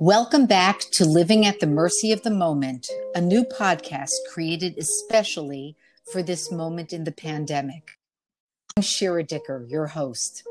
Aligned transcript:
Welcome 0.00 0.46
back 0.46 0.80
to 0.92 1.04
Living 1.04 1.44
at 1.44 1.60
the 1.60 1.66
Mercy 1.66 2.10
of 2.10 2.22
the 2.22 2.30
Moment, 2.30 2.88
a 3.14 3.20
new 3.20 3.44
podcast 3.44 4.12
created 4.32 4.78
especially 4.78 5.76
for 6.10 6.22
this 6.22 6.50
moment 6.50 6.94
in 6.94 7.04
the 7.04 7.12
pandemic. 7.12 7.98
I'm 8.74 8.82
Shira 8.82 9.24
Dicker, 9.24 9.66
your 9.68 9.88
host. 9.88 10.42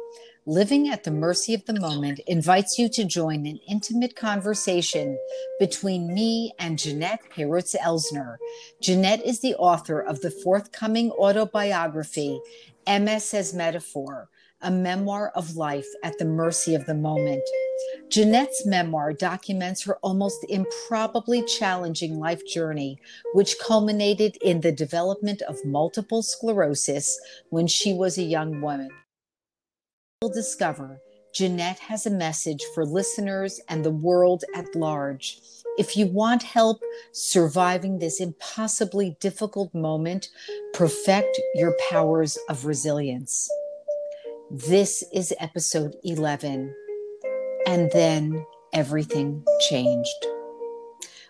Living 0.45 0.89
at 0.89 1.03
the 1.03 1.09
Mercy 1.09 1.55
of 1.55 1.65
the 1.65 1.79
Moment 1.79 2.19
invites 2.27 2.77
you 2.77 2.89
to 2.89 3.03
join 3.03 3.47
an 3.47 3.57
intimate 3.67 4.15
conversation 4.15 5.17
between 5.59 6.13
me 6.13 6.53
and 6.59 6.77
Jeanette 6.77 7.21
Herutz 7.35 7.75
Elsner. 7.75 8.35
Jeanette 8.83 9.25
is 9.25 9.41
the 9.41 9.55
author 9.55 9.99
of 9.99 10.21
the 10.21 10.29
forthcoming 10.29 11.09
autobiography, 11.13 12.39
MS 12.87 13.33
as 13.33 13.55
Metaphor, 13.55 14.29
a 14.61 14.71
memoir 14.71 15.31
of 15.35 15.55
life 15.55 15.87
at 16.03 16.17
the 16.17 16.25
mercy 16.25 16.75
of 16.75 16.85
the 16.85 16.93
moment. 16.93 17.43
Jeanette's 18.09 18.65
memoir 18.65 19.13
documents 19.13 19.83
her 19.83 19.97
almost 19.97 20.45
improbably 20.49 21.43
challenging 21.45 22.19
life 22.19 22.45
journey, 22.45 22.99
which 23.33 23.59
culminated 23.59 24.37
in 24.41 24.61
the 24.61 24.71
development 24.71 25.41
of 25.43 25.63
multiple 25.63 26.21
sclerosis 26.21 27.19
when 27.49 27.67
she 27.67 27.93
was 27.93 28.17
a 28.17 28.23
young 28.23 28.61
woman. 28.61 28.89
We'll 30.21 30.31
discover 30.33 30.99
Jeanette 31.33 31.79
has 31.79 32.05
a 32.05 32.11
message 32.11 32.63
for 32.73 32.85
listeners 32.85 33.61
and 33.69 33.85
the 33.85 33.91
world 33.91 34.43
at 34.55 34.75
large. 34.75 35.39
If 35.77 35.95
you 35.95 36.07
want 36.07 36.43
help 36.43 36.81
surviving 37.13 37.99
this 37.99 38.19
impossibly 38.19 39.15
difficult 39.21 39.73
moment, 39.73 40.27
perfect 40.73 41.39
your 41.55 41.73
powers 41.89 42.37
of 42.49 42.65
resilience. 42.65 43.49
This 44.51 45.03
is 45.13 45.31
episode 45.39 45.95
11 46.03 46.73
and 47.67 47.91
then 47.91 48.43
everything 48.73 49.45
changed. 49.69 50.25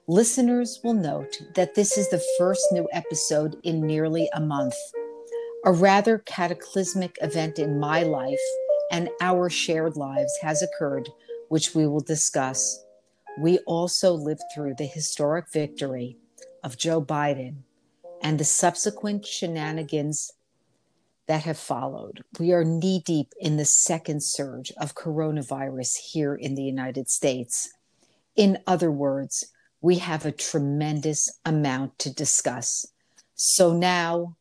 Listeners 0.08 0.80
will 0.86 0.94
note 0.94 1.42
that 1.54 1.76
this 1.76 1.98
is 1.98 2.10
the 2.10 2.24
first 2.38 2.66
new 2.72 2.88
episode 2.94 3.58
in 3.64 3.82
nearly 3.82 4.30
a 4.32 4.40
month, 4.40 4.78
a 5.66 5.72
rather 5.74 6.20
cataclysmic 6.20 7.18
event 7.22 7.60
in 7.60 7.78
my 7.78 8.04
life 8.04 8.40
and 8.90 9.10
our 9.20 9.50
shared 9.50 9.98
lives 9.98 10.38
has 10.42 10.62
occurred, 10.62 11.10
which 11.50 11.76
we 11.76 11.88
will 11.88 12.00
discuss. 12.00 12.86
We 13.38 13.58
also 13.68 14.14
lived 14.14 14.44
through 14.56 14.76
the 14.78 14.86
historic 14.86 15.52
victory 15.52 16.16
of 16.64 16.78
Joe 16.78 17.02
Biden 17.02 17.64
and 18.22 18.40
the 18.40 18.46
subsequent 18.46 19.26
shenanigans 19.26 20.32
that 21.30 21.44
have 21.44 21.60
followed. 21.60 22.24
We 22.40 22.54
are 22.54 22.64
knee 22.64 23.04
deep 23.06 23.34
in 23.40 23.58
the 23.58 23.64
second 23.64 24.24
surge 24.24 24.72
of 24.82 24.96
coronavirus 24.96 25.96
here 25.98 26.34
in 26.34 26.56
the 26.56 26.64
United 26.64 27.08
States. 27.08 27.70
In 28.36 28.58
other 28.66 28.90
words, 28.90 29.46
we 29.80 30.00
have 30.00 30.26
a 30.26 30.32
tremendous 30.32 31.30
amount 31.46 32.00
to 32.00 32.12
discuss. 32.12 32.88
So 33.36 33.74
now 33.74 34.38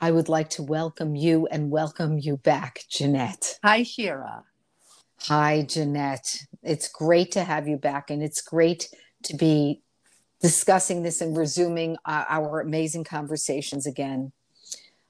I 0.00 0.10
would 0.10 0.30
like 0.30 0.48
to 0.50 0.62
welcome 0.62 1.14
you 1.14 1.46
and 1.48 1.70
welcome 1.70 2.18
you 2.18 2.38
back, 2.38 2.80
Jeanette. 2.88 3.58
Hi, 3.62 3.82
Shira. 3.82 4.44
Hi, 5.24 5.66
Jeanette. 5.68 6.46
It's 6.62 6.88
great 6.88 7.30
to 7.32 7.44
have 7.44 7.68
you 7.68 7.76
back, 7.76 8.10
and 8.10 8.22
it's 8.22 8.40
great 8.40 8.88
to 9.24 9.36
be 9.36 9.82
discussing 10.40 11.02
this 11.02 11.20
and 11.20 11.36
resuming 11.36 11.98
uh, 12.06 12.24
our 12.26 12.58
amazing 12.60 13.04
conversations 13.04 13.86
again. 13.86 14.32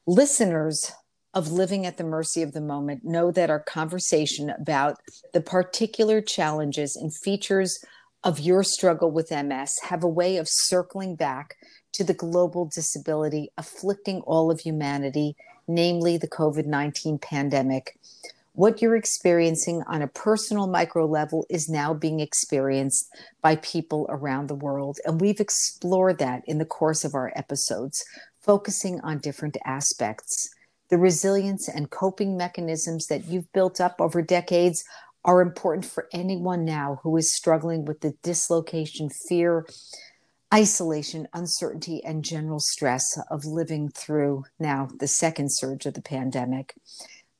Listeners 0.04 0.90
of 1.34 1.50
living 1.50 1.86
at 1.86 1.96
the 1.96 2.04
mercy 2.04 2.42
of 2.42 2.52
the 2.52 2.60
moment 2.60 3.04
know 3.04 3.30
that 3.30 3.50
our 3.50 3.60
conversation 3.60 4.50
about 4.50 4.98
the 5.32 5.40
particular 5.40 6.20
challenges 6.20 6.96
and 6.96 7.16
features 7.16 7.82
of 8.24 8.38
your 8.38 8.62
struggle 8.62 9.10
with 9.10 9.30
MS 9.30 9.72
have 9.88 10.04
a 10.04 10.08
way 10.08 10.36
of 10.36 10.46
circling 10.48 11.16
back 11.16 11.56
to 11.92 12.04
the 12.04 12.14
global 12.14 12.66
disability 12.66 13.50
afflicting 13.58 14.20
all 14.20 14.50
of 14.50 14.60
humanity, 14.60 15.36
namely 15.66 16.16
the 16.16 16.28
COVID 16.28 16.66
19 16.66 17.18
pandemic. 17.18 17.98
What 18.54 18.82
you're 18.82 18.96
experiencing 18.96 19.82
on 19.86 20.02
a 20.02 20.08
personal 20.08 20.66
micro 20.66 21.06
level 21.06 21.46
is 21.48 21.70
now 21.70 21.94
being 21.94 22.20
experienced 22.20 23.08
by 23.40 23.56
people 23.56 24.06
around 24.10 24.48
the 24.48 24.54
world. 24.54 24.98
And 25.06 25.20
we've 25.20 25.40
explored 25.40 26.18
that 26.18 26.42
in 26.46 26.58
the 26.58 26.66
course 26.66 27.02
of 27.02 27.14
our 27.14 27.32
episodes, 27.34 28.04
focusing 28.42 29.00
on 29.00 29.18
different 29.18 29.56
aspects. 29.64 30.50
The 30.92 30.98
resilience 30.98 31.70
and 31.70 31.88
coping 31.88 32.36
mechanisms 32.36 33.06
that 33.06 33.24
you've 33.24 33.50
built 33.54 33.80
up 33.80 33.96
over 33.98 34.20
decades 34.20 34.84
are 35.24 35.40
important 35.40 35.86
for 35.86 36.06
anyone 36.12 36.66
now 36.66 37.00
who 37.02 37.16
is 37.16 37.34
struggling 37.34 37.86
with 37.86 38.02
the 38.02 38.12
dislocation, 38.22 39.08
fear, 39.08 39.66
isolation, 40.52 41.28
uncertainty, 41.32 42.04
and 42.04 42.22
general 42.22 42.60
stress 42.60 43.18
of 43.30 43.46
living 43.46 43.88
through 43.88 44.44
now 44.58 44.90
the 44.98 45.08
second 45.08 45.50
surge 45.50 45.86
of 45.86 45.94
the 45.94 46.02
pandemic. 46.02 46.74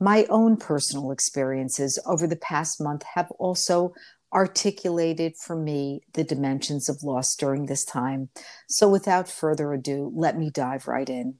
My 0.01 0.25
own 0.31 0.57
personal 0.57 1.11
experiences 1.11 1.99
over 2.07 2.27
the 2.27 2.37
past 2.37 2.81
month 2.81 3.03
have 3.17 3.31
also 3.33 3.93
articulated 4.33 5.37
for 5.37 5.57
me 5.57 6.01
the 6.15 6.25
dimensions 6.25 6.89
of 6.89 7.03
loss 7.03 7.37
during 7.37 7.67
this 7.67 7.85
time. 7.85 8.31
So, 8.67 8.89
without 8.89 9.29
further 9.29 9.75
ado, 9.75 10.11
let 10.15 10.39
me 10.39 10.49
dive 10.49 10.89
right 10.89 11.11
in 11.11 11.35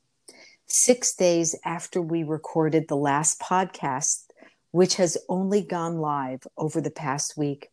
six 0.73 1.15
days 1.15 1.55
after 1.65 2.01
we 2.01 2.23
recorded 2.23 2.89
the 2.89 2.97
last 2.97 3.39
podcast, 3.39 4.25
which 4.71 4.95
has 4.97 5.19
only 5.29 5.61
gone 5.61 5.99
live 5.99 6.47
over 6.57 6.81
the 6.81 6.91
past 6.91 7.37
week, 7.37 7.71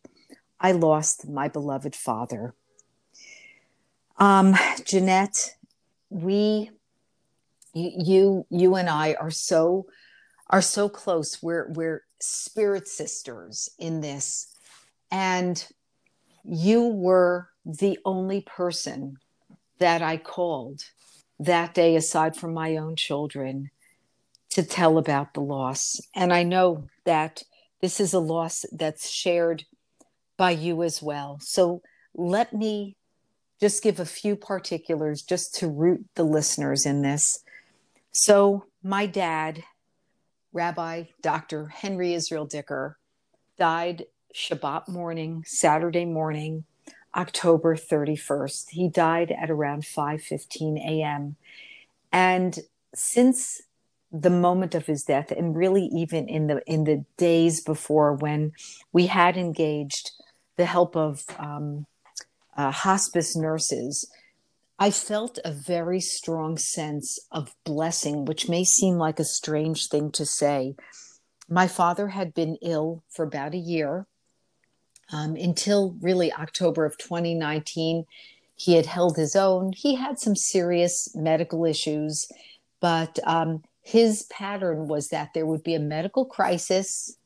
I 0.60 0.72
lost 0.72 1.26
my 1.26 1.48
beloved 1.48 1.96
father. 1.96 2.54
Um, 4.18 4.54
Jeanette, 4.84 5.56
we, 6.10 6.70
you, 7.72 8.44
you 8.50 8.74
and 8.74 8.90
I 8.90 9.14
are 9.14 9.30
so, 9.30 9.86
are 10.50 10.60
so 10.60 10.90
close. 10.90 11.42
We're, 11.42 11.70
we're 11.70 12.04
spirit 12.20 12.86
sisters 12.86 13.70
in 13.78 14.02
this. 14.02 14.54
And 15.10 15.66
you 16.44 16.86
were 16.88 17.48
the 17.64 17.98
only 18.04 18.42
person 18.42 19.16
that 19.78 20.02
I 20.02 20.18
called 20.18 20.82
that 21.40 21.74
day, 21.74 21.96
aside 21.96 22.36
from 22.36 22.54
my 22.54 22.76
own 22.76 22.94
children, 22.96 23.70
to 24.50 24.62
tell 24.62 24.98
about 24.98 25.34
the 25.34 25.40
loss. 25.40 26.00
And 26.14 26.32
I 26.32 26.42
know 26.42 26.88
that 27.04 27.42
this 27.80 27.98
is 27.98 28.12
a 28.12 28.18
loss 28.18 28.64
that's 28.72 29.08
shared 29.08 29.64
by 30.36 30.50
you 30.50 30.82
as 30.82 31.02
well. 31.02 31.38
So 31.40 31.82
let 32.14 32.52
me 32.52 32.96
just 33.60 33.82
give 33.82 34.00
a 34.00 34.06
few 34.06 34.36
particulars 34.36 35.22
just 35.22 35.54
to 35.56 35.68
root 35.68 36.04
the 36.14 36.24
listeners 36.24 36.86
in 36.86 37.02
this. 37.02 37.42
So, 38.12 38.64
my 38.82 39.06
dad, 39.06 39.62
Rabbi 40.52 41.04
Dr. 41.22 41.68
Henry 41.68 42.14
Israel 42.14 42.46
Dicker, 42.46 42.98
died 43.58 44.06
Shabbat 44.34 44.88
morning, 44.88 45.44
Saturday 45.46 46.06
morning, 46.06 46.64
October 47.14 47.76
31st. 47.76 48.70
He 48.70 48.88
died 48.88 49.30
at 49.32 49.50
around 49.50 49.82
5:15 49.82 50.78
a.m. 50.78 51.36
And 52.12 52.58
since 52.94 53.62
the 54.12 54.30
moment 54.30 54.74
of 54.74 54.86
his 54.86 55.04
death 55.04 55.30
and 55.30 55.56
really 55.56 55.84
even 55.84 56.28
in 56.28 56.48
the 56.48 56.62
in 56.66 56.84
the 56.84 57.04
days 57.16 57.60
before 57.60 58.14
when 58.14 58.52
we 58.92 59.06
had 59.06 59.36
engaged 59.36 60.10
the 60.56 60.64
help 60.64 60.96
of 60.96 61.24
um, 61.38 61.86
uh, 62.56 62.72
hospice 62.72 63.36
nurses 63.36 64.10
i 64.80 64.90
felt 64.90 65.38
a 65.44 65.52
very 65.52 66.00
strong 66.00 66.58
sense 66.58 67.20
of 67.30 67.54
blessing 67.64 68.24
which 68.24 68.48
may 68.48 68.64
seem 68.64 68.96
like 68.96 69.20
a 69.20 69.24
strange 69.24 69.86
thing 69.86 70.10
to 70.10 70.26
say 70.26 70.74
my 71.48 71.68
father 71.68 72.08
had 72.08 72.34
been 72.34 72.58
ill 72.62 73.04
for 73.08 73.24
about 73.24 73.54
a 73.54 73.58
year 73.58 74.06
um, 75.12 75.36
until 75.36 75.96
really 76.00 76.32
October 76.32 76.84
of 76.84 76.98
2019. 76.98 78.04
He 78.56 78.74
had 78.74 78.86
held 78.86 79.16
his 79.16 79.34
own. 79.34 79.72
He 79.72 79.94
had 79.94 80.18
some 80.18 80.36
serious 80.36 81.14
medical 81.14 81.64
issues, 81.64 82.30
but 82.80 83.18
um, 83.24 83.62
his 83.82 84.24
pattern 84.24 84.86
was 84.86 85.08
that 85.08 85.30
there 85.34 85.46
would 85.46 85.62
be 85.62 85.74
a 85.74 85.80
medical 85.80 86.26
crisis. 86.26 87.16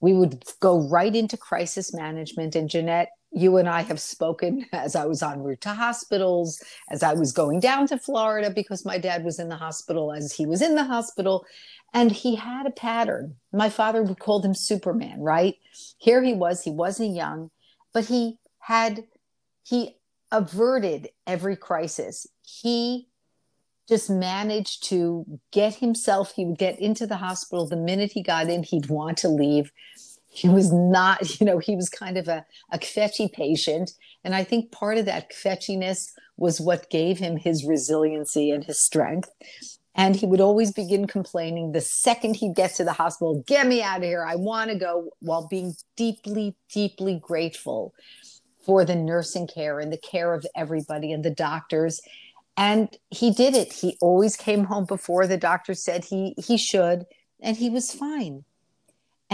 We 0.00 0.12
would 0.12 0.44
go 0.60 0.86
right 0.88 1.14
into 1.14 1.36
crisis 1.38 1.94
management. 1.94 2.54
And 2.54 2.68
Jeanette, 2.68 3.08
you 3.34 3.56
and 3.56 3.68
I 3.68 3.82
have 3.82 4.00
spoken 4.00 4.66
as 4.72 4.94
I 4.94 5.04
was 5.04 5.22
en 5.22 5.42
route 5.42 5.60
to 5.62 5.74
hospitals, 5.74 6.62
as 6.90 7.02
I 7.02 7.12
was 7.14 7.32
going 7.32 7.60
down 7.60 7.86
to 7.88 7.98
Florida 7.98 8.50
because 8.50 8.84
my 8.84 8.96
dad 8.98 9.24
was 9.24 9.38
in 9.38 9.48
the 9.48 9.56
hospital, 9.56 10.12
as 10.12 10.32
he 10.32 10.46
was 10.46 10.62
in 10.62 10.74
the 10.74 10.84
hospital. 10.84 11.44
And 11.92 12.10
he 12.10 12.34
had 12.34 12.66
a 12.66 12.70
pattern. 12.70 13.36
My 13.52 13.68
father 13.68 14.02
would 14.02 14.18
call 14.18 14.42
him 14.42 14.54
Superman, 14.54 15.20
right? 15.20 15.56
Here 15.98 16.22
he 16.22 16.32
was, 16.32 16.64
he 16.64 16.70
wasn't 16.70 17.14
young, 17.14 17.50
but 17.92 18.06
he 18.06 18.38
had, 18.58 19.04
he 19.62 19.96
averted 20.32 21.08
every 21.26 21.56
crisis. 21.56 22.26
He 22.42 23.08
just 23.88 24.08
managed 24.10 24.84
to 24.84 25.24
get 25.52 25.76
himself, 25.76 26.32
he 26.34 26.44
would 26.44 26.58
get 26.58 26.80
into 26.80 27.06
the 27.06 27.16
hospital. 27.16 27.66
The 27.66 27.76
minute 27.76 28.12
he 28.12 28.22
got 28.22 28.48
in, 28.48 28.62
he'd 28.62 28.88
want 28.88 29.18
to 29.18 29.28
leave. 29.28 29.70
He 30.34 30.48
was 30.48 30.72
not, 30.72 31.40
you 31.40 31.46
know, 31.46 31.58
he 31.58 31.76
was 31.76 31.88
kind 31.88 32.18
of 32.18 32.28
a, 32.28 32.44
a 32.72 32.78
kvetchy 32.78 33.32
patient. 33.32 33.92
And 34.24 34.34
I 34.34 34.44
think 34.44 34.72
part 34.72 34.98
of 34.98 35.06
that 35.06 35.30
kvetchiness 35.30 36.10
was 36.36 36.60
what 36.60 36.90
gave 36.90 37.18
him 37.18 37.36
his 37.36 37.64
resiliency 37.64 38.50
and 38.50 38.64
his 38.64 38.80
strength. 38.80 39.30
And 39.94 40.16
he 40.16 40.26
would 40.26 40.40
always 40.40 40.72
begin 40.72 41.06
complaining 41.06 41.70
the 41.70 41.80
second 41.80 42.34
he'd 42.34 42.56
get 42.56 42.74
to 42.74 42.84
the 42.84 42.92
hospital, 42.92 43.44
get 43.46 43.68
me 43.68 43.80
out 43.80 43.98
of 43.98 44.02
here. 44.02 44.24
I 44.24 44.34
want 44.34 44.70
to 44.70 44.76
go, 44.76 45.10
while 45.20 45.46
being 45.46 45.74
deeply, 45.96 46.56
deeply 46.72 47.20
grateful 47.22 47.94
for 48.66 48.84
the 48.84 48.96
nursing 48.96 49.46
care 49.46 49.78
and 49.78 49.92
the 49.92 49.98
care 49.98 50.34
of 50.34 50.44
everybody 50.56 51.12
and 51.12 51.24
the 51.24 51.30
doctors. 51.30 52.00
And 52.56 52.88
he 53.10 53.30
did 53.30 53.54
it. 53.54 53.72
He 53.72 53.96
always 54.00 54.36
came 54.36 54.64
home 54.64 54.84
before 54.84 55.28
the 55.28 55.36
doctor 55.36 55.74
said 55.74 56.04
he, 56.04 56.34
he 56.38 56.56
should, 56.56 57.04
and 57.40 57.56
he 57.56 57.70
was 57.70 57.92
fine. 57.92 58.44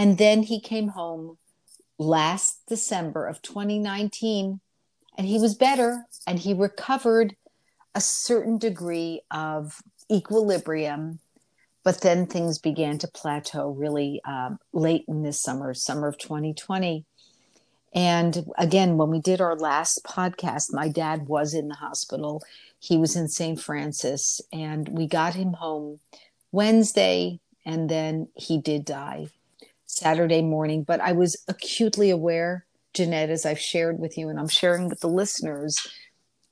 And 0.01 0.17
then 0.17 0.41
he 0.41 0.59
came 0.59 0.87
home 0.87 1.37
last 1.99 2.63
December 2.67 3.27
of 3.27 3.43
2019 3.43 4.59
and 5.15 5.27
he 5.27 5.37
was 5.37 5.53
better 5.53 6.07
and 6.25 6.39
he 6.39 6.55
recovered 6.55 7.35
a 7.93 8.01
certain 8.01 8.57
degree 8.57 9.21
of 9.29 9.79
equilibrium. 10.11 11.19
But 11.83 12.01
then 12.01 12.25
things 12.25 12.57
began 12.57 12.97
to 12.97 13.07
plateau 13.07 13.69
really 13.69 14.21
um, 14.25 14.57
late 14.73 15.05
in 15.07 15.21
this 15.21 15.39
summer, 15.39 15.71
summer 15.75 16.07
of 16.07 16.17
2020. 16.17 17.05
And 17.93 18.45
again, 18.57 18.97
when 18.97 19.11
we 19.11 19.19
did 19.19 19.39
our 19.39 19.55
last 19.55 20.03
podcast, 20.03 20.73
my 20.73 20.87
dad 20.87 21.27
was 21.27 21.53
in 21.53 21.67
the 21.67 21.75
hospital. 21.75 22.41
He 22.79 22.97
was 22.97 23.15
in 23.15 23.27
St. 23.27 23.61
Francis, 23.61 24.41
and 24.51 24.89
we 24.89 25.05
got 25.05 25.35
him 25.35 25.53
home 25.53 25.99
Wednesday, 26.51 27.39
and 27.63 27.87
then 27.87 28.29
he 28.33 28.57
did 28.57 28.83
die 28.83 29.27
Saturday 29.91 30.41
morning. 30.41 30.83
But 30.83 31.01
I 31.01 31.11
was 31.11 31.35
acutely 31.47 32.09
aware, 32.09 32.65
Jeanette, 32.93 33.29
as 33.29 33.45
I've 33.45 33.59
shared 33.59 33.99
with 33.99 34.17
you, 34.17 34.29
and 34.29 34.39
I'm 34.39 34.47
sharing 34.47 34.87
with 34.87 35.01
the 35.01 35.09
listeners, 35.09 35.77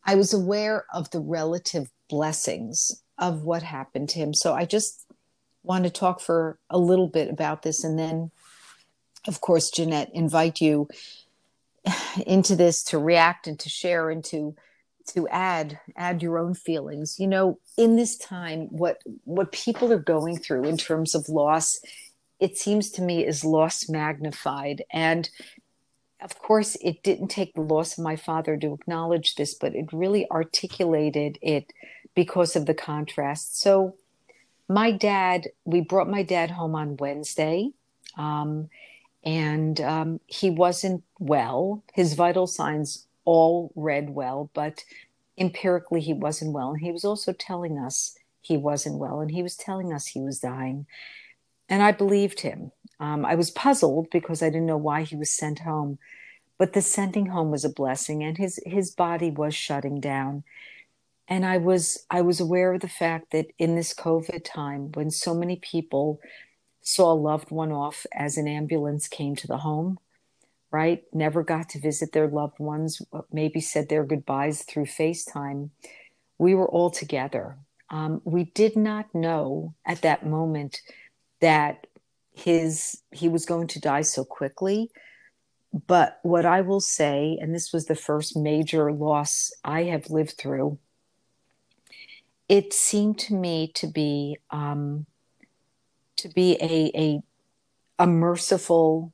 I 0.04 0.16
was 0.16 0.34
aware 0.34 0.86
of 0.94 1.10
the 1.12 1.22
relative 1.22 1.90
blessings 2.10 3.02
of 3.18 3.44
what 3.44 3.64
happened 3.64 4.10
to 4.10 4.20
him. 4.20 4.34
So 4.34 4.54
I 4.54 4.66
just 4.66 5.06
want 5.64 5.86
to 5.86 5.90
talk 5.90 6.20
for 6.20 6.60
a 6.70 6.78
little 6.78 7.08
bit 7.08 7.30
about 7.30 7.62
this, 7.62 7.84
and 7.84 7.98
then, 7.98 8.32
of 9.26 9.40
course, 9.40 9.72
Jeanette, 9.72 10.12
invite 10.14 10.60
you 10.60 10.90
into 12.26 12.58
this 12.58 12.84
to 12.84 12.98
react 12.98 13.48
and 13.48 13.58
to 13.60 13.70
share 13.70 14.10
and 14.10 14.24
to 14.26 14.56
to 15.08 15.28
add 15.30 15.80
add 15.98 16.22
your 16.22 16.38
own 16.38 16.54
feelings 16.54 17.16
you 17.20 17.26
know 17.26 17.58
in 17.78 17.96
this 17.96 18.16
time 18.16 18.68
what 18.70 19.02
what 19.24 19.52
people 19.52 19.92
are 19.92 19.98
going 19.98 20.38
through 20.38 20.64
in 20.66 20.78
terms 20.78 21.16
of 21.16 21.28
loss 21.30 21.80
it 22.40 22.58
seems 22.58 22.90
to 22.92 23.02
me 23.02 23.26
is 23.26 23.44
loss 23.44 23.90
magnified 23.90 24.84
and 24.92 25.30
of 26.22 26.38
course 26.40 26.76
it 26.82 27.02
didn't 27.04 27.30
take 27.30 27.54
the 27.54 27.62
loss 27.62 27.98
of 27.98 28.04
my 28.04 28.16
father 28.16 28.58
to 28.58 28.74
acknowledge 28.74 29.36
this 29.36 29.54
but 29.54 29.76
it 29.76 29.94
really 29.94 30.30
articulated 30.32 31.38
it 31.42 31.72
because 32.16 32.56
of 32.56 32.66
the 32.66 32.74
contrast 32.74 33.60
so 33.60 33.96
my 34.68 34.92
dad 34.92 35.48
we 35.66 35.82
brought 35.82 36.10
my 36.10 36.24
dad 36.24 36.52
home 36.52 36.76
on 36.76 36.98
wednesday 36.98 37.70
um, 38.18 38.70
and 39.24 39.80
um, 39.82 40.20
he 40.28 40.50
wasn't 40.50 41.04
well. 41.20 41.84
His 41.94 42.14
vital 42.14 42.48
signs 42.48 43.06
all 43.26 43.72
read 43.76 44.12
well, 44.12 44.50
but 44.54 44.84
empirically 45.38 46.02
he 46.02 46.14
wasn't 46.14 46.54
well. 46.54 46.72
And 46.72 46.82
he 46.82 46.92
was 46.92 47.06
also 47.06 47.34
telling 47.34 47.78
us 47.78 48.16
he 48.42 48.58
wasn't 48.58 48.98
well, 48.98 49.20
and 49.20 49.32
he 49.32 49.44
was 49.44 49.56
telling 49.56 49.94
us 49.94 50.08
he 50.08 50.22
was 50.22 50.40
dying. 50.40 50.86
And 51.70 51.84
I 51.84 51.92
believed 51.92 52.42
him. 52.42 52.72
Um, 53.00 53.26
I 53.26 53.36
was 53.36 53.52
puzzled 53.52 54.10
because 54.12 54.42
I 54.44 54.50
didn't 54.50 54.66
know 54.66 54.78
why 54.78 55.04
he 55.04 55.16
was 55.16 55.32
sent 55.32 55.60
home, 55.60 56.00
but 56.58 56.74
the 56.74 56.82
sending 56.82 57.28
home 57.28 57.52
was 57.52 57.64
a 57.64 57.70
blessing, 57.70 58.24
and 58.24 58.38
his 58.38 58.60
his 58.66 58.92
body 58.92 59.30
was 59.30 59.56
shutting 59.56 60.02
down. 60.02 60.44
And 61.28 61.46
I 61.46 61.58
was 61.58 62.06
I 62.10 62.22
was 62.22 62.40
aware 62.40 62.74
of 62.74 62.82
the 62.82 62.90
fact 62.90 63.32
that 63.32 63.48
in 63.58 63.76
this 63.76 63.94
COVID 63.94 64.44
time, 64.44 64.92
when 64.94 65.12
so 65.12 65.34
many 65.34 65.56
people 65.56 66.20
saw 66.82 67.14
a 67.14 67.14
loved 67.14 67.52
one 67.52 67.72
off 67.72 68.06
as 68.14 68.36
an 68.38 68.48
ambulance 68.48 69.08
came 69.08 69.36
to 69.36 69.48
the 69.48 69.60
home, 69.60 70.00
right? 70.72 71.04
Never 71.14 71.44
got 71.44 71.70
to 71.70 71.80
visit 71.80 72.12
their 72.12 72.28
loved 72.28 72.60
ones, 72.60 73.02
maybe 73.32 73.62
said 73.62 73.90
their 73.90 74.04
goodbyes 74.04 74.64
through 74.64 74.86
FaceTime. 74.86 75.70
We 76.38 76.56
were 76.56 76.70
all 76.70 76.90
together. 76.90 77.58
Um, 77.90 78.22
we 78.24 78.46
did 78.46 78.76
not 78.76 79.14
know 79.14 79.76
at 79.86 80.02
that 80.02 80.26
moment 80.26 80.82
that 81.42 81.88
his 82.32 83.02
he 83.12 83.28
was 83.28 83.46
going 83.46 83.68
to 83.68 83.80
die 83.80 84.02
so 84.02 84.24
quickly 84.24 84.90
but 85.88 86.20
what 86.24 86.46
i 86.46 86.62
will 86.62 86.80
say 86.80 87.38
and 87.42 87.54
this 87.54 87.74
was 87.74 87.86
the 87.86 87.96
first 87.96 88.36
major 88.38 88.92
loss 88.92 89.52
i 89.64 89.84
have 89.84 90.10
lived 90.10 90.36
through 90.38 90.78
it 92.50 92.74
seemed 92.74 93.20
to 93.20 93.36
me 93.36 93.72
to 93.76 93.88
be 93.88 94.38
um, 94.50 95.06
to 96.18 96.28
be 96.28 96.58
a, 96.60 96.92
a, 97.00 97.22
a 98.00 98.08
merciful 98.08 99.14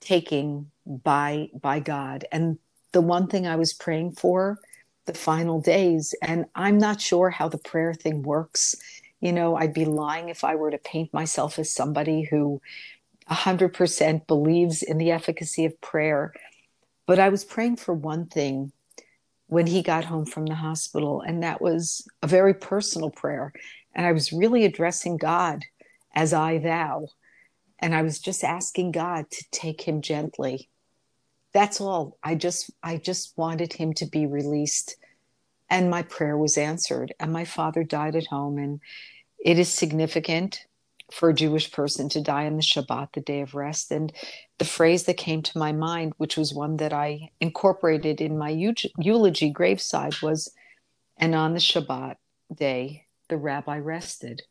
taking 0.00 0.70
by 0.86 1.50
by 1.60 1.80
God. 1.80 2.24
And 2.32 2.58
the 2.92 3.00
one 3.02 3.26
thing 3.26 3.46
I 3.46 3.56
was 3.56 3.72
praying 3.72 4.12
for 4.12 4.58
the 5.06 5.14
final 5.14 5.60
days, 5.60 6.14
and 6.22 6.46
I'm 6.54 6.78
not 6.78 7.00
sure 7.00 7.30
how 7.30 7.48
the 7.48 7.58
prayer 7.58 7.92
thing 7.92 8.22
works. 8.22 8.76
You 9.22 9.32
know, 9.32 9.56
I'd 9.56 9.72
be 9.72 9.84
lying 9.84 10.28
if 10.28 10.42
I 10.42 10.56
were 10.56 10.72
to 10.72 10.78
paint 10.78 11.14
myself 11.14 11.58
as 11.58 11.72
somebody 11.72 12.22
who 12.22 12.60
100% 13.30 14.26
believes 14.26 14.82
in 14.82 14.98
the 14.98 15.12
efficacy 15.12 15.64
of 15.64 15.80
prayer. 15.80 16.34
But 17.06 17.20
I 17.20 17.28
was 17.28 17.44
praying 17.44 17.76
for 17.76 17.94
one 17.94 18.26
thing 18.26 18.72
when 19.46 19.68
he 19.68 19.80
got 19.80 20.06
home 20.06 20.26
from 20.26 20.46
the 20.46 20.56
hospital, 20.56 21.20
and 21.20 21.42
that 21.42 21.62
was 21.62 22.04
a 22.20 22.26
very 22.26 22.52
personal 22.52 23.10
prayer. 23.10 23.52
And 23.94 24.04
I 24.04 24.12
was 24.12 24.32
really 24.32 24.64
addressing 24.64 25.18
God 25.18 25.62
as 26.14 26.32
I 26.32 26.58
thou. 26.58 27.06
And 27.78 27.94
I 27.94 28.02
was 28.02 28.18
just 28.18 28.42
asking 28.42 28.90
God 28.90 29.30
to 29.30 29.44
take 29.52 29.82
him 29.82 30.02
gently. 30.02 30.68
That's 31.52 31.80
all. 31.80 32.16
I 32.24 32.34
just 32.34 32.70
I 32.82 32.96
just 32.96 33.36
wanted 33.36 33.74
him 33.74 33.92
to 33.94 34.06
be 34.06 34.26
released. 34.26 34.96
And 35.68 35.90
my 35.90 36.02
prayer 36.02 36.36
was 36.36 36.56
answered. 36.56 37.14
And 37.20 37.32
my 37.32 37.44
father 37.44 37.84
died 37.84 38.16
at 38.16 38.26
home. 38.26 38.58
And 38.58 38.80
it 39.44 39.58
is 39.58 39.68
significant 39.72 40.66
for 41.10 41.28
a 41.28 41.34
Jewish 41.34 41.70
person 41.72 42.08
to 42.10 42.22
die 42.22 42.46
on 42.46 42.56
the 42.56 42.62
Shabbat, 42.62 43.12
the 43.12 43.20
day 43.20 43.42
of 43.42 43.54
rest. 43.54 43.90
And 43.90 44.12
the 44.58 44.64
phrase 44.64 45.04
that 45.04 45.16
came 45.16 45.42
to 45.42 45.58
my 45.58 45.72
mind, 45.72 46.14
which 46.16 46.36
was 46.36 46.54
one 46.54 46.78
that 46.78 46.92
I 46.92 47.30
incorporated 47.40 48.20
in 48.20 48.38
my 48.38 48.48
eulogy 48.48 49.50
graveside, 49.50 50.14
was, 50.22 50.52
and 51.18 51.34
on 51.34 51.52
the 51.52 51.60
Shabbat 51.60 52.16
day, 52.54 53.06
the 53.28 53.36
rabbi 53.36 53.78
rested 53.78 54.42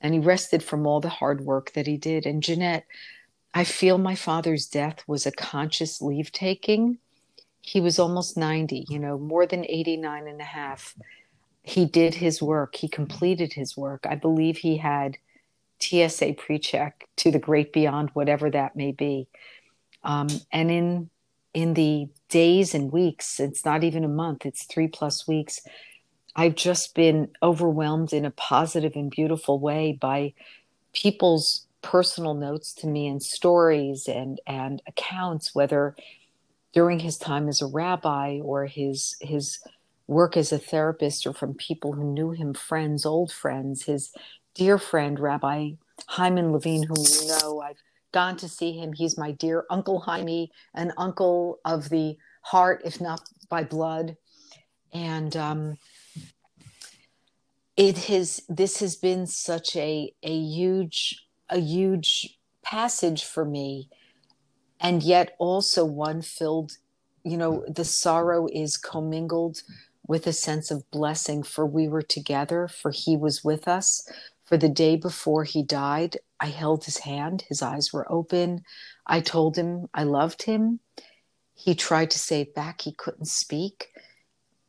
and 0.00 0.12
he 0.12 0.20
rested 0.20 0.62
from 0.62 0.86
all 0.86 1.00
the 1.00 1.08
hard 1.08 1.40
work 1.40 1.72
that 1.72 1.86
he 1.86 1.96
did. 1.96 2.26
And 2.26 2.42
Jeanette, 2.42 2.84
I 3.54 3.64
feel 3.64 3.96
my 3.96 4.14
father's 4.14 4.66
death 4.66 5.02
was 5.06 5.24
a 5.24 5.32
conscious 5.32 6.02
leave 6.02 6.30
taking. 6.30 6.98
He 7.62 7.80
was 7.80 7.98
almost 7.98 8.36
90, 8.36 8.84
you 8.90 8.98
know, 8.98 9.16
more 9.18 9.46
than 9.46 9.64
89 9.64 10.28
and 10.28 10.40
a 10.40 10.44
half. 10.44 10.94
He 11.64 11.86
did 11.86 12.14
his 12.14 12.40
work, 12.40 12.76
he 12.76 12.88
completed 12.88 13.54
his 13.54 13.76
work. 13.76 14.06
I 14.08 14.14
believe 14.14 14.58
he 14.58 14.76
had 14.76 15.18
TSA 15.80 16.34
pre 16.34 16.58
check 16.58 17.08
to 17.16 17.30
the 17.30 17.38
great 17.38 17.72
beyond, 17.72 18.10
whatever 18.12 18.50
that 18.50 18.76
may 18.76 18.92
be. 18.92 19.28
Um, 20.04 20.28
and 20.52 20.70
in 20.70 21.10
in 21.52 21.74
the 21.74 22.08
days 22.28 22.74
and 22.74 22.92
weeks, 22.92 23.40
it's 23.40 23.64
not 23.64 23.84
even 23.84 24.04
a 24.04 24.08
month, 24.08 24.44
it's 24.44 24.64
three 24.64 24.88
plus 24.88 25.26
weeks 25.26 25.60
I've 26.36 26.56
just 26.56 26.94
been 26.94 27.28
overwhelmed 27.42 28.12
in 28.12 28.24
a 28.24 28.30
positive 28.30 28.96
and 28.96 29.10
beautiful 29.10 29.58
way 29.58 29.96
by 30.00 30.34
people's 30.92 31.66
personal 31.82 32.34
notes 32.34 32.72
to 32.72 32.86
me 32.86 33.06
and 33.06 33.22
stories 33.22 34.08
and 34.08 34.40
and 34.46 34.80
accounts 34.88 35.54
whether 35.54 35.94
during 36.72 36.98
his 36.98 37.18
time 37.18 37.46
as 37.46 37.60
a 37.60 37.66
rabbi 37.66 38.40
or 38.42 38.66
his 38.66 39.16
his 39.20 39.60
work 40.06 40.36
as 40.36 40.52
a 40.52 40.58
therapist 40.58 41.26
or 41.26 41.32
from 41.32 41.54
people 41.54 41.92
who 41.92 42.04
knew 42.04 42.30
him 42.30 42.52
friends 42.52 43.06
old 43.06 43.32
friends 43.32 43.84
his 43.84 44.12
dear 44.54 44.78
friend 44.78 45.18
rabbi 45.18 45.70
hyman 46.08 46.52
levine 46.52 46.82
whom 46.82 46.96
you 46.98 47.28
know. 47.28 47.60
I've 47.60 47.82
gone 48.12 48.36
to 48.38 48.48
see 48.48 48.72
him. 48.72 48.92
He's 48.92 49.18
my 49.18 49.32
dear 49.32 49.64
uncle 49.70 50.00
jaime 50.00 50.50
an 50.74 50.92
uncle 50.96 51.58
of 51.64 51.88
the 51.88 52.16
heart 52.42 52.82
if 52.84 53.00
not 53.00 53.20
by 53.48 53.64
blood. 53.64 54.16
And 54.92 55.36
um, 55.36 55.78
it 57.76 57.98
has 58.04 58.40
this 58.48 58.78
has 58.78 58.96
been 58.96 59.26
such 59.26 59.76
a 59.76 60.12
a 60.22 60.38
huge 60.38 61.26
a 61.50 61.58
huge 61.58 62.38
passage 62.62 63.24
for 63.24 63.44
me. 63.44 63.88
And 64.80 65.02
yet 65.02 65.34
also 65.38 65.84
one 65.84 66.22
filled 66.22 66.72
you 67.24 67.36
know 67.36 67.64
the 67.68 67.84
sorrow 67.84 68.46
is 68.52 68.76
commingled 68.76 69.62
with 70.06 70.26
a 70.26 70.32
sense 70.32 70.70
of 70.70 70.90
blessing 70.90 71.42
for 71.42 71.66
we 71.66 71.88
were 71.88 72.02
together 72.02 72.68
for 72.68 72.90
he 72.90 73.16
was 73.16 73.44
with 73.44 73.68
us 73.68 74.02
For 74.44 74.56
the 74.58 74.68
day 74.68 74.96
before 74.96 75.44
he 75.44 75.62
died, 75.62 76.18
I 76.38 76.46
held 76.46 76.84
his 76.84 76.98
hand. 76.98 77.44
His 77.48 77.62
eyes 77.62 77.92
were 77.92 78.10
open. 78.12 78.62
I 79.06 79.20
told 79.20 79.56
him 79.56 79.88
I 79.94 80.04
loved 80.04 80.42
him. 80.42 80.80
He 81.54 81.74
tried 81.74 82.10
to 82.10 82.18
say 82.18 82.42
it 82.42 82.54
back. 82.54 82.82
He 82.82 82.92
couldn't 82.92 83.26
speak. 83.26 83.88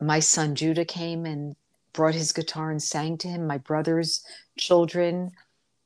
My 0.00 0.20
son 0.20 0.54
Judah 0.54 0.84
came 0.84 1.26
and 1.26 1.56
brought 1.92 2.14
his 2.14 2.32
guitar 2.32 2.70
and 2.70 2.82
sang 2.82 3.18
to 3.18 3.28
him. 3.28 3.46
My 3.46 3.58
brother's 3.58 4.24
children 4.58 5.32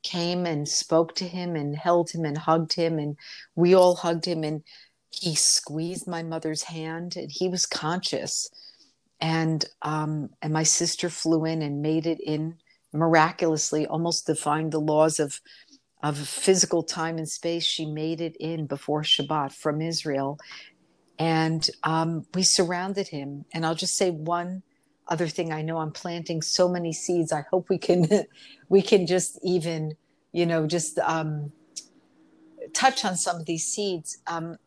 came 0.03 0.45
and 0.45 0.67
spoke 0.67 1.15
to 1.15 1.27
him 1.27 1.55
and 1.55 1.75
held 1.75 2.11
him 2.11 2.25
and 2.25 2.37
hugged 2.37 2.73
him. 2.73 2.97
And 2.99 3.17
we 3.55 3.75
all 3.75 3.95
hugged 3.95 4.25
him. 4.25 4.43
And 4.43 4.63
he 5.09 5.35
squeezed 5.35 6.07
my 6.07 6.23
mother's 6.23 6.63
hand 6.63 7.17
and 7.17 7.29
he 7.31 7.49
was 7.49 7.65
conscious. 7.65 8.49
And 9.21 9.65
um, 9.83 10.31
and 10.41 10.53
my 10.53 10.63
sister 10.63 11.09
flew 11.09 11.45
in 11.45 11.61
and 11.63 11.81
made 11.81 12.07
it 12.07 12.19
in 12.21 12.57
miraculously, 12.93 13.87
almost 13.87 14.27
defying 14.27 14.71
the 14.71 14.81
laws 14.81 15.19
of 15.19 15.41
of 16.03 16.17
physical 16.17 16.83
time 16.83 17.17
and 17.17 17.29
space. 17.29 17.65
She 17.65 17.85
made 17.85 18.21
it 18.21 18.35
in 18.39 18.67
before 18.67 19.03
Shabbat 19.03 19.53
from 19.53 19.81
Israel, 19.81 20.39
and 21.19 21.69
um, 21.83 22.25
we 22.35 22.43
surrounded 22.43 23.09
him. 23.09 23.45
And 23.53 23.65
I'll 23.65 23.75
just 23.75 23.97
say 23.97 24.11
one 24.11 24.63
other 25.07 25.27
thing. 25.27 25.53
I 25.53 25.61
know 25.63 25.77
I'm 25.79 25.91
planting 25.91 26.41
so 26.41 26.69
many 26.69 26.93
seeds. 26.93 27.31
I 27.33 27.45
hope 27.51 27.69
we 27.69 27.77
can 27.79 28.07
we 28.69 28.81
can 28.81 29.07
just 29.07 29.39
even 29.43 29.95
you 30.33 30.45
know 30.45 30.67
just 30.67 30.99
um, 30.99 31.53
touch 32.73 33.05
on 33.05 33.17
some 33.17 33.37
of 33.37 33.45
these 33.47 33.65
seeds. 33.67 34.19
Um, 34.27 34.57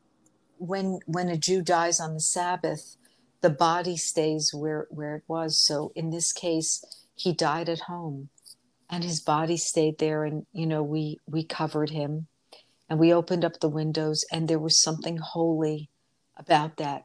when 0.58 1.00
when 1.06 1.28
a 1.28 1.36
Jew 1.36 1.62
dies 1.62 2.00
on 2.00 2.14
the 2.14 2.20
Sabbath, 2.20 2.96
the 3.44 3.50
body 3.50 3.94
stays 3.94 4.54
where 4.54 4.86
where 4.88 5.16
it 5.16 5.24
was. 5.28 5.60
So 5.60 5.92
in 5.94 6.08
this 6.08 6.32
case, 6.32 6.82
he 7.14 7.34
died 7.34 7.68
at 7.68 7.80
home 7.80 8.30
and 8.88 9.04
his 9.04 9.20
body 9.20 9.58
stayed 9.58 9.98
there 9.98 10.24
and 10.24 10.46
you 10.54 10.66
know 10.66 10.82
we 10.82 11.20
we 11.26 11.44
covered 11.44 11.90
him 11.90 12.26
and 12.88 12.98
we 12.98 13.12
opened 13.12 13.44
up 13.44 13.60
the 13.60 13.68
windows 13.68 14.24
and 14.32 14.48
there 14.48 14.58
was 14.58 14.80
something 14.80 15.18
holy 15.18 15.90
about 16.38 16.78
that. 16.78 17.02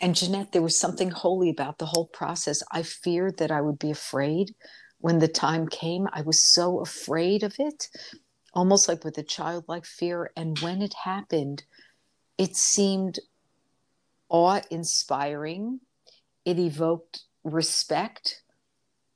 And 0.00 0.16
jeanette 0.16 0.52
there 0.52 0.62
was 0.62 0.80
something 0.80 1.10
holy 1.10 1.50
about 1.50 1.76
the 1.76 1.90
whole 1.92 2.06
process. 2.06 2.62
I 2.72 2.82
feared 2.82 3.36
that 3.36 3.50
i 3.50 3.60
would 3.60 3.78
be 3.78 3.90
afraid. 3.90 4.54
When 5.00 5.18
the 5.18 5.28
time 5.28 5.68
came 5.68 6.08
i 6.14 6.22
was 6.22 6.42
so 6.42 6.80
afraid 6.80 7.42
of 7.42 7.56
it 7.58 7.88
almost 8.54 8.88
like 8.88 9.04
with 9.04 9.18
a 9.18 9.22
childlike 9.22 9.84
fear. 9.84 10.30
And 10.34 10.58
when 10.60 10.80
it 10.80 10.94
happened 11.04 11.64
it 12.38 12.56
seemed 12.56 13.18
awe 14.28 14.60
inspiring 14.70 15.80
it 16.46 16.58
evoked 16.60 17.24
respect. 17.42 18.42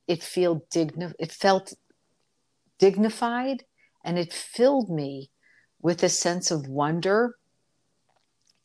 It 0.07 0.23
feel 0.23 0.67
digni- 0.75 1.15
it 1.19 1.31
felt 1.31 1.73
dignified 2.79 3.65
and 4.05 4.19
it 4.19 4.33
filled 4.33 4.91
me 4.91 5.31
with 5.81 6.03
a 6.03 6.09
sense 6.09 6.51
of 6.51 6.69
wonder 6.69 7.37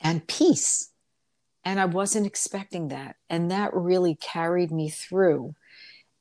and 0.02 0.28
peace. 0.28 0.92
And 1.64 1.80
i 1.80 1.86
wasn't 1.86 2.26
expecting 2.26 2.90
that. 2.90 3.16
And 3.30 3.52
that 3.52 3.74
really 3.74 4.16
carried 4.16 4.72
me 4.72 4.90
through. 4.90 5.54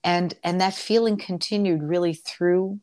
And 0.02 0.34
and 0.44 0.60
that 0.60 0.74
feeling 0.74 1.16
continued 1.16 1.82
really 1.82 2.14
through 2.14 2.80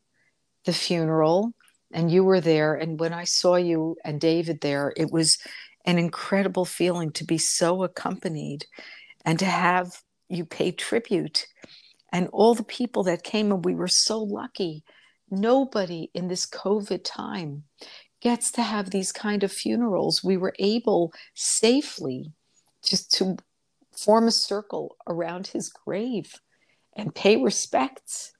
the 0.65 0.73
funeral. 0.73 1.53
And 1.93 2.11
you 2.11 2.23
were 2.23 2.41
there. 2.41 2.73
And 2.75 2.99
when 2.99 3.13
i 3.13 3.25
saw 3.25 3.55
you 3.55 3.97
and 4.03 4.19
david 4.19 4.61
there 4.61 4.91
it 4.97 5.11
was 5.11 5.37
an 5.85 5.97
incredible 5.97 6.65
feeling 6.65 7.11
to 7.13 7.23
be 7.23 7.37
so 7.37 7.83
accompanied 7.83 8.65
and 9.25 9.39
to 9.39 9.45
have 9.45 10.01
you 10.29 10.45
pay 10.45 10.71
tribute. 10.71 11.45
And 12.11 12.27
all 12.31 12.55
the 12.55 12.63
people 12.63 13.03
that 13.03 13.23
came 13.23 13.51
and 13.51 13.63
we 13.63 13.75
were 13.75 13.87
so 13.87 14.19
lucky. 14.19 14.83
Nobody 15.29 16.09
in 16.13 16.27
this 16.27 16.45
covid 16.45 17.01
time 17.03 17.63
gets 18.21 18.51
to 18.51 18.61
have 18.61 18.89
these 18.89 19.11
kind 19.11 19.43
of 19.43 19.51
funerals. 19.51 20.23
We 20.23 20.37
were 20.37 20.53
able 20.59 21.13
safely 21.33 22.33
just 22.83 23.11
to 23.13 23.37
form 23.97 24.27
a 24.27 24.31
circle 24.31 24.97
around 25.07 25.47
his 25.47 25.69
grave 25.69 26.35
and 26.93 27.15
pay 27.15 27.37
respects. 27.37 28.33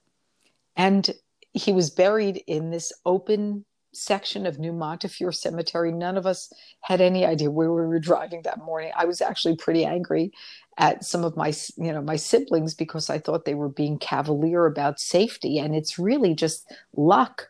And 0.76 1.10
he 1.52 1.72
was 1.72 1.90
buried 1.90 2.42
in 2.46 2.70
this 2.70 2.92
open 3.04 3.64
section 3.92 4.46
of 4.46 4.58
New 4.58 4.72
Montefiore 4.72 5.32
Cemetery. 5.32 5.92
None 5.92 6.16
of 6.16 6.26
us 6.26 6.52
had 6.80 7.00
any 7.00 7.24
idea 7.24 7.50
where 7.50 7.72
we 7.72 7.86
were 7.86 7.98
driving 7.98 8.42
that 8.42 8.58
morning. 8.58 8.92
I 8.96 9.04
was 9.04 9.20
actually 9.20 9.56
pretty 9.56 9.84
angry 9.84 10.32
at 10.78 11.04
some 11.04 11.24
of 11.24 11.36
my, 11.36 11.52
you 11.76 11.92
know, 11.92 12.02
my 12.02 12.16
siblings 12.16 12.74
because 12.74 13.10
I 13.10 13.18
thought 13.18 13.44
they 13.44 13.54
were 13.54 13.68
being 13.68 13.98
cavalier 13.98 14.66
about 14.66 15.00
safety, 15.00 15.58
and 15.58 15.74
it's 15.74 15.98
really 15.98 16.34
just 16.34 16.72
luck 16.96 17.48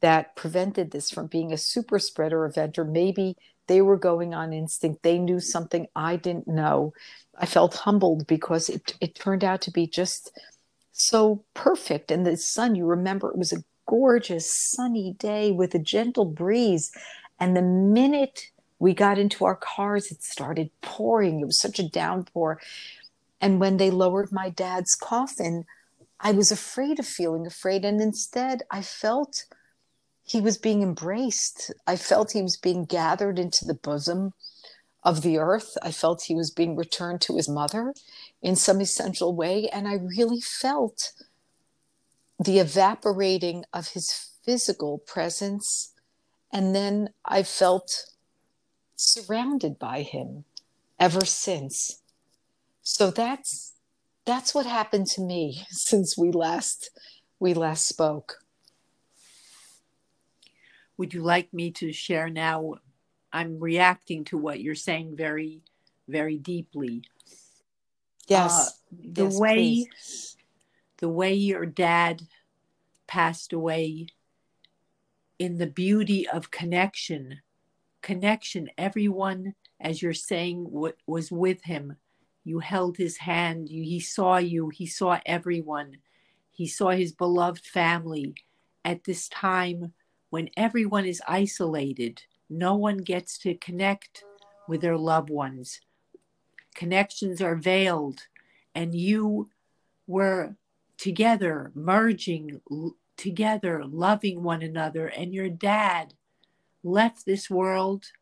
that 0.00 0.34
prevented 0.34 0.90
this 0.90 1.10
from 1.10 1.26
being 1.26 1.52
a 1.52 1.58
super 1.58 1.98
spreader 1.98 2.44
event, 2.44 2.78
or 2.78 2.84
maybe 2.84 3.36
they 3.68 3.80
were 3.80 3.98
going 3.98 4.34
on 4.34 4.52
instinct. 4.52 5.02
They 5.02 5.18
knew 5.18 5.38
something 5.38 5.86
I 5.94 6.16
didn't 6.16 6.48
know. 6.48 6.92
I 7.38 7.46
felt 7.46 7.74
humbled 7.74 8.26
because 8.26 8.68
it 8.68 8.94
it 9.00 9.14
turned 9.14 9.44
out 9.44 9.60
to 9.62 9.70
be 9.70 9.86
just 9.86 10.32
so 10.92 11.44
perfect. 11.54 12.10
And 12.10 12.26
the 12.26 12.36
sun, 12.36 12.74
you 12.74 12.86
remember, 12.86 13.30
it 13.30 13.38
was 13.38 13.52
a 13.52 13.64
gorgeous 13.86 14.52
sunny 14.52 15.14
day 15.18 15.50
with 15.50 15.74
a 15.74 15.78
gentle 15.78 16.24
breeze. 16.24 16.92
And 17.38 17.56
the 17.56 17.62
minute 17.62 18.50
we 18.78 18.94
got 18.94 19.18
into 19.18 19.44
our 19.44 19.56
cars, 19.56 20.10
it 20.10 20.22
started 20.22 20.70
pouring. 20.80 21.40
It 21.40 21.46
was 21.46 21.60
such 21.60 21.78
a 21.78 21.88
downpour. 21.88 22.60
And 23.40 23.60
when 23.60 23.76
they 23.76 23.90
lowered 23.90 24.32
my 24.32 24.48
dad's 24.48 24.94
coffin, 24.94 25.64
I 26.20 26.32
was 26.32 26.52
afraid 26.52 26.98
of 26.98 27.06
feeling 27.06 27.46
afraid. 27.46 27.84
And 27.84 28.00
instead, 28.00 28.62
I 28.70 28.82
felt 28.82 29.46
he 30.24 30.40
was 30.40 30.56
being 30.56 30.82
embraced. 30.82 31.72
I 31.86 31.96
felt 31.96 32.32
he 32.32 32.42
was 32.42 32.56
being 32.56 32.84
gathered 32.84 33.38
into 33.38 33.64
the 33.64 33.74
bosom 33.74 34.32
of 35.02 35.22
the 35.22 35.38
earth. 35.38 35.76
I 35.82 35.90
felt 35.90 36.22
he 36.22 36.34
was 36.34 36.50
being 36.50 36.76
returned 36.76 37.20
to 37.22 37.36
his 37.36 37.48
mother 37.48 37.92
in 38.40 38.54
some 38.54 38.80
essential 38.80 39.34
way. 39.34 39.68
And 39.68 39.88
I 39.88 39.94
really 39.94 40.40
felt 40.40 41.12
the 42.44 42.58
evaporating 42.58 43.64
of 43.72 43.88
his 43.88 44.30
physical 44.44 44.98
presence. 44.98 45.92
And 46.52 46.74
then 46.74 47.10
I 47.24 47.42
felt 47.42 48.06
surrounded 48.96 49.78
by 49.78 50.02
him 50.02 50.44
ever 50.98 51.24
since. 51.24 52.02
So 52.82 53.10
that's 53.10 53.72
that's 54.24 54.54
what 54.54 54.66
happened 54.66 55.06
to 55.08 55.20
me 55.20 55.64
since 55.70 56.16
we 56.16 56.30
last 56.30 56.90
we 57.38 57.54
last 57.54 57.86
spoke. 57.86 58.38
Would 60.96 61.14
you 61.14 61.22
like 61.22 61.52
me 61.52 61.70
to 61.72 61.92
share 61.92 62.28
now? 62.28 62.74
I'm 63.32 63.58
reacting 63.58 64.24
to 64.24 64.36
what 64.36 64.60
you're 64.60 64.74
saying 64.74 65.16
very, 65.16 65.62
very 66.06 66.36
deeply. 66.36 67.02
Yes. 68.28 68.52
Uh, 68.52 68.70
the 69.14 69.24
yes, 69.24 69.38
way 69.38 69.54
please 69.54 70.36
the 71.02 71.08
way 71.08 71.34
your 71.34 71.66
dad 71.66 72.22
passed 73.08 73.52
away 73.52 74.06
in 75.40 75.58
the 75.58 75.66
beauty 75.66 76.28
of 76.28 76.52
connection. 76.52 77.40
Connection, 78.02 78.70
everyone, 78.78 79.56
as 79.80 80.00
you're 80.00 80.14
saying, 80.14 80.62
w- 80.62 80.94
was 81.08 81.32
with 81.32 81.64
him. 81.64 81.96
You 82.44 82.60
held 82.60 82.96
his 82.96 83.16
hand, 83.16 83.68
you, 83.68 83.82
he 83.82 83.98
saw 83.98 84.36
you, 84.36 84.68
he 84.68 84.86
saw 84.86 85.18
everyone, 85.26 85.96
he 86.52 86.68
saw 86.68 86.90
his 86.90 87.10
beloved 87.10 87.66
family. 87.66 88.36
At 88.84 89.02
this 89.02 89.28
time 89.28 89.94
when 90.30 90.50
everyone 90.56 91.04
is 91.04 91.20
isolated, 91.26 92.22
no 92.48 92.76
one 92.76 92.98
gets 92.98 93.38
to 93.38 93.56
connect 93.56 94.22
with 94.68 94.80
their 94.80 94.96
loved 94.96 95.30
ones. 95.30 95.80
Connections 96.76 97.42
are 97.42 97.56
veiled, 97.56 98.28
and 98.72 98.94
you 98.94 99.50
were 100.06 100.54
together, 101.02 101.72
merging 101.74 102.60
l- 102.70 102.94
together, 103.16 103.82
loving 103.84 104.44
one 104.44 104.62
another. 104.62 105.08
And 105.08 105.34
your 105.34 105.48
dad 105.48 106.14
left 106.84 107.26
this 107.26 107.50
world 107.50 108.12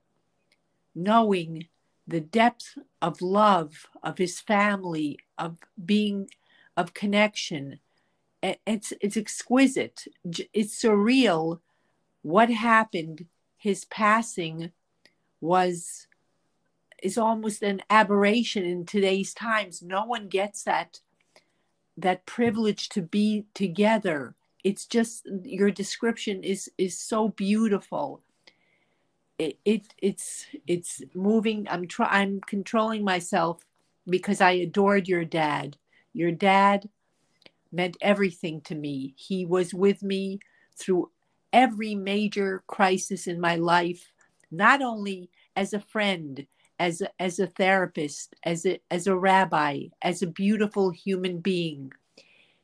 knowing 0.95 1.67
the 2.09 2.23
depth 2.23 2.79
of 3.03 3.21
love 3.21 3.87
of 4.03 4.17
his 4.17 4.41
family, 4.41 5.19
of 5.37 5.59
being, 5.85 6.31
of 6.75 6.95
connection. 6.95 7.81
It's, 8.43 8.95
it's 9.03 9.17
exquisite. 9.19 10.07
It's 10.55 10.83
surreal. 10.83 11.61
What 12.23 12.49
happened, 12.49 13.27
his 13.59 13.85
passing 13.85 14.73
was 15.39 16.07
is 17.03 17.19
almost 17.19 17.63
an 17.63 17.83
aberration 17.91 18.65
in 18.65 18.87
today's 18.87 19.35
times. 19.35 19.83
No 19.83 20.05
one 20.07 20.29
gets 20.29 20.63
that 20.65 21.01
that 22.01 22.23
hmm. 22.27 22.35
privilege 22.35 22.89
to 22.91 23.03
be 23.03 23.47
together. 23.55 24.35
It's 24.63 24.87
just 24.87 25.27
your 25.45 25.71
description 25.71 26.45
is 26.45 26.71
is 26.77 26.99
so 26.99 27.29
beautiful. 27.29 28.23
It, 29.39 29.59
it 29.65 29.95
it's 29.97 30.47
it's 30.67 31.01
moving 31.15 31.67
i'm 31.71 31.87
trying 31.87 32.11
i'm 32.13 32.41
controlling 32.43 33.03
myself 33.03 33.65
because 34.07 34.43
i 34.43 34.51
adored 34.51 35.09
your 35.09 35.25
dad. 35.25 35.79
Your 36.13 36.33
dad 36.33 36.91
meant 37.73 37.97
everything 38.01 38.61
to 38.63 38.75
me. 38.75 39.15
He 39.17 39.47
was 39.47 39.73
with 39.73 40.03
me 40.03 40.41
through 40.77 41.11
every 41.53 41.95
major 41.95 42.63
crisis 42.67 43.27
in 43.27 43.41
my 43.41 43.57
life, 43.57 44.13
not 44.51 44.83
only 44.83 45.31
as 45.57 45.73
a 45.73 45.81
friend, 45.81 46.47
as 46.81 47.03
a, 47.03 47.11
as 47.21 47.39
a 47.39 47.47
therapist, 47.47 48.35
as 48.43 48.65
a, 48.65 48.81
as 48.91 49.07
a 49.07 49.15
rabbi, 49.15 49.85
as 50.01 50.23
a 50.23 50.27
beautiful 50.27 50.91
human 50.91 51.39
being. 51.39 51.93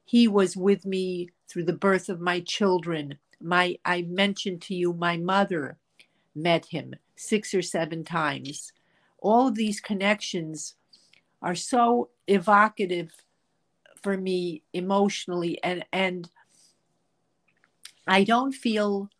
He 0.07 0.27
was 0.27 0.57
with 0.57 0.87
me 0.87 1.29
through 1.49 1.65
the 1.65 1.75
birth 1.75 2.09
of 2.09 2.19
my 2.19 2.41
children. 2.41 3.19
My 3.41 3.77
I 3.85 4.03
mentioned 4.03 4.63
to 4.63 4.75
you 4.75 4.95
my 4.95 5.19
mother 5.19 5.77
met 6.35 6.67
him 6.67 6.95
six 7.15 7.53
or 7.53 7.61
seven 7.61 8.05
times. 8.05 8.73
All 9.19 9.49
of 9.49 9.55
these 9.55 9.81
connections 9.81 10.77
are 11.43 11.55
so 11.55 12.09
evocative 12.27 13.13
for 14.03 14.17
me 14.17 14.63
emotionally 14.73 15.63
and 15.63 15.85
and 15.93 16.31
I 18.07 18.25
don't 18.25 18.53
feel 18.53 19.11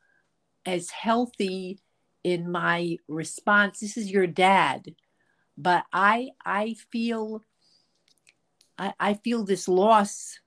as 0.65 0.91
healthy 0.91 1.81
in 2.27 2.51
my 2.51 2.99
response. 3.07 3.79
This 3.79 3.97
is 3.97 4.11
your 4.11 4.27
dad, 4.27 4.97
but 5.57 5.85
I 5.93 6.31
I 6.45 6.75
feel 6.91 7.41
I, 8.77 8.93
I 8.99 9.15
feel 9.15 9.45
this 9.45 9.69
loss. 9.69 10.41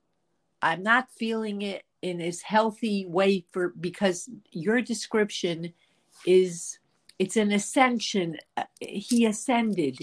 I'm 0.60 0.82
not 0.82 1.08
feeling 1.10 1.62
it 1.62 1.84
in 2.02 2.20
as 2.20 2.42
healthy 2.42 3.06
way 3.06 3.46
for 3.50 3.72
because 3.80 4.28
your 4.52 4.82
description 4.82 5.72
is 6.26 6.78
it's 7.18 7.38
an 7.38 7.50
ascension. 7.50 8.36
He 8.80 9.24
ascended. 9.24 9.96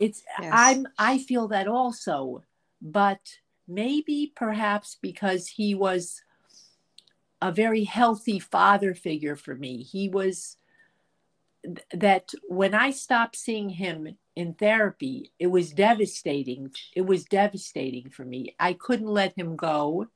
It's 0.00 0.22
yes. 0.42 0.50
I'm 0.52 0.88
I 0.98 1.18
feel 1.18 1.46
that 1.48 1.68
also, 1.68 2.42
but 2.82 3.20
maybe 3.68 4.32
perhaps 4.34 4.98
because 5.00 5.46
he 5.46 5.76
was 5.76 6.24
a 7.42 7.52
very 7.52 7.84
healthy 7.84 8.38
father 8.38 8.94
figure 8.94 9.36
for 9.36 9.54
me. 9.54 9.82
He 9.82 10.08
was 10.08 10.56
that 11.92 12.32
when 12.48 12.74
I 12.74 12.90
stopped 12.90 13.36
seeing 13.36 13.68
him 13.68 14.16
in 14.34 14.54
therapy, 14.54 15.32
it 15.38 15.48
was 15.48 15.72
devastating. 15.72 16.70
It 16.94 17.02
was 17.02 17.24
devastating 17.24 18.10
for 18.10 18.24
me. 18.24 18.54
I 18.58 18.72
couldn't 18.72 19.06
let 19.06 19.36
him 19.36 19.56
go. 19.56 20.06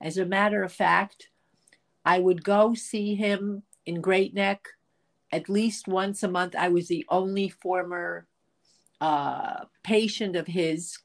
As 0.00 0.18
a 0.18 0.24
matter 0.24 0.62
of 0.62 0.72
fact, 0.72 1.30
I 2.04 2.18
would 2.18 2.44
go 2.44 2.74
see 2.74 3.14
him 3.14 3.62
in 3.86 4.00
Great 4.00 4.34
Neck 4.34 4.68
at 5.32 5.48
least 5.48 5.88
once 5.88 6.22
a 6.22 6.28
month. 6.28 6.54
I 6.54 6.68
was 6.68 6.86
the 6.86 7.04
only 7.08 7.48
former 7.48 8.26
uh, 9.00 9.64
patient 9.82 10.36
of 10.36 10.46
his 10.46 10.98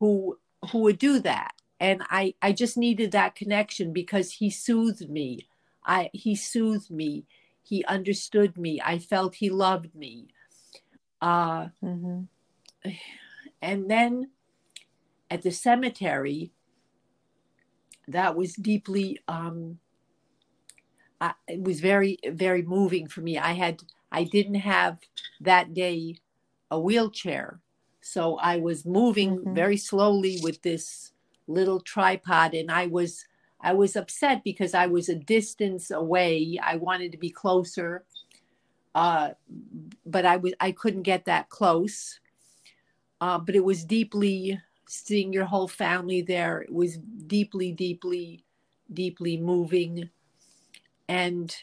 who 0.00 0.38
who 0.70 0.78
would 0.78 0.98
do 0.98 1.20
that 1.20 1.54
and 1.80 2.02
I 2.10 2.34
I 2.42 2.52
just 2.52 2.76
needed 2.76 3.12
that 3.12 3.34
connection 3.34 3.92
because 3.92 4.32
he 4.32 4.50
soothed 4.50 5.08
me. 5.08 5.46
I 5.84 6.10
he 6.12 6.34
soothed 6.34 6.90
me. 6.90 7.24
He 7.62 7.84
understood 7.84 8.56
me. 8.56 8.80
I 8.84 8.98
felt 8.98 9.36
he 9.36 9.50
loved 9.50 9.94
me. 9.94 10.28
Uh, 11.20 11.68
mm-hmm. 11.82 12.90
And 13.60 13.90
then 13.90 14.30
at 15.30 15.42
the 15.42 15.50
cemetery, 15.50 16.52
that 18.06 18.36
was 18.36 18.54
deeply. 18.54 19.20
Um, 19.28 19.78
I, 21.20 21.34
it 21.46 21.62
was 21.62 21.80
very 21.80 22.18
very 22.26 22.62
moving 22.62 23.06
for 23.06 23.20
me. 23.20 23.38
I 23.38 23.52
had 23.52 23.82
I 24.10 24.24
didn't 24.24 24.56
have 24.56 24.98
that 25.40 25.74
day 25.74 26.16
a 26.70 26.80
wheelchair, 26.80 27.60
so 28.00 28.36
I 28.38 28.56
was 28.58 28.84
moving 28.84 29.38
mm-hmm. 29.38 29.54
very 29.54 29.76
slowly 29.76 30.38
with 30.42 30.62
this 30.62 31.12
little 31.48 31.80
tripod 31.80 32.54
and 32.54 32.70
I 32.70 32.86
was 32.86 33.24
I 33.60 33.74
was 33.74 33.96
upset 33.96 34.44
because 34.44 34.72
I 34.72 34.86
was 34.86 35.08
a 35.08 35.16
distance 35.16 35.90
away. 35.90 36.58
I 36.62 36.76
wanted 36.76 37.10
to 37.12 37.18
be 37.18 37.30
closer. 37.30 38.04
Uh, 38.94 39.30
but 40.06 40.24
I 40.24 40.36
was 40.36 40.54
I 40.60 40.72
couldn't 40.72 41.02
get 41.02 41.24
that 41.24 41.48
close. 41.48 42.20
Uh, 43.20 43.38
but 43.38 43.56
it 43.56 43.64
was 43.64 43.84
deeply 43.84 44.60
seeing 44.86 45.32
your 45.32 45.44
whole 45.44 45.68
family 45.68 46.22
there. 46.22 46.60
It 46.62 46.72
was 46.72 46.98
deeply, 47.26 47.72
deeply, 47.72 48.44
deeply 48.92 49.36
moving, 49.36 50.08
and 51.08 51.54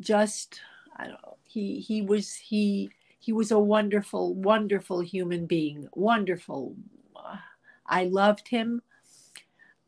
just 0.00 0.60
I 0.96 1.04
don't 1.04 1.22
know. 1.22 1.36
He 1.44 1.80
he 1.80 2.02
was 2.02 2.34
he 2.34 2.90
he 3.18 3.32
was 3.32 3.50
a 3.50 3.58
wonderful, 3.58 4.34
wonderful 4.34 5.00
human 5.00 5.46
being. 5.46 5.88
Wonderful, 5.94 6.76
I 7.88 8.04
loved 8.04 8.48
him. 8.48 8.82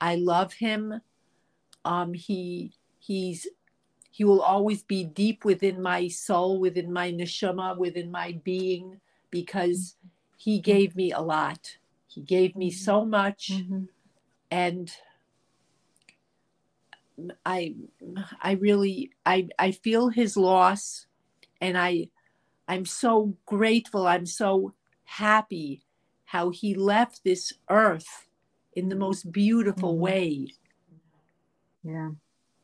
I 0.00 0.16
love 0.16 0.54
him. 0.54 1.00
Um, 1.84 2.14
he 2.14 2.72
he's 2.98 3.46
he 4.10 4.24
will 4.24 4.42
always 4.42 4.82
be 4.82 5.04
deep 5.04 5.44
within 5.44 5.80
my 5.80 6.08
soul, 6.08 6.58
within 6.58 6.92
my 6.92 7.12
neshama, 7.12 7.76
within 7.76 8.10
my 8.10 8.38
being, 8.42 9.00
because 9.30 9.96
he 10.36 10.58
gave 10.58 10.96
me 10.96 11.12
a 11.12 11.20
lot. 11.20 11.76
He 12.06 12.22
gave 12.22 12.56
me 12.56 12.70
so 12.70 13.04
much, 13.04 13.50
mm-hmm. 13.52 13.84
and 14.50 14.90
I 17.44 17.74
I 18.40 18.52
really 18.52 19.12
I 19.24 19.48
I 19.58 19.72
feel 19.72 20.08
his 20.08 20.36
loss, 20.36 21.06
and 21.60 21.76
I 21.78 22.08
I'm 22.66 22.86
so 22.86 23.36
grateful. 23.46 24.06
I'm 24.06 24.26
so 24.26 24.74
happy 25.04 25.82
how 26.30 26.50
he 26.50 26.74
left 26.74 27.24
this 27.24 27.52
earth 27.68 28.28
in 28.74 28.88
the 28.88 28.94
most 28.94 29.32
beautiful 29.32 29.94
mm-hmm. 29.94 30.02
way. 30.02 30.54
Yeah. 31.82 32.10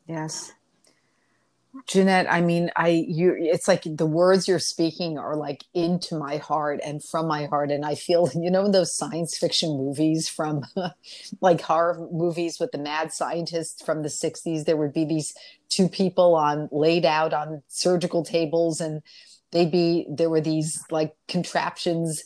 Yes. 0.06 0.52
Jeanette, 1.88 2.30
I 2.30 2.42
mean, 2.42 2.70
I 2.76 3.04
you 3.08 3.34
it's 3.36 3.66
like 3.66 3.82
the 3.84 4.06
words 4.06 4.46
you're 4.46 4.60
speaking 4.60 5.18
are 5.18 5.34
like 5.34 5.64
into 5.74 6.14
my 6.14 6.36
heart 6.36 6.78
and 6.84 7.02
from 7.02 7.26
my 7.26 7.46
heart 7.46 7.72
and 7.72 7.84
I 7.84 7.96
feel, 7.96 8.30
you 8.36 8.52
know, 8.52 8.70
those 8.70 8.96
science 8.96 9.36
fiction 9.36 9.76
movies 9.76 10.28
from 10.28 10.62
like 11.40 11.60
horror 11.60 12.08
movies 12.12 12.60
with 12.60 12.70
the 12.70 12.78
mad 12.78 13.12
scientists 13.12 13.84
from 13.84 14.04
the 14.04 14.08
60s 14.08 14.64
there 14.64 14.76
would 14.76 14.92
be 14.92 15.04
these 15.04 15.34
two 15.68 15.88
people 15.88 16.36
on 16.36 16.68
laid 16.70 17.04
out 17.04 17.34
on 17.34 17.64
surgical 17.66 18.22
tables 18.22 18.80
and 18.80 19.02
they'd 19.50 19.72
be 19.72 20.06
there 20.08 20.30
were 20.30 20.40
these 20.40 20.84
like 20.88 21.16
contraptions 21.26 22.22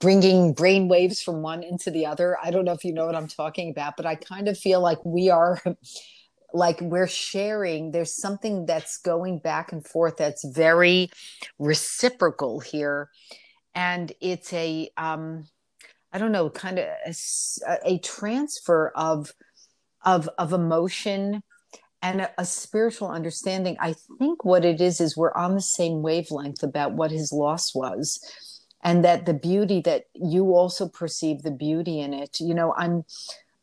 bringing 0.00 0.52
brain 0.52 0.88
waves 0.88 1.22
from 1.22 1.42
one 1.42 1.62
into 1.62 1.90
the 1.90 2.06
other. 2.06 2.36
I 2.42 2.50
don't 2.50 2.64
know 2.64 2.72
if 2.72 2.84
you 2.84 2.92
know 2.92 3.06
what 3.06 3.16
I'm 3.16 3.28
talking 3.28 3.70
about, 3.70 3.96
but 3.96 4.06
I 4.06 4.14
kind 4.14 4.48
of 4.48 4.58
feel 4.58 4.80
like 4.80 5.04
we 5.04 5.30
are 5.30 5.60
like 6.52 6.80
we're 6.80 7.08
sharing. 7.08 7.90
There's 7.90 8.14
something 8.14 8.66
that's 8.66 8.98
going 8.98 9.40
back 9.40 9.72
and 9.72 9.86
forth 9.86 10.16
that's 10.16 10.44
very 10.48 11.10
reciprocal 11.58 12.60
here. 12.60 13.10
And 13.74 14.12
it's 14.20 14.52
a 14.52 14.88
um 14.96 15.44
i 16.12 16.18
don't 16.18 16.32
know 16.32 16.48
kind 16.48 16.78
of 16.78 16.86
a, 16.86 17.14
a 17.84 17.98
transfer 17.98 18.90
of 18.94 19.34
of 20.04 20.30
of 20.38 20.52
emotion 20.52 21.42
and 22.00 22.20
a, 22.20 22.30
a, 22.38 22.44
spiritual 22.44 23.08
understanding. 23.08 23.76
I 23.80 23.94
think 24.18 24.44
what 24.44 24.64
it 24.64 24.80
is 24.80 25.00
is 25.00 25.16
we're 25.16 25.34
on 25.34 25.54
the 25.54 25.60
same 25.60 26.02
wavelength 26.02 26.62
about 26.62 26.92
what 26.92 27.10
his 27.10 27.32
loss 27.32 27.74
was 27.74 28.20
and 28.86 29.04
that 29.04 29.26
the 29.26 29.34
beauty 29.34 29.80
that 29.80 30.04
you 30.14 30.54
also 30.54 30.88
perceive 30.88 31.42
the 31.42 31.50
beauty 31.50 32.00
in 32.00 32.14
it. 32.14 32.38
You 32.40 32.54
know 32.54 32.72
i'm 32.78 33.04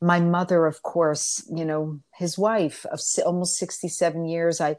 my 0.01 0.19
mother 0.19 0.65
of 0.65 0.83
course 0.83 1.49
you 1.49 1.63
know 1.65 1.99
his 2.13 2.37
wife 2.37 2.85
of 2.91 2.99
almost 3.25 3.57
67 3.57 4.25
years. 4.25 4.59
I 4.61 4.75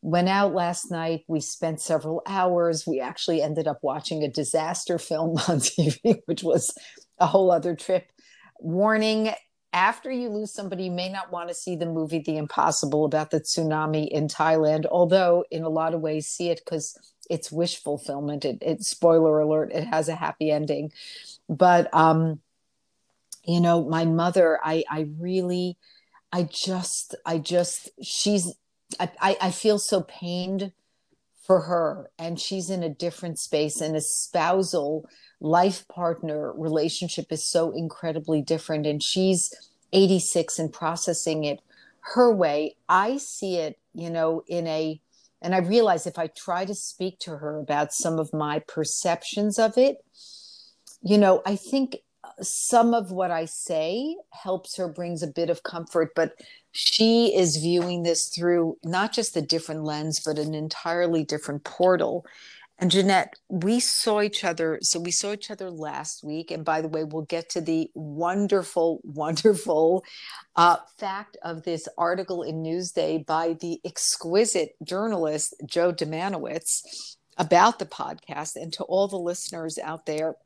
went 0.00 0.28
out 0.28 0.54
last 0.54 0.90
night. 0.90 1.24
We 1.28 1.40
spent 1.40 1.80
several 1.80 2.22
hours. 2.24 2.86
We 2.86 3.00
actually 3.00 3.42
ended 3.42 3.66
up 3.66 3.80
watching 3.82 4.22
a 4.22 4.30
disaster 4.30 4.96
film 4.96 5.30
on 5.48 5.58
tv 5.58 6.20
which 6.26 6.44
was 6.44 6.72
a 7.18 7.26
whole 7.26 7.50
other 7.50 7.74
trip. 7.74 8.10
Warning 8.60 9.32
after 9.72 10.10
you 10.10 10.28
lose 10.28 10.52
somebody 10.52 10.84
you 10.84 10.90
may 10.90 11.08
not 11.08 11.32
want 11.32 11.48
to 11.48 11.54
see 11.54 11.76
the 11.76 11.86
movie 11.86 12.22
the 12.24 12.36
impossible 12.36 13.04
about 13.04 13.30
the 13.30 13.40
tsunami 13.40 14.08
in 14.08 14.26
thailand 14.26 14.84
although 14.90 15.44
in 15.52 15.62
a 15.62 15.68
lot 15.68 15.94
of 15.94 16.00
ways 16.00 16.26
see 16.26 16.50
it 16.50 16.60
because 16.64 16.98
it's 17.30 17.50
wish 17.52 17.82
fulfillment. 17.82 18.44
It, 18.44 18.58
it 18.60 18.82
spoiler 18.82 19.40
alert, 19.40 19.72
it 19.72 19.86
has 19.86 20.08
a 20.08 20.14
happy 20.14 20.50
ending. 20.50 20.92
But 21.48 21.92
um, 21.94 22.40
you 23.44 23.60
know, 23.60 23.84
my 23.84 24.04
mother, 24.04 24.58
I 24.62 24.84
I 24.90 25.08
really, 25.18 25.78
I 26.32 26.42
just, 26.42 27.14
I 27.24 27.38
just, 27.38 27.88
she's, 28.02 28.54
I, 28.98 29.36
I 29.40 29.50
feel 29.50 29.78
so 29.78 30.02
pained 30.02 30.72
for 31.46 31.62
her, 31.62 32.10
and 32.18 32.38
she's 32.38 32.70
in 32.70 32.82
a 32.82 32.88
different 32.88 33.38
space, 33.38 33.80
and 33.80 33.96
a 33.96 34.00
spousal 34.00 35.08
life 35.40 35.88
partner 35.88 36.52
relationship 36.52 37.32
is 37.32 37.42
so 37.42 37.70
incredibly 37.70 38.42
different, 38.42 38.86
and 38.86 39.02
she's 39.02 39.54
86 39.92 40.58
and 40.58 40.72
processing 40.72 41.44
it 41.44 41.60
her 42.14 42.32
way. 42.32 42.76
I 42.88 43.16
see 43.16 43.56
it, 43.56 43.78
you 43.94 44.10
know, 44.10 44.42
in 44.46 44.66
a 44.66 45.00
and 45.42 45.54
I 45.54 45.58
realize 45.58 46.06
if 46.06 46.18
I 46.18 46.28
try 46.28 46.64
to 46.64 46.74
speak 46.74 47.18
to 47.20 47.36
her 47.36 47.58
about 47.58 47.92
some 47.92 48.18
of 48.18 48.32
my 48.32 48.60
perceptions 48.60 49.58
of 49.58 49.78
it, 49.78 49.98
you 51.02 51.18
know, 51.18 51.42
I 51.46 51.56
think 51.56 51.98
uh, 52.22 52.42
some 52.42 52.92
of 52.92 53.10
what 53.10 53.30
I 53.30 53.46
say 53.46 54.16
helps 54.30 54.76
her, 54.76 54.88
brings 54.88 55.22
a 55.22 55.26
bit 55.26 55.48
of 55.48 55.62
comfort, 55.62 56.10
but 56.14 56.34
she 56.72 57.34
is 57.34 57.56
viewing 57.56 58.02
this 58.02 58.28
through 58.28 58.76
not 58.84 59.12
just 59.12 59.36
a 59.36 59.42
different 59.42 59.84
lens, 59.84 60.20
but 60.20 60.38
an 60.38 60.54
entirely 60.54 61.24
different 61.24 61.64
portal. 61.64 62.26
And 62.80 62.90
Jeanette, 62.90 63.38
we 63.50 63.78
saw 63.78 64.22
each 64.22 64.42
other. 64.42 64.78
So 64.80 64.98
we 64.98 65.10
saw 65.10 65.34
each 65.34 65.50
other 65.50 65.70
last 65.70 66.24
week. 66.24 66.50
And 66.50 66.64
by 66.64 66.80
the 66.80 66.88
way, 66.88 67.04
we'll 67.04 67.22
get 67.22 67.50
to 67.50 67.60
the 67.60 67.90
wonderful, 67.94 69.00
wonderful 69.04 70.02
uh, 70.56 70.78
fact 70.98 71.36
of 71.42 71.62
this 71.62 71.86
article 71.98 72.42
in 72.42 72.62
Newsday 72.62 73.24
by 73.24 73.54
the 73.60 73.80
exquisite 73.84 74.76
journalist 74.82 75.54
Joe 75.66 75.92
Dziemianowicz 75.92 76.80
about 77.36 77.78
the 77.78 77.86
podcast. 77.86 78.56
And 78.56 78.72
to 78.72 78.84
all 78.84 79.08
the 79.08 79.18
listeners 79.18 79.78
out 79.78 80.06
there, 80.06 80.36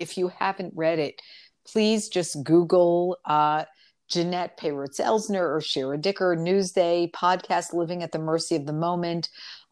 if 0.00 0.18
you 0.18 0.28
haven't 0.28 0.72
read 0.74 0.98
it, 0.98 1.22
please 1.64 2.08
just 2.08 2.42
Google 2.42 3.18
uh, 3.24 3.64
Jeanette 4.08 4.58
Payritz 4.58 4.98
Elsner 4.98 5.56
or 5.56 5.60
Shira 5.60 5.96
Dicker 5.96 6.36
Newsday 6.36 7.12
podcast, 7.12 7.72
Living 7.72 8.02
at 8.02 8.10
the 8.10 8.18
Mercy 8.18 8.56
of 8.56 8.66
the 8.66 8.72
Moment. 8.72 9.28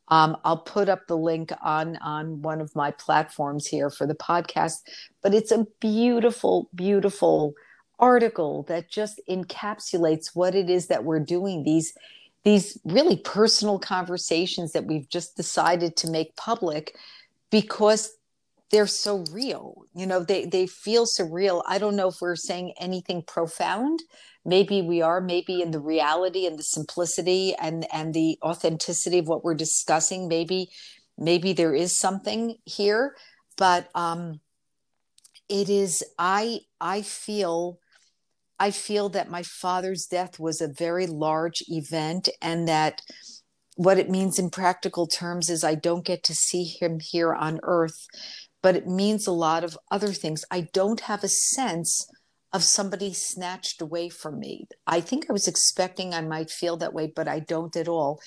Um, 0.09 0.37
I'll 0.45 0.59
put 0.59 0.89
up 0.89 1.07
the 1.07 1.17
link 1.17 1.53
on 1.63 1.97
on 1.97 2.43
one 2.43 2.61
of 2.61 2.75
my 2.75 2.91
platforms 2.91 3.67
here 3.67 3.91
for 3.91 4.07
the 4.07 4.15
podcast. 4.15 4.83
But 5.23 5.35
it's 5.35 5.53
a 5.53 5.67
beautiful, 5.81 6.69
beautiful 6.75 7.55
article 7.99 8.65
that 8.65 8.89
just 8.89 9.21
encapsulates 9.29 10.35
what 10.35 10.55
it 10.55 10.71
is 10.71 10.87
that 10.87 11.05
we're 11.05 11.21
doing. 11.21 11.65
These 11.65 11.95
these 12.45 12.79
really 12.85 13.17
personal 13.17 13.79
conversations 13.79 14.73
that 14.73 14.87
we've 14.87 15.09
just 15.09 15.37
decided 15.37 15.97
to 15.97 16.11
make 16.11 16.37
public 16.37 16.97
because 17.51 18.18
they're 18.71 18.87
so 18.87 19.25
real 19.33 19.85
you 19.95 20.07
know 20.07 20.21
they 20.23 20.45
they 20.45 20.67
feel 20.67 21.07
surreal. 21.07 21.63
I 21.67 21.79
don't 21.79 21.97
know 21.97 22.09
if 22.09 22.21
we're 22.21 22.37
saying 22.37 22.75
anything 22.79 23.23
profound. 23.23 24.01
Maybe 24.45 24.81
we 24.83 25.03
are 25.03 25.21
maybe 25.21 25.61
in 25.61 25.73
the 25.73 25.81
reality 25.81 26.47
and 26.47 26.59
the 26.59 26.63
simplicity 26.63 27.55
and 27.55 27.87
and 27.93 28.15
the 28.15 28.39
authenticity 28.43 29.19
of 29.19 29.29
what 29.29 29.45
we're 29.45 29.55
discussing 29.55 30.29
maybe 30.29 30.71
maybe 31.17 31.53
there 31.53 31.75
is 31.75 31.99
something 31.99 32.57
here. 32.65 33.15
But 33.57 33.89
um 33.95 34.41
it 35.49 35.69
is 35.69 36.05
i 36.19 36.61
i 36.81 37.03
feel 37.03 37.79
i 38.59 38.71
feel 38.71 39.09
that 39.09 39.31
my 39.31 39.43
father's 39.43 40.07
death 40.07 40.39
was 40.39 40.61
a 40.61 40.69
very 40.69 41.07
large 41.07 41.63
event 41.69 42.29
and 42.43 42.69
that 42.69 43.01
what 43.77 43.99
it 43.99 44.11
means 44.11 44.39
in 44.39 44.51
practical 44.51 45.07
terms 45.07 45.49
is 45.49 45.65
i 45.65 45.75
don't 45.75 46.05
get 46.05 46.23
to 46.23 46.35
see 46.35 46.65
him 46.65 47.01
here 47.01 47.33
on 47.33 47.59
earth 47.63 48.07
but 48.63 48.77
it 48.77 48.87
means 48.87 49.27
a 49.27 49.33
lot 49.33 49.65
of 49.65 49.79
other 49.91 50.13
things. 50.13 50.45
I 50.51 50.69
don't 50.73 51.01
have 51.01 51.23
a 51.23 51.29
sense 51.29 52.11
of 52.53 52.65
somebody 52.65 53.13
snatched 53.13 53.81
away 53.81 54.09
from 54.09 54.39
me. 54.39 54.67
I 54.87 55.01
think 55.01 55.27
I 55.29 55.33
was 55.33 55.47
expecting 55.47 56.15
I 56.15 56.23
might 56.23 56.51
feel 56.51 56.77
that 56.79 56.95
way, 56.95 57.13
but 57.15 57.29
I 57.29 57.41
don't 57.41 57.77
at 57.77 57.89
all. 57.89 58.21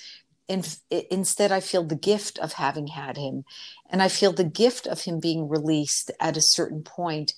In, 0.48 0.64
instead, 1.10 1.50
I 1.50 1.60
feel 1.60 1.84
the 1.84 1.96
gift 1.96 2.38
of 2.38 2.54
having 2.54 2.88
had 2.88 3.16
him, 3.16 3.44
and 3.90 4.02
I 4.02 4.08
feel 4.08 4.32
the 4.32 4.44
gift 4.44 4.86
of 4.86 5.02
him 5.02 5.18
being 5.18 5.48
released 5.48 6.10
at 6.20 6.36
a 6.36 6.42
certain 6.42 6.82
point. 6.82 7.34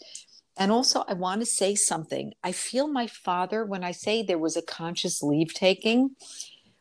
And 0.57 0.71
also, 0.71 1.05
I 1.09 1.15
want 1.15 1.41
to 1.41 1.47
say 1.47 1.75
something. 1.75 2.33
I 2.43 2.53
feel 2.53 2.87
my 2.87 3.07
father, 3.07 3.65
when 3.65 3.83
I 3.83 3.93
say 3.93 4.23
there 4.23 4.39
was 4.39 4.57
a 4.57 4.63
conscious 4.63 5.23
leave 5.23 5.53
taking, 5.53 6.17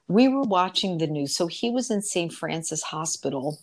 we 0.08 0.28
were 0.28 0.44
watching 0.44 0.98
the 0.98 1.08
news. 1.08 1.36
So 1.36 1.48
he 1.48 1.70
was 1.70 1.90
in 1.90 2.02
St. 2.02 2.32
Francis 2.32 2.84
Hospital 2.84 3.60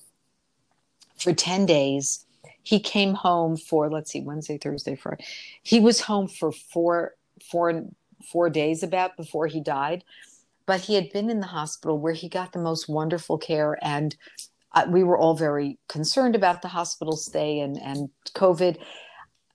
for 1.16 1.32
10 1.32 1.66
days 1.66 2.26
he 2.62 2.80
came 2.80 3.14
home 3.14 3.56
for 3.56 3.90
let's 3.90 4.10
see 4.10 4.20
wednesday 4.20 4.58
thursday 4.58 4.96
friday. 4.96 5.24
He 5.62 5.80
was 5.80 6.00
home 6.00 6.28
for 6.28 6.52
four 6.52 7.14
four 7.50 7.84
four 8.30 8.50
days 8.50 8.82
about 8.82 9.16
before 9.16 9.46
he 9.46 9.60
died 9.60 10.04
but 10.70 10.82
he 10.82 10.94
had 10.94 11.10
been 11.10 11.28
in 11.30 11.40
the 11.40 11.48
hospital 11.48 11.98
where 11.98 12.12
he 12.12 12.28
got 12.28 12.52
the 12.52 12.58
most 12.60 12.88
wonderful 12.88 13.36
care. 13.36 13.76
And 13.82 14.14
uh, 14.72 14.86
we 14.88 15.02
were 15.02 15.18
all 15.18 15.34
very 15.34 15.80
concerned 15.88 16.36
about 16.36 16.62
the 16.62 16.68
hospital 16.68 17.16
stay 17.16 17.58
and 17.58 17.76
and 17.82 18.08
covid. 18.36 18.78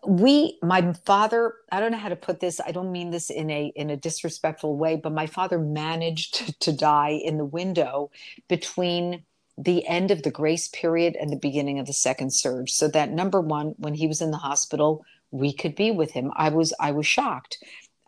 We 0.06 0.60
my 0.62 0.91
father 1.06 1.54
i 1.72 1.80
don't 1.80 1.94
know 1.94 1.98
how 1.98 2.10
to 2.10 2.18
put 2.18 2.41
this 2.41 2.60
i 2.60 2.72
don't 2.72 2.91
mean 2.91 3.12
this 3.12 3.30
in 3.30 3.50
a 3.50 3.72
in 3.78 3.89
a 3.89 3.98
disrespectful 3.98 4.78
way 4.78 4.98
but 4.98 5.13
my 5.13 5.26
father 5.26 5.58
managed 5.58 6.36
to, 6.36 6.54
to 6.60 6.74
die 6.74 7.20
in 7.24 7.38
the 7.38 7.46
window 7.46 8.12
between 8.50 9.24
the 9.58 9.86
end 9.88 10.12
of 10.12 10.24
the 10.24 10.32
grace 10.32 10.68
period 10.68 11.15
and 11.20 11.30
the 11.30 11.38
beginning 11.38 11.80
of 11.80 11.88
the 11.88 11.94
second 11.94 12.34
surge. 12.34 12.72
So 12.72 12.88
that 12.89 13.12
number 13.12 13.39
one 13.41 13.76
when 13.78 13.94
he 13.94 14.08
was 14.08 14.22
in 14.22 14.32
the 14.32 14.38
hospital 14.38 15.04
we 15.32 15.52
could 15.52 15.76
be 15.76 15.91
with 15.91 16.12
him. 16.12 16.32
I 16.36 16.50
was 16.50 16.74
i 16.80 16.91
was 16.91 17.06
shocked. 17.06 17.58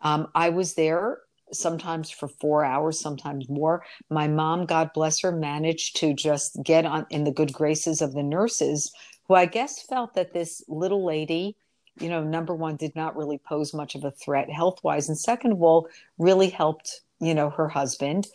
Um, 0.02 0.28
i 0.34 0.48
was 0.50 0.74
there 0.74 1.18
sometimes 1.50 2.10
for 2.10 2.28
four 2.28 2.62
hours 2.64 3.00
sometimes 3.00 3.48
more. 3.48 3.82
My 4.10 4.28
mom 4.28 4.66
god 4.66 4.92
bless 4.92 5.20
her 5.20 5.32
managed 5.32 5.96
to 5.96 6.12
just 6.12 6.62
get 6.62 6.84
on 6.84 7.06
in 7.10 7.24
the 7.24 7.32
good 7.32 7.52
graces 7.52 8.02
of 8.02 8.12
the 8.12 8.22
nurses 8.22 8.92
who 9.28 9.34
i 9.34 9.46
guess 9.46 9.82
felt 9.82 10.14
that 10.14 10.32
this 10.32 10.62
little 10.68 11.04
lady 11.04 11.56
you 12.00 12.08
know 12.08 12.22
number 12.22 12.54
one 12.54 12.76
did 12.76 12.94
not 12.96 13.16
really 13.16 13.38
pose 13.38 13.74
much 13.74 13.94
of 13.94 14.04
a 14.04 14.10
threat 14.10 14.50
health 14.50 14.82
wise 14.82 15.08
and 15.08 15.18
second 15.18 15.52
of 15.52 15.62
all 15.62 15.88
really 16.18 16.48
helped 16.48 17.02
you 17.20 17.34
know 17.34 17.50
her 17.50 17.68
husband 17.68 18.26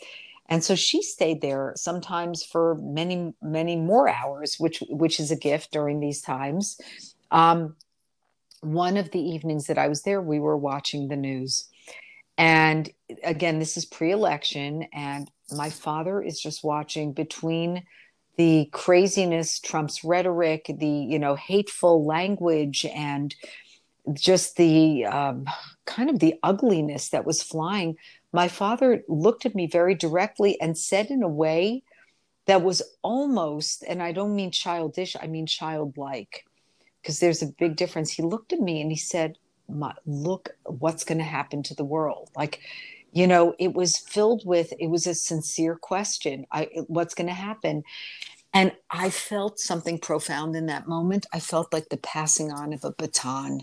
and 0.46 0.62
so 0.62 0.74
she 0.74 1.02
stayed 1.02 1.40
there 1.40 1.72
sometimes 1.76 2.44
for 2.44 2.76
many 2.76 3.32
many 3.42 3.76
more 3.76 4.08
hours 4.08 4.56
which 4.58 4.82
which 4.88 5.18
is 5.18 5.30
a 5.30 5.36
gift 5.36 5.72
during 5.72 6.00
these 6.00 6.20
times. 6.20 6.78
Um, 7.30 7.76
one 8.60 8.96
of 8.96 9.10
the 9.10 9.20
evenings 9.20 9.66
that 9.66 9.76
i 9.78 9.88
was 9.88 10.02
there 10.02 10.22
we 10.22 10.40
were 10.40 10.56
watching 10.56 11.08
the 11.08 11.16
news. 11.16 11.68
And 12.36 12.90
again 13.22 13.58
this 13.58 13.76
is 13.76 13.84
pre-election 13.84 14.86
and 14.92 15.30
my 15.52 15.70
father 15.70 16.22
is 16.22 16.40
just 16.40 16.64
watching 16.64 17.12
between 17.12 17.84
the 18.36 18.68
craziness 18.72 19.60
trump's 19.60 20.02
rhetoric 20.02 20.70
the 20.78 20.86
you 20.86 21.18
know 21.18 21.36
hateful 21.36 22.04
language 22.04 22.84
and 22.86 23.34
just 24.12 24.56
the 24.56 25.06
um, 25.06 25.46
kind 25.86 26.10
of 26.10 26.18
the 26.18 26.34
ugliness 26.42 27.10
that 27.10 27.24
was 27.24 27.42
flying 27.42 27.96
my 28.34 28.48
father 28.48 29.04
looked 29.08 29.46
at 29.46 29.54
me 29.54 29.68
very 29.68 29.94
directly 29.94 30.60
and 30.60 30.76
said 30.76 31.06
in 31.06 31.22
a 31.22 31.28
way 31.28 31.84
that 32.46 32.62
was 32.62 32.82
almost, 33.00 33.84
and 33.86 34.02
I 34.02 34.10
don't 34.10 34.34
mean 34.34 34.50
childish, 34.50 35.14
I 35.18 35.28
mean 35.28 35.46
childlike, 35.46 36.44
because 37.00 37.20
there's 37.20 37.42
a 37.42 37.52
big 37.58 37.76
difference. 37.76 38.10
He 38.10 38.24
looked 38.24 38.52
at 38.52 38.58
me 38.58 38.80
and 38.80 38.90
he 38.90 38.96
said, 38.98 39.38
Look, 40.04 40.50
what's 40.64 41.04
going 41.04 41.18
to 41.18 41.24
happen 41.24 41.62
to 41.62 41.74
the 41.74 41.84
world? 41.84 42.28
Like, 42.36 42.60
you 43.12 43.28
know, 43.28 43.54
it 43.60 43.72
was 43.72 43.96
filled 43.96 44.44
with, 44.44 44.72
it 44.80 44.88
was 44.88 45.06
a 45.06 45.14
sincere 45.14 45.76
question. 45.76 46.44
I, 46.50 46.68
what's 46.88 47.14
going 47.14 47.28
to 47.28 47.32
happen? 47.32 47.84
And 48.52 48.72
I 48.90 49.10
felt 49.10 49.60
something 49.60 49.98
profound 49.98 50.56
in 50.56 50.66
that 50.66 50.88
moment. 50.88 51.24
I 51.32 51.38
felt 51.38 51.72
like 51.72 51.88
the 51.88 51.96
passing 51.98 52.50
on 52.52 52.72
of 52.72 52.84
a 52.84 52.90
baton. 52.90 53.60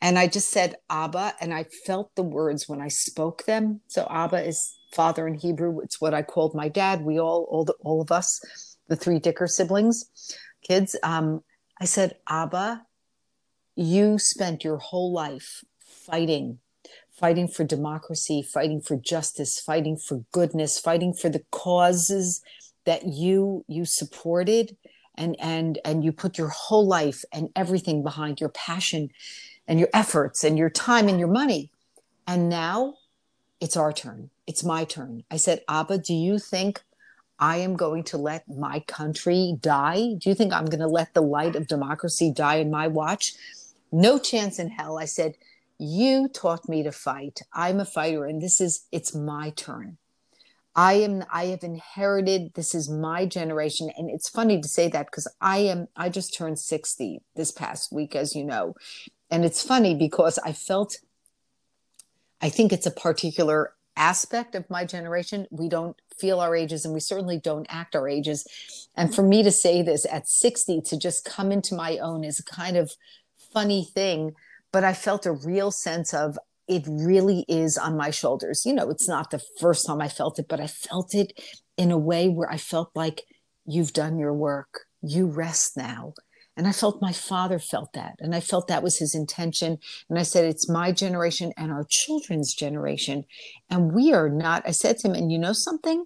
And 0.00 0.18
I 0.18 0.26
just 0.26 0.48
said 0.48 0.76
Abba, 0.88 1.34
and 1.40 1.52
I 1.52 1.64
felt 1.86 2.14
the 2.14 2.22
words 2.22 2.68
when 2.68 2.80
I 2.80 2.88
spoke 2.88 3.44
them. 3.44 3.80
So 3.88 4.06
Abba 4.10 4.46
is 4.46 4.76
father 4.92 5.26
in 5.26 5.34
Hebrew. 5.34 5.80
It's 5.80 6.00
what 6.00 6.14
I 6.14 6.22
called 6.22 6.54
my 6.54 6.68
dad. 6.68 7.02
We 7.02 7.20
all, 7.20 7.46
all, 7.50 7.64
the, 7.64 7.74
all 7.80 8.00
of 8.00 8.10
us, 8.10 8.76
the 8.88 8.96
three 8.96 9.18
Dicker 9.18 9.46
siblings, 9.46 10.36
kids. 10.66 10.96
Um, 11.02 11.42
I 11.80 11.84
said, 11.84 12.16
Abba, 12.28 12.82
you 13.76 14.18
spent 14.18 14.64
your 14.64 14.78
whole 14.78 15.12
life 15.12 15.62
fighting, 15.78 16.58
fighting 17.12 17.46
for 17.46 17.64
democracy, 17.64 18.42
fighting 18.42 18.80
for 18.80 18.96
justice, 18.96 19.60
fighting 19.60 19.96
for 19.96 20.24
goodness, 20.32 20.78
fighting 20.78 21.12
for 21.12 21.28
the 21.28 21.44
causes 21.50 22.42
that 22.86 23.06
you 23.06 23.64
you 23.68 23.84
supported 23.84 24.76
and 25.16 25.36
and 25.38 25.78
and 25.84 26.02
you 26.02 26.12
put 26.12 26.38
your 26.38 26.48
whole 26.48 26.86
life 26.86 27.24
and 27.32 27.50
everything 27.54 28.02
behind 28.02 28.40
your 28.40 28.48
passion 28.48 29.10
and 29.66 29.78
your 29.78 29.88
efforts 29.94 30.44
and 30.44 30.58
your 30.58 30.70
time 30.70 31.08
and 31.08 31.18
your 31.18 31.28
money. 31.28 31.70
And 32.26 32.48
now 32.48 32.94
it's 33.60 33.76
our 33.76 33.92
turn. 33.92 34.30
It's 34.46 34.64
my 34.64 34.84
turn. 34.84 35.24
I 35.30 35.36
said, 35.36 35.62
Abba, 35.68 35.98
do 35.98 36.14
you 36.14 36.38
think 36.38 36.82
I 37.38 37.58
am 37.58 37.76
going 37.76 38.04
to 38.04 38.16
let 38.16 38.48
my 38.48 38.80
country 38.80 39.56
die? 39.60 40.14
Do 40.18 40.28
you 40.28 40.34
think 40.34 40.52
I'm 40.52 40.66
going 40.66 40.80
to 40.80 40.88
let 40.88 41.14
the 41.14 41.22
light 41.22 41.56
of 41.56 41.66
democracy 41.66 42.32
die 42.32 42.56
in 42.56 42.70
my 42.70 42.86
watch? 42.86 43.34
No 43.92 44.18
chance 44.18 44.58
in 44.58 44.70
hell. 44.70 44.98
I 44.98 45.04
said, 45.04 45.34
You 45.78 46.28
taught 46.28 46.68
me 46.68 46.82
to 46.82 46.92
fight. 46.92 47.40
I'm 47.52 47.80
a 47.80 47.84
fighter, 47.84 48.24
and 48.24 48.42
this 48.42 48.60
is, 48.60 48.86
it's 48.92 49.14
my 49.14 49.50
turn. 49.50 49.98
I 50.76 50.94
am, 50.94 51.24
I 51.32 51.46
have 51.46 51.64
inherited, 51.64 52.54
this 52.54 52.74
is 52.74 52.88
my 52.88 53.26
generation. 53.26 53.90
And 53.96 54.08
it's 54.08 54.28
funny 54.28 54.60
to 54.60 54.68
say 54.68 54.88
that 54.88 55.06
because 55.06 55.26
I 55.40 55.58
am, 55.58 55.88
I 55.96 56.08
just 56.08 56.32
turned 56.32 56.58
60 56.58 57.22
this 57.34 57.50
past 57.50 57.92
week, 57.92 58.14
as 58.14 58.36
you 58.36 58.44
know 58.44 58.74
and 59.30 59.44
it's 59.44 59.62
funny 59.62 59.94
because 59.94 60.38
I 60.38 60.52
felt, 60.52 60.98
I 62.40 62.48
think 62.48 62.72
it's 62.72 62.86
a 62.86 62.90
particular 62.90 63.74
aspect 63.96 64.54
of 64.54 64.68
my 64.70 64.84
generation. 64.84 65.46
We 65.50 65.68
don't 65.68 65.96
feel 66.18 66.40
our 66.40 66.56
ages 66.56 66.84
and 66.84 66.94
we 66.94 67.00
certainly 67.00 67.38
don't 67.38 67.66
act 67.68 67.94
our 67.94 68.08
ages. 68.08 68.46
And 68.96 69.14
for 69.14 69.22
me 69.22 69.42
to 69.42 69.50
say 69.50 69.82
this 69.82 70.06
at 70.10 70.28
60, 70.28 70.80
to 70.82 70.98
just 70.98 71.24
come 71.24 71.52
into 71.52 71.74
my 71.74 71.98
own 71.98 72.24
is 72.24 72.38
a 72.38 72.44
kind 72.44 72.76
of 72.76 72.92
funny 73.52 73.84
thing. 73.84 74.34
but 74.72 74.84
I 74.84 74.92
felt 74.92 75.26
a 75.26 75.32
real 75.32 75.70
sense 75.70 76.14
of 76.14 76.38
it 76.68 76.84
really 76.86 77.44
is 77.48 77.76
on 77.76 77.96
my 77.96 78.10
shoulders. 78.10 78.64
You 78.64 78.72
know, 78.72 78.90
it's 78.90 79.08
not 79.08 79.30
the 79.30 79.42
first 79.58 79.86
time 79.86 80.00
I 80.00 80.08
felt 80.08 80.38
it, 80.38 80.46
but 80.48 80.60
I 80.60 80.68
felt 80.68 81.14
it 81.14 81.32
in 81.76 81.90
a 81.90 81.98
way 81.98 82.28
where 82.28 82.50
I 82.50 82.56
felt 82.56 82.90
like 82.94 83.22
you've 83.66 83.92
done 83.92 84.18
your 84.18 84.32
work. 84.32 84.86
You 85.02 85.26
rest 85.26 85.76
now. 85.76 86.14
And 86.56 86.66
I 86.66 86.72
felt 86.72 87.00
my 87.00 87.12
father 87.12 87.58
felt 87.58 87.92
that. 87.94 88.16
And 88.18 88.34
I 88.34 88.40
felt 88.40 88.68
that 88.68 88.82
was 88.82 88.98
his 88.98 89.14
intention. 89.14 89.78
And 90.08 90.18
I 90.18 90.22
said, 90.24 90.44
it's 90.44 90.68
my 90.68 90.92
generation 90.92 91.52
and 91.56 91.70
our 91.70 91.86
children's 91.88 92.54
generation. 92.54 93.24
And 93.70 93.92
we 93.92 94.12
are 94.12 94.28
not, 94.28 94.64
I 94.66 94.72
said 94.72 94.98
to 94.98 95.08
him, 95.08 95.14
and 95.14 95.32
you 95.32 95.38
know 95.38 95.52
something? 95.52 96.04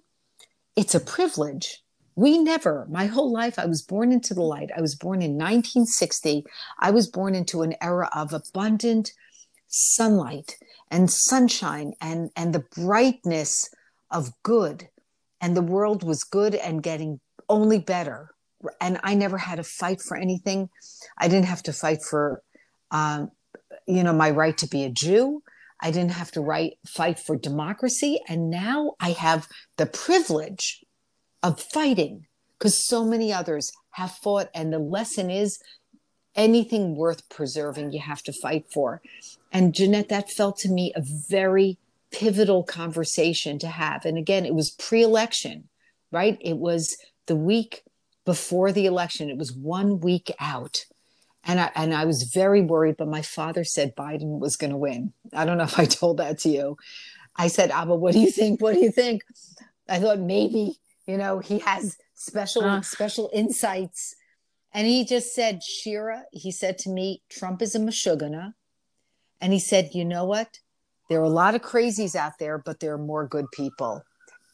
It's 0.75 0.95
a 0.95 0.99
privilege. 0.99 1.81
We 2.15 2.37
never, 2.37 2.87
my 2.89 3.07
whole 3.07 3.31
life, 3.31 3.59
I 3.59 3.65
was 3.65 3.81
born 3.81 4.11
into 4.11 4.33
the 4.33 4.43
light. 4.43 4.69
I 4.75 4.81
was 4.81 4.95
born 4.95 5.21
in 5.21 5.31
1960. 5.31 6.45
I 6.79 6.91
was 6.91 7.07
born 7.07 7.35
into 7.35 7.61
an 7.61 7.75
era 7.81 8.09
of 8.15 8.31
abundant 8.31 9.11
sunlight 9.67 10.57
and 10.89 11.11
sunshine 11.11 11.93
and, 11.99 12.29
and 12.37 12.53
the 12.53 12.63
brightness 12.75 13.69
of 14.11 14.31
good. 14.43 14.87
And 15.41 15.57
the 15.57 15.61
world 15.61 16.03
was 16.03 16.23
good 16.23 16.55
and 16.55 16.81
getting 16.81 17.19
only 17.49 17.79
better 17.79 18.34
and 18.81 18.99
I 19.03 19.15
never 19.15 19.37
had 19.37 19.55
to 19.55 19.63
fight 19.63 20.01
for 20.01 20.17
anything. 20.17 20.69
I 21.17 21.27
didn't 21.27 21.45
have 21.45 21.63
to 21.63 21.73
fight 21.73 22.01
for, 22.01 22.41
um, 22.91 23.31
you 23.87 24.03
know, 24.03 24.13
my 24.13 24.29
right 24.29 24.57
to 24.59 24.67
be 24.67 24.83
a 24.83 24.89
Jew. 24.89 25.43
I 25.81 25.91
didn't 25.91 26.11
have 26.11 26.31
to 26.31 26.41
write, 26.41 26.77
fight 26.87 27.19
for 27.19 27.35
democracy. 27.35 28.19
And 28.27 28.49
now 28.49 28.93
I 28.99 29.11
have 29.11 29.47
the 29.77 29.85
privilege 29.85 30.83
of 31.43 31.59
fighting 31.59 32.27
because 32.57 32.85
so 32.85 33.05
many 33.05 33.33
others 33.33 33.71
have 33.91 34.11
fought. 34.11 34.49
And 34.53 34.71
the 34.71 34.79
lesson 34.79 35.29
is 35.29 35.59
anything 36.35 36.95
worth 36.95 37.27
preserving, 37.29 37.91
you 37.91 37.99
have 37.99 38.21
to 38.23 38.33
fight 38.33 38.65
for. 38.71 39.01
And 39.51 39.73
Jeanette, 39.73 40.09
that 40.09 40.31
felt 40.31 40.57
to 40.59 40.69
me 40.69 40.91
a 40.95 41.01
very 41.01 41.77
pivotal 42.11 42.63
conversation 42.63 43.59
to 43.59 43.67
have. 43.67 44.05
And 44.05 44.17
again, 44.17 44.45
it 44.45 44.53
was 44.53 44.71
pre 44.71 45.01
election, 45.01 45.69
right? 46.11 46.37
It 46.41 46.57
was 46.57 46.97
the 47.27 47.35
week 47.35 47.83
before 48.25 48.71
the 48.71 48.85
election. 48.85 49.29
It 49.29 49.37
was 49.37 49.51
one 49.51 49.99
week 49.99 50.31
out. 50.39 50.85
And 51.43 51.59
I, 51.59 51.71
and 51.75 51.93
I 51.93 52.05
was 52.05 52.23
very 52.23 52.61
worried, 52.61 52.97
but 52.97 53.07
my 53.07 53.21
father 53.21 53.63
said 53.63 53.95
Biden 53.95 54.39
was 54.39 54.57
going 54.57 54.71
to 54.71 54.77
win. 54.77 55.13
I 55.31 55.45
don't 55.45 55.57
know 55.57 55.63
if 55.63 55.77
I 55.77 55.85
told 55.85 56.17
that 56.17 56.39
to 56.39 56.49
you. 56.49 56.77
I 57.35 57.47
said, 57.47 57.71
Abba, 57.71 57.95
what 57.95 58.13
do 58.13 58.19
you 58.19 58.31
think? 58.31 58.61
What 58.61 58.73
do 58.73 58.79
you 58.79 58.91
think? 58.91 59.21
I 59.87 59.99
thought 59.99 60.19
maybe, 60.19 60.79
you 61.05 61.17
know, 61.17 61.39
he 61.39 61.59
has 61.59 61.97
special, 62.15 62.63
uh. 62.63 62.81
special 62.81 63.29
insights. 63.33 64.15
And 64.73 64.87
he 64.87 65.05
just 65.05 65.33
said, 65.35 65.63
Shira, 65.63 66.23
he 66.31 66.51
said 66.51 66.77
to 66.79 66.89
me, 66.89 67.21
Trump 67.29 67.61
is 67.61 67.75
a 67.75 67.79
Meshuggah. 67.79 68.53
And 69.39 69.53
he 69.53 69.59
said, 69.59 69.91
you 69.93 70.03
know 70.03 70.25
what? 70.25 70.59
There 71.09 71.19
are 71.19 71.23
a 71.23 71.29
lot 71.29 71.55
of 71.55 71.61
crazies 71.61 72.15
out 72.15 72.33
there, 72.39 72.57
but 72.57 72.79
there 72.79 72.93
are 72.93 72.97
more 72.97 73.27
good 73.27 73.45
people. 73.53 74.03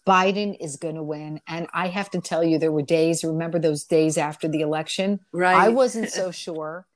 Biden 0.08 0.56
is 0.60 0.78
going 0.78 0.96
to 0.96 1.04
win. 1.04 1.42
And 1.48 1.68
I 1.74 1.88
have 1.88 2.10
to 2.12 2.22
tell 2.22 2.44
you, 2.44 2.58
there 2.58 2.72
were 2.72 2.82
days, 2.82 3.24
remember 3.24 3.60
those 3.60 3.84
days 3.84 4.18
after 4.18 4.48
the 4.48 4.62
election? 4.62 5.20
Right. 5.32 5.56
I 5.56 5.70
wasn't 5.70 6.10
so 6.10 6.32
sure. 6.32 6.88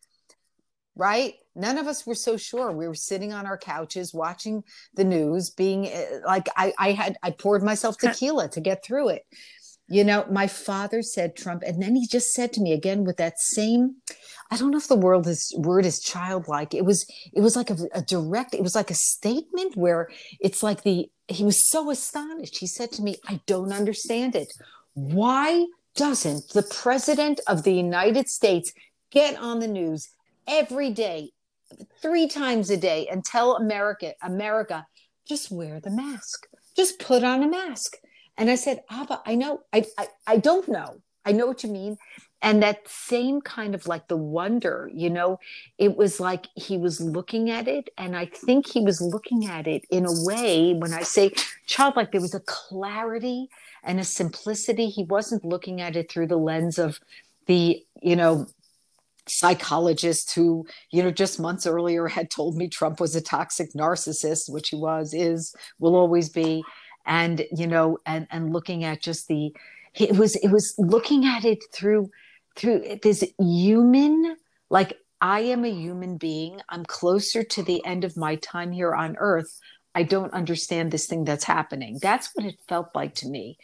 Right? 0.96 1.34
None 1.56 1.78
of 1.78 1.88
us 1.88 2.06
were 2.06 2.16
so 2.16 2.38
sure. 2.38 2.72
We 2.72 2.88
were 2.88 2.96
sitting 2.96 3.34
on 3.34 3.46
our 3.46 3.58
couches 3.58 4.14
watching 4.14 4.64
the 4.96 5.04
news, 5.04 5.50
being 5.50 5.88
eh, 5.88 6.20
like, 6.26 6.48
I, 6.56 6.74
I 6.80 6.92
had, 6.94 7.18
I 7.22 7.32
poured 7.32 7.64
myself 7.64 7.98
tequila 7.98 8.50
to 8.50 8.62
get 8.62 8.84
through 8.84 9.10
it. 9.10 9.24
You 9.88 10.04
know, 10.04 10.26
my 10.32 10.48
father 10.48 11.02
said 11.04 11.36
Trump, 11.36 11.62
and 11.64 11.82
then 11.82 11.96
he 11.96 12.08
just 12.08 12.34
said 12.34 12.54
to 12.54 12.62
me 12.62 12.74
again 12.74 13.04
with 13.04 13.18
that 13.18 13.40
same, 13.40 13.98
I 14.50 14.58
don't 14.58 14.72
know 14.72 14.78
if 14.78 14.88
the 14.88 14.96
world 14.96 15.28
is 15.28 15.54
word 15.58 15.86
is 15.86 16.00
childlike. 16.00 16.74
It 16.74 16.86
was 16.86 17.06
it 17.34 17.42
was 17.42 17.56
like 17.56 17.70
a, 17.70 17.78
a, 17.94 18.02
direct. 18.02 18.54
It 18.54 18.62
was 18.62 18.76
like 18.76 18.92
a 18.92 18.96
statement 18.96 19.76
where 19.76 20.10
it's 20.40 20.62
like 20.62 20.84
the 20.84 21.10
he 21.28 21.44
was 21.44 21.70
so 21.70 21.90
astonished. 21.90 22.58
He 22.58 22.68
said 22.68 22.92
to 22.94 23.02
me, 23.02 23.18
"I 23.28 23.42
don't 23.46 23.74
understand 23.74 24.36
it. 24.36 24.54
Why 24.94 25.66
doesn't 25.96 26.50
the 26.50 26.64
president 26.64 27.40
of 27.48 27.64
the 27.64 27.74
United 27.74 28.30
States 28.30 28.74
get 29.12 29.36
on 29.38 29.60
the 29.60 29.68
news 29.68 30.10
every 30.48 30.92
day, 30.92 31.32
three 32.02 32.28
times 32.28 32.70
a 32.70 32.78
day, 32.78 33.08
and 33.08 33.24
tell 33.24 33.56
America, 33.56 34.14
America, 34.22 34.86
just 35.28 35.52
wear 35.52 35.80
the 35.80 35.90
mask, 35.90 36.48
just 36.76 37.00
put 37.00 37.24
on 37.24 37.44
a 37.44 37.48
mask." 37.48 37.98
And 38.38 38.50
I 38.50 38.56
said, 38.56 38.84
Abba, 38.90 39.22
I 39.26 39.36
know, 39.36 39.62
I, 39.72 39.86
I, 39.98 40.08
I 40.28 40.38
don't 40.38 40.68
know. 40.68 41.02
I 41.24 41.32
know 41.32 41.48
what 41.48 41.64
you 41.64 41.70
mean 41.70 41.98
and 42.46 42.64
that 42.64 42.88
same 42.88 43.42
kind 43.42 43.76
of 43.76 43.88
like 43.88 44.08
the 44.08 44.16
wonder 44.16 44.90
you 44.94 45.10
know 45.10 45.40
it 45.78 45.98
was 45.98 46.20
like 46.20 46.48
he 46.56 46.78
was 46.78 47.02
looking 47.02 47.50
at 47.50 47.68
it 47.68 47.90
and 47.98 48.16
i 48.16 48.26
think 48.26 48.68
he 48.68 48.80
was 48.80 49.02
looking 49.02 49.46
at 49.48 49.68
it 49.68 49.84
in 49.90 50.06
a 50.06 50.24
way 50.24 50.74
when 50.74 50.94
i 50.94 51.02
say 51.02 51.30
childlike 51.66 52.12
there 52.12 52.22
was 52.22 52.36
a 52.36 52.40
clarity 52.42 53.50
and 53.86 54.00
a 54.00 54.04
simplicity. 54.04 54.90
He 54.90 55.04
wasn't 55.04 55.46
looking 55.46 55.80
at 55.80 55.96
it 55.96 56.12
through 56.12 56.28
the 56.28 56.38
lens 56.38 56.78
of 56.78 57.00
the 57.46 57.84
you 58.02 58.16
know 58.16 58.48
psychologist 59.28 60.34
who 60.36 60.68
you 60.92 61.02
know 61.02 61.12
just 61.12 61.40
months 61.40 61.66
earlier 61.66 62.08
had 62.08 62.30
told 62.30 62.56
me 62.56 62.68
trump 62.68 63.00
was 63.00 63.16
a 63.16 63.22
toxic 63.22 63.74
narcissist 63.74 64.52
which 64.52 64.70
he 64.70 64.76
was 64.76 65.14
is 65.14 65.56
will 65.80 65.96
always 65.96 66.30
be. 66.30 66.64
And 67.08 67.46
you 67.56 67.68
know 67.68 68.00
and 68.06 68.28
and 68.32 68.52
looking 68.52 68.84
at 68.84 69.00
just 69.02 69.28
the 69.28 69.56
it 69.94 70.18
was 70.18 70.36
it 70.38 70.50
was 70.50 70.74
looking 70.80 71.26
at 71.26 71.46
it 71.46 71.64
through 71.72 72.10
through 72.56 73.00
this 73.02 73.24
human 73.38 74.38
like 74.70 74.98
i 75.22 75.40
am 75.40 75.66
a 75.66 75.70
human 75.70 76.18
being. 76.18 76.62
I'm 76.70 76.86
closer 76.86 77.44
to 77.44 77.64
the 77.64 77.84
end 77.86 78.04
of 78.04 78.18
my 78.18 78.36
time 78.38 78.72
here 78.72 78.94
on 78.94 79.16
earth. 79.18 79.60
I 79.94 80.04
don't 80.04 80.34
understand 80.34 80.92
this 80.92 81.06
thing 81.06 81.24
that's 81.24 81.46
happening. 81.46 82.00
That's 82.02 82.30
what 82.34 82.46
it 82.46 82.60
felt 82.68 82.90
like 82.94 83.16
to 83.16 83.28
me. 83.30 83.58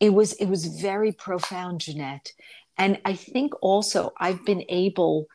It 0.00 0.10
was 0.12 0.32
it 0.34 0.46
was 0.46 0.66
very 0.66 1.12
profound 1.12 1.80
jeanette. 1.80 2.32
And 2.78 3.00
i 3.04 3.14
think 3.14 3.54
also 3.62 4.12
i've 4.18 4.44
been 4.44 4.64
able 4.68 5.26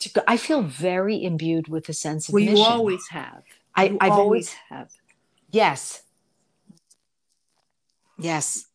to 0.00 0.30
i 0.30 0.36
feel 0.36 0.62
very 0.62 1.22
imbued 1.24 1.66
with 1.68 1.88
a 1.88 1.92
sense 1.92 2.28
of 2.28 2.34
well 2.34 2.44
mission. 2.44 2.56
you 2.56 2.62
always 2.62 3.08
have. 3.08 3.42
I, 3.74 3.84
you 3.84 3.98
i've 4.00 4.12
always 4.12 4.22
always 4.22 4.54
have. 4.68 4.90
Yes. 5.50 6.02
Yes. 8.18 8.66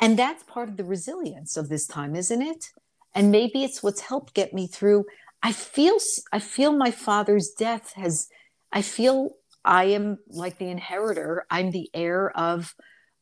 And 0.00 0.18
that's 0.18 0.42
part 0.44 0.68
of 0.68 0.76
the 0.76 0.84
resilience 0.84 1.56
of 1.56 1.68
this 1.68 1.86
time 1.86 2.14
isn't 2.16 2.42
it 2.42 2.70
and 3.16 3.32
maybe 3.32 3.64
it's 3.64 3.82
what's 3.82 4.02
helped 4.02 4.34
get 4.34 4.54
me 4.54 4.68
through. 4.68 5.06
I 5.42 5.52
feel 5.52 5.96
i 6.32 6.38
feel 6.38 6.72
my 6.72 6.90
father's 6.90 7.50
death 7.50 7.92
has 7.94 8.28
i 8.72 8.82
feel 8.82 9.30
i 9.64 9.84
am 9.84 10.18
like 10.28 10.58
the 10.58 10.68
inheritor. 10.70 11.46
I'm 11.50 11.70
the 11.70 11.88
heir 11.94 12.30
of 12.36 12.74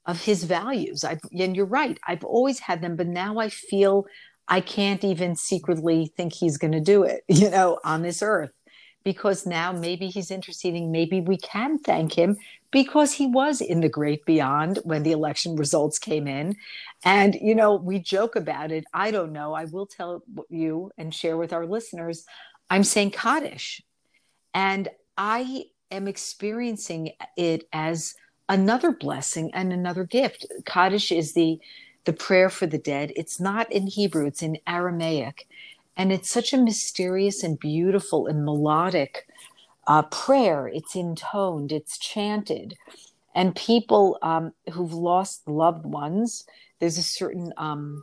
of 0.07 0.22
his 0.22 0.44
values. 0.44 1.04
I 1.04 1.18
and 1.33 1.57
you're 1.57 1.66
right 1.66 1.98
i've 2.07 2.24
always 2.24 2.61
had 2.61 2.83
them 2.83 2.96
but 2.96 3.07
now 3.09 3.38
i 3.38 3.48
feel 3.48 4.07
i 4.48 4.61
can't 4.61 5.04
even 5.04 5.37
secretly 5.37 6.12
think 6.16 6.33
he's 6.33 6.59
going 6.59 6.72
to 6.72 6.80
do 6.80 7.02
it 7.04 7.24
you 7.28 7.50
know 7.50 7.78
on 7.85 8.02
this 8.02 8.22
earth 8.22 8.52
because 9.04 9.46
now 9.46 9.70
maybe 9.72 10.08
he's 10.08 10.30
interceding 10.30 10.90
maybe 10.90 11.20
we 11.20 11.36
can 11.36 11.78
thank 11.78 12.14
him 12.16 12.36
because 12.70 13.12
he 13.12 13.26
was 13.26 13.60
in 13.60 13.80
the 13.80 13.88
great 13.88 14.24
beyond 14.24 14.80
when 14.82 15.04
the 15.04 15.12
election 15.12 15.54
results 15.54 15.96
came 15.96 16.26
in. 16.26 16.56
And, 17.04 17.36
you 17.36 17.54
know, 17.54 17.76
we 17.76 18.00
joke 18.00 18.34
about 18.34 18.72
it. 18.72 18.84
I 18.92 19.12
don't 19.12 19.32
know. 19.32 19.54
I 19.54 19.66
will 19.66 19.86
tell 19.86 20.24
you 20.48 20.90
and 20.98 21.14
share 21.14 21.36
with 21.36 21.52
our 21.52 21.66
listeners 21.66 22.24
I'm 22.70 22.82
saying 22.82 23.12
Kaddish. 23.12 23.82
And 24.52 24.88
I 25.16 25.66
am 25.90 26.08
experiencing 26.08 27.12
it 27.36 27.68
as 27.72 28.14
another 28.48 28.92
blessing 28.92 29.50
and 29.54 29.72
another 29.72 30.04
gift. 30.04 30.46
Kaddish 30.64 31.12
is 31.12 31.34
the 31.34 31.60
the 32.04 32.12
prayer 32.12 32.50
for 32.50 32.66
the 32.66 32.78
dead. 32.78 33.12
It's 33.16 33.40
not 33.40 33.70
in 33.72 33.86
Hebrew, 33.86 34.26
it's 34.26 34.42
in 34.42 34.58
Aramaic. 34.66 35.48
And 35.96 36.12
it's 36.12 36.30
such 36.30 36.52
a 36.52 36.59
mysterious 36.59 37.42
and 37.42 37.59
beautiful 37.59 38.26
and 38.26 38.44
melodic 38.44 39.26
uh, 39.87 40.02
prayer. 40.02 40.68
It's 40.68 40.94
intoned, 40.94 41.72
it's 41.72 41.98
chanted. 41.98 42.76
And 43.35 43.54
people 43.54 44.18
um, 44.22 44.52
who've 44.72 44.92
lost 44.92 45.46
loved 45.48 45.85
ones, 45.85 46.46
there's 46.78 46.98
a 46.98 47.02
certain 47.02 47.52
um, 47.57 48.02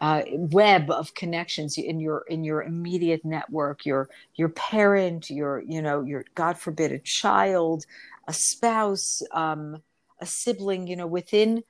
uh, 0.00 0.22
web 0.32 0.90
of 0.90 1.14
connections 1.14 1.78
in 1.78 2.00
your 2.00 2.24
in 2.28 2.42
your 2.42 2.62
immediate 2.62 3.24
network. 3.24 3.86
Your 3.86 4.08
your 4.34 4.48
parent, 4.48 5.30
your 5.30 5.62
you 5.62 5.80
know 5.80 6.02
your 6.02 6.24
God 6.34 6.58
forbid 6.58 6.90
a 6.90 6.98
child, 6.98 7.86
a 8.26 8.32
spouse, 8.32 9.22
um, 9.32 9.82
a 10.20 10.26
sibling. 10.26 10.86
You 10.86 10.96
know 10.96 11.06
within 11.06 11.62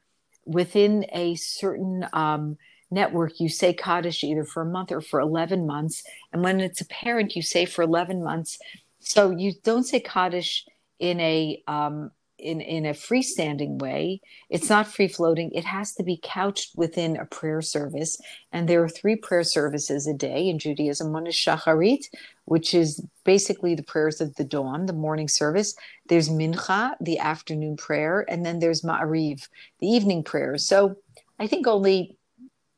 within 0.47 1.05
a 1.13 1.35
certain 1.35 2.07
um, 2.13 2.57
network, 2.93 3.41
you 3.41 3.49
say 3.49 3.73
Kaddish 3.73 4.23
either 4.23 4.45
for 4.45 4.63
a 4.63 4.67
month 4.67 4.93
or 4.93 5.01
for 5.01 5.19
11 5.19 5.67
months. 5.67 6.03
And 6.33 6.45
when 6.45 6.61
it's 6.61 6.81
a 6.81 6.87
parent, 6.87 7.35
you 7.35 7.43
say 7.43 7.65
for 7.65 7.83
11 7.83 8.23
months 8.23 8.59
so 9.03 9.31
you 9.31 9.53
don't 9.65 9.85
say 9.85 10.01
Kaddish 10.01 10.65
in 10.99 11.21
a 11.21 11.63
um, 11.67 12.13
in, 12.39 12.61
in 12.61 12.87
a 12.87 12.91
freestanding 12.91 13.79
way. 13.79 14.21
It's 14.51 14.69
not 14.69 14.89
free 14.89 15.07
floating. 15.07 15.53
It 15.53 15.65
has 15.65 15.95
to 15.95 16.03
be 16.03 16.19
couched 16.21 16.73
within 16.77 17.17
a 17.17 17.25
prayer 17.25 17.63
service. 17.63 18.21
And 18.51 18.69
there 18.69 18.83
are 18.83 18.89
three 18.89 19.15
prayer 19.15 19.45
services 19.45 20.09
a 20.09 20.15
day 20.15 20.49
in 20.49 20.59
Judaism. 20.59 21.13
One 21.13 21.29
is 21.29 21.37
Shacharit, 21.37 22.07
which 22.47 22.75
is 22.75 23.01
basically 23.25 23.77
the 23.77 23.85
prayers 23.85 24.21
of 24.21 24.35
the 24.35 24.45
dawn, 24.45 24.87
the 24.87 24.93
morning 24.93 25.29
service. 25.29 25.77
There's 26.09 26.29
Mincha, 26.29 26.95
the 27.01 27.21
afternoon 27.21 27.77
prayer. 27.77 28.25
And 28.29 28.45
then 28.45 28.59
there's 28.59 28.83
Ma'ariv, 28.83 29.47
the 29.79 29.87
evening 29.87 30.25
prayers. 30.25 30.67
So 30.67 30.97
I 31.39 31.47
think 31.47 31.69
only 31.69 32.17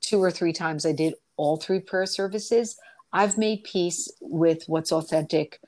two 0.05 0.23
or 0.23 0.31
three 0.31 0.53
times 0.53 0.85
I 0.85 0.93
did 0.93 1.14
all 1.37 1.57
three 1.57 1.81
prayer 1.81 2.07
services. 2.07 2.77
I've 3.12 3.38
made 3.38 3.64
peace 3.64 4.11
with 4.21 4.64
what's 4.67 4.93
authentic 4.93 5.61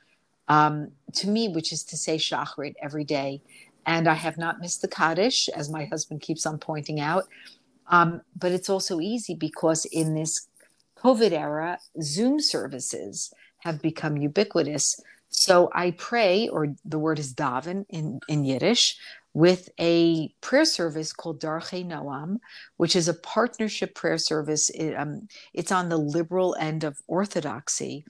um, 0.48 0.92
to 1.14 1.28
me, 1.28 1.48
which 1.48 1.72
is 1.72 1.82
to 1.84 1.96
say 1.96 2.16
Shachrit 2.16 2.74
every 2.82 3.04
day. 3.04 3.42
And 3.86 4.08
I 4.08 4.14
have 4.14 4.36
not 4.36 4.60
missed 4.60 4.82
the 4.82 4.88
Kaddish, 4.88 5.48
as 5.48 5.70
my 5.70 5.84
husband 5.84 6.20
keeps 6.20 6.44
on 6.44 6.58
pointing 6.58 7.00
out. 7.00 7.28
Um, 7.88 8.20
but 8.36 8.52
it's 8.52 8.68
also 8.68 9.00
easy 9.00 9.34
because 9.34 9.84
in 9.84 10.14
this 10.14 10.48
COVID 10.98 11.32
era, 11.32 11.78
Zoom 12.02 12.40
services 12.40 13.32
have 13.58 13.80
become 13.80 14.16
ubiquitous. 14.16 15.00
So 15.28 15.70
I 15.72 15.92
pray, 15.92 16.48
or 16.48 16.74
the 16.84 16.98
word 16.98 17.18
is 17.18 17.32
daven 17.34 17.86
in, 17.88 18.20
in 18.28 18.44
Yiddish, 18.44 18.96
with 19.36 19.68
a 19.78 20.30
prayer 20.40 20.64
service 20.64 21.12
called 21.12 21.38
Darchei 21.38 21.84
Noam, 21.84 22.38
which 22.78 22.96
is 22.96 23.06
a 23.06 23.12
partnership 23.12 23.94
prayer 23.94 24.16
service. 24.16 24.70
It, 24.70 24.94
um, 24.94 25.28
it's 25.52 25.70
on 25.70 25.90
the 25.90 25.98
liberal 25.98 26.56
end 26.58 26.84
of 26.84 27.02
Orthodoxy 27.06 28.06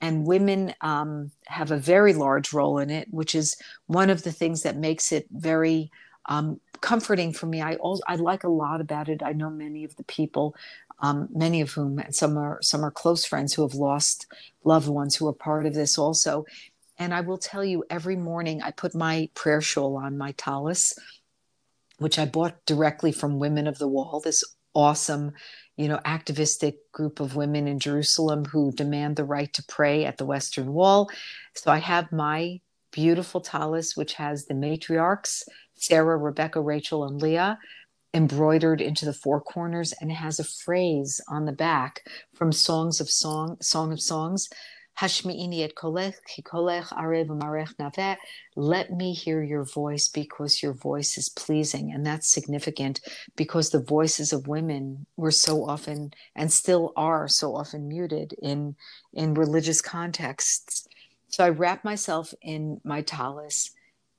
and 0.00 0.24
women 0.24 0.72
um, 0.80 1.32
have 1.46 1.72
a 1.72 1.78
very 1.78 2.14
large 2.14 2.52
role 2.52 2.78
in 2.78 2.90
it, 2.90 3.08
which 3.10 3.34
is 3.34 3.56
one 3.88 4.08
of 4.08 4.22
the 4.22 4.30
things 4.30 4.62
that 4.62 4.76
makes 4.76 5.10
it 5.10 5.26
very 5.32 5.90
um, 6.26 6.60
comforting 6.80 7.32
for 7.32 7.46
me. 7.46 7.60
I 7.60 7.74
also, 7.74 8.04
I 8.06 8.14
like 8.14 8.44
a 8.44 8.48
lot 8.48 8.80
about 8.80 9.08
it. 9.08 9.20
I 9.20 9.32
know 9.32 9.50
many 9.50 9.82
of 9.82 9.96
the 9.96 10.04
people, 10.04 10.54
um, 11.00 11.28
many 11.34 11.60
of 11.60 11.72
whom 11.72 11.98
and 11.98 12.14
some 12.14 12.38
are 12.38 12.60
some 12.62 12.84
are 12.84 12.92
close 12.92 13.24
friends 13.24 13.52
who 13.52 13.62
have 13.62 13.74
lost 13.74 14.28
loved 14.62 14.86
ones 14.86 15.16
who 15.16 15.26
are 15.26 15.32
part 15.32 15.66
of 15.66 15.74
this 15.74 15.98
also. 15.98 16.46
And 16.98 17.14
I 17.14 17.20
will 17.20 17.38
tell 17.38 17.64
you, 17.64 17.84
every 17.88 18.16
morning 18.16 18.60
I 18.62 18.70
put 18.72 18.94
my 18.94 19.28
prayer 19.34 19.60
shawl 19.60 19.96
on 19.96 20.18
my 20.18 20.32
tallis, 20.32 20.94
which 21.98 22.18
I 22.18 22.26
bought 22.26 22.64
directly 22.66 23.12
from 23.12 23.38
Women 23.38 23.66
of 23.66 23.78
the 23.78 23.88
Wall. 23.88 24.20
This 24.24 24.42
awesome 24.74 25.32
you 25.78 25.86
know, 25.86 26.00
activistic 26.04 26.90
group 26.90 27.20
of 27.20 27.36
women 27.36 27.68
in 27.68 27.78
Jerusalem 27.78 28.44
who 28.44 28.72
demand 28.72 29.14
the 29.14 29.24
right 29.24 29.52
to 29.52 29.62
pray 29.62 30.04
at 30.04 30.18
the 30.18 30.26
Western 30.26 30.72
Wall. 30.72 31.08
So 31.54 31.70
I 31.70 31.78
have 31.78 32.10
my 32.10 32.60
beautiful 32.90 33.40
tallis, 33.40 33.96
which 33.96 34.14
has 34.14 34.46
the 34.46 34.54
matriarchs, 34.54 35.44
Sarah, 35.76 36.16
Rebecca, 36.16 36.60
Rachel, 36.60 37.04
and 37.04 37.22
Leah, 37.22 37.60
embroidered 38.12 38.80
into 38.80 39.04
the 39.04 39.12
four 39.12 39.40
corners, 39.40 39.94
and 40.00 40.10
it 40.10 40.14
has 40.14 40.40
a 40.40 40.44
phrase 40.44 41.20
on 41.28 41.44
the 41.44 41.52
back 41.52 42.02
from 42.34 42.50
Songs 42.50 43.00
of 43.00 43.08
Song, 43.08 43.56
Song 43.60 43.92
of 43.92 44.00
Songs 44.00 44.48
Let 48.56 48.90
me 48.90 49.12
hear 49.12 49.44
your 49.44 49.62
voice 49.62 50.08
because 50.08 50.60
your 50.60 50.72
voice 50.72 51.16
is 51.16 51.28
pleasing. 51.28 51.92
And 51.92 52.04
that's 52.04 52.32
significant 52.32 52.98
because 53.36 53.70
the 53.70 53.80
voices 53.80 54.32
of 54.32 54.48
women 54.48 55.06
were 55.16 55.30
so 55.30 55.64
often 55.68 56.14
and 56.34 56.52
still 56.52 56.92
are 56.96 57.28
so 57.28 57.54
often 57.54 57.86
muted 57.86 58.34
in, 58.42 58.74
in 59.12 59.34
religious 59.34 59.80
contexts. 59.80 60.88
So 61.28 61.44
I 61.44 61.50
wrap 61.50 61.84
myself 61.84 62.34
in 62.42 62.80
my 62.82 63.02
tallis 63.02 63.70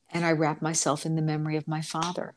and 0.09 0.25
I 0.25 0.31
wrap 0.31 0.61
myself 0.61 1.05
in 1.05 1.17
the 1.17 1.21
memory 1.21 1.57
of 1.57 1.67
my 1.67 1.81
father. 1.81 2.35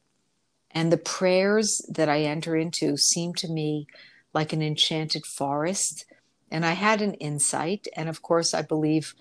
And 0.73 0.91
the 0.91 0.99
prayers 0.99 1.81
that 1.89 2.09
I 2.09 2.23
enter 2.23 2.57
into 2.57 2.97
seem 2.97 3.35
to 3.35 3.47
me 3.47 3.87
like 4.35 4.53
an 4.53 4.63
enchanted 4.63 5.27
forest 5.27 6.07
and 6.53 6.67
I 6.67 6.73
had 6.73 7.01
an 7.01 7.15
insight. 7.15 7.89
And 7.97 8.09
of 8.09 8.23
course, 8.23 8.53
I 8.53 8.61
believe 8.61 9.15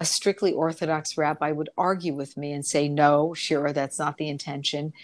a 0.00 0.06
strictly 0.06 0.52
Orthodox 0.52 1.18
rabbi 1.18 1.52
would 1.52 1.68
argue 1.76 2.14
with 2.14 2.36
me 2.36 2.52
and 2.52 2.64
say, 2.64 2.88
no, 2.88 3.34
sure, 3.34 3.72
that's 3.72 3.98
not 3.98 4.16
the 4.16 4.28
intention. 4.28 4.94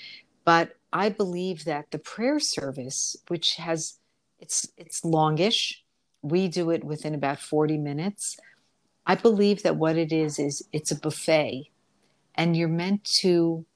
But 0.45 0.77
I 0.93 1.11
believe 1.11 1.65
that 1.65 1.91
the 1.91 1.99
prayer 1.99 2.41
service, 2.41 3.17
which 3.29 3.57
has 3.57 3.99
it's 4.41 4.69
it's 4.77 5.05
longish, 5.05 5.85
we 6.23 6.49
do 6.49 6.71
it 6.71 6.85
within 6.85 7.15
about 7.15 7.39
40 7.39 7.77
minutes. 7.77 8.39
I 9.07 9.15
believe 9.15 9.63
that 9.63 9.77
what 9.77 9.97
it 9.97 10.13
is 10.13 10.39
is 10.39 10.67
it's 10.73 10.91
a 10.91 10.99
buffet 10.99 11.71
and 12.35 12.57
you're 12.57 12.69
meant 12.69 13.05
to 13.21 13.67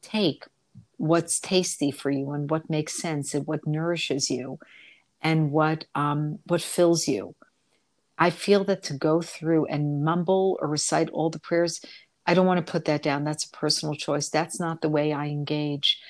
take 0.00 0.44
what's 0.96 1.38
tasty 1.38 1.90
for 1.90 2.10
you 2.10 2.30
and 2.32 2.50
what 2.50 2.70
makes 2.70 2.94
sense 2.94 3.34
and 3.34 3.46
what 3.46 3.66
nourishes 3.66 4.30
you 4.30 4.58
and 5.20 5.50
what 5.50 5.86
um, 5.94 6.38
what 6.44 6.62
fills 6.62 7.08
you. 7.08 7.34
I 8.18 8.30
feel 8.30 8.64
that 8.64 8.82
to 8.84 8.94
go 8.94 9.20
through 9.20 9.66
and 9.66 10.02
mumble 10.02 10.58
or 10.60 10.68
recite 10.68 11.10
all 11.10 11.28
the 11.28 11.38
prayers, 11.38 11.80
I 12.26 12.34
don't 12.34 12.46
want 12.46 12.64
to 12.64 12.70
put 12.70 12.86
that 12.86 13.02
down. 13.02 13.24
That's 13.24 13.44
a 13.44 13.50
personal 13.50 13.94
choice. 13.94 14.30
That's 14.30 14.58
not 14.58 14.80
the 14.80 14.88
way 14.88 15.12
I 15.12 15.26
engage. 15.26 16.00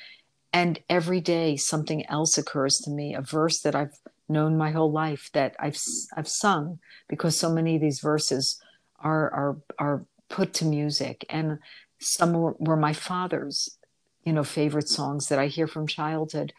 And 0.53 0.79
every 0.89 1.21
day 1.21 1.57
something 1.57 2.07
else 2.07 2.39
occurs 2.39 2.79
to 2.79 2.91
me, 2.91 3.15
a 3.15 3.21
verse 3.21 3.61
that 3.63 3.75
I've 3.75 3.99
known 4.29 4.57
my 4.57 4.71
whole 4.71 4.91
life 4.91 5.31
that 5.33 5.55
I've 5.59 5.79
I've 6.17 6.29
sung 6.29 6.79
because 7.09 7.39
so 7.39 7.51
many 7.51 7.77
of 7.77 7.81
these 7.81 8.01
verses 8.01 8.61
are 8.99 9.31
are 9.31 9.57
are 9.79 10.07
put 10.29 10.53
to 10.55 10.65
music 10.65 11.25
and 11.31 11.59
some 11.99 12.33
were, 12.33 12.57
were 12.59 12.77
my 12.77 12.93
father's 12.93 13.79
you 14.25 14.33
know 14.33 14.43
favorite 14.43 14.89
songs 14.89 15.29
that 15.29 15.39
I 15.39 15.47
hear 15.47 15.67
from 15.67 15.87
childhood 15.87 16.53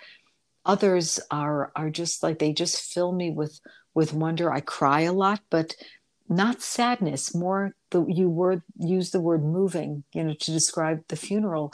others 0.67 1.19
are 1.31 1.71
are 1.75 1.89
just 1.89 2.21
like 2.21 2.37
they 2.37 2.53
just 2.53 2.93
fill 2.93 3.11
me 3.13 3.31
with 3.31 3.59
with 3.95 4.13
wonder. 4.13 4.51
I 4.51 4.59
cry 4.59 5.01
a 5.01 5.13
lot 5.13 5.41
but 5.49 5.75
not 6.29 6.61
sadness 6.61 7.33
more 7.33 7.73
the 7.91 8.05
you 8.07 8.29
word 8.29 8.61
use 8.77 9.11
the 9.11 9.21
word 9.21 9.43
moving 9.43 10.03
you 10.13 10.23
know 10.23 10.35
to 10.39 10.51
describe 10.51 11.03
the 11.07 11.15
funeral. 11.15 11.73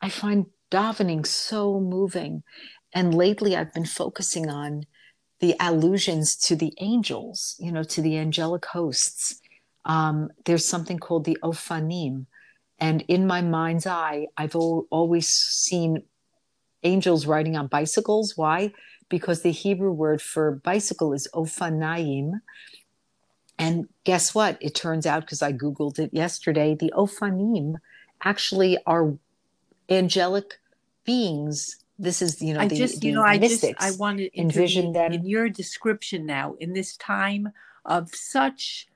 I 0.00 0.08
find 0.08 0.46
davening 0.70 1.26
so 1.26 1.80
moving. 1.80 2.42
And 2.94 3.14
lately 3.14 3.54
i've 3.56 3.74
been 3.74 3.84
focusing 3.84 4.48
on 4.48 4.84
the 5.40 5.54
allusions 5.60 6.36
to 6.36 6.56
the 6.56 6.72
angels 6.78 7.56
you 7.58 7.72
know 7.72 7.82
to 7.82 8.00
the 8.00 8.16
angelic 8.16 8.64
hosts. 8.66 9.40
Um, 9.84 10.28
there's 10.44 10.66
something 10.66 10.98
called 10.98 11.24
the 11.24 11.38
ophanim. 11.42 12.26
And 12.78 13.02
in 13.08 13.26
my 13.26 13.42
mind's 13.42 13.86
eye 13.86 14.28
i've 14.36 14.54
al- 14.54 14.86
always 14.90 15.28
seen 15.28 16.02
angels 16.88 17.26
riding 17.26 17.56
on 17.56 17.66
bicycles. 17.66 18.36
Why? 18.36 18.72
Because 19.08 19.42
the 19.42 19.52
Hebrew 19.52 19.92
word 19.92 20.20
for 20.20 20.52
bicycle 20.52 21.12
is 21.12 21.28
ophanaim. 21.34 22.40
And 23.58 23.88
guess 24.04 24.34
what? 24.34 24.56
It 24.60 24.74
turns 24.74 25.06
out, 25.06 25.22
because 25.22 25.42
I 25.42 25.52
Googled 25.52 25.98
it 25.98 26.10
yesterday, 26.12 26.74
the 26.74 26.92
ophanim 26.96 27.76
actually 28.22 28.78
are 28.86 29.14
angelic 29.88 30.58
beings. 31.04 31.76
This 31.98 32.22
is, 32.22 32.40
you 32.40 32.54
know, 32.54 32.60
I 32.60 32.68
the, 32.68 32.76
just, 32.76 33.02
you 33.02 33.12
know, 33.12 33.24
I 33.24 33.38
just, 33.38 33.64
I 33.78 33.90
want 33.92 34.18
to 34.18 34.40
envision 34.40 34.92
them. 34.92 35.12
in 35.12 35.26
your 35.26 35.48
description 35.48 36.24
now 36.24 36.54
in 36.60 36.72
this 36.72 36.96
time 36.96 37.52
of 37.84 38.14
such 38.14 38.86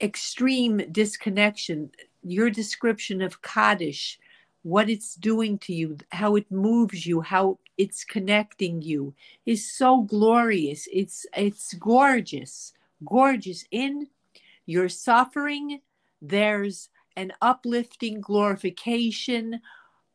extreme 0.00 0.78
disconnection. 0.90 1.90
Your 2.24 2.50
description 2.50 3.22
of 3.22 3.42
Kaddish 3.42 4.18
what 4.64 4.90
it's 4.90 5.14
doing 5.14 5.56
to 5.58 5.72
you, 5.72 5.96
how 6.10 6.34
it 6.34 6.50
moves 6.50 7.06
you, 7.06 7.20
how 7.20 7.58
it's 7.78 8.04
connecting 8.04 8.82
you 8.82 9.14
is 9.46 9.70
so 9.70 10.02
glorious. 10.02 10.88
It's 10.92 11.24
it's 11.36 11.72
gorgeous. 11.74 12.72
Gorgeous 13.04 13.64
in 13.70 14.08
your 14.66 14.88
suffering 14.88 15.80
there's 16.26 16.88
an 17.16 17.32
uplifting 17.42 18.20
glorification 18.20 19.60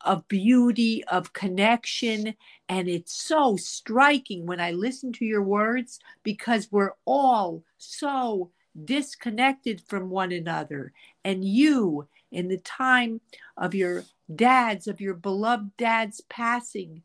of 0.02 0.28
beauty, 0.28 1.04
of 1.06 1.34
connection. 1.34 2.34
And 2.68 2.88
it's 2.88 3.14
so 3.14 3.58
striking 3.58 4.46
when 4.46 4.60
I 4.60 4.72
listen 4.72 5.14
to 5.14 5.26
your 5.26 5.44
words 5.44 6.00
because 6.24 6.72
we're 6.72 6.94
all 7.06 7.64
so 7.78 8.50
disconnected 8.86 9.82
from 9.82 10.10
one 10.10 10.32
another. 10.32 10.94
And 11.24 11.44
you, 11.44 12.08
in 12.32 12.48
the 12.48 12.58
time 12.58 13.22
of 13.58 13.74
your 13.74 14.04
dads, 14.34 14.88
of 14.88 15.02
your 15.02 15.16
beloved 15.16 15.76
dads 15.78 16.22
passing, 16.30 17.04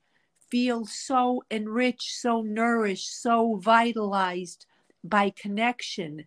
feel 0.50 0.86
so 0.86 1.42
enriched, 1.50 2.20
so 2.20 2.42
nourished, 2.42 3.20
so 3.20 3.56
vitalized 3.56 4.66
by 5.02 5.30
connection. 5.30 6.24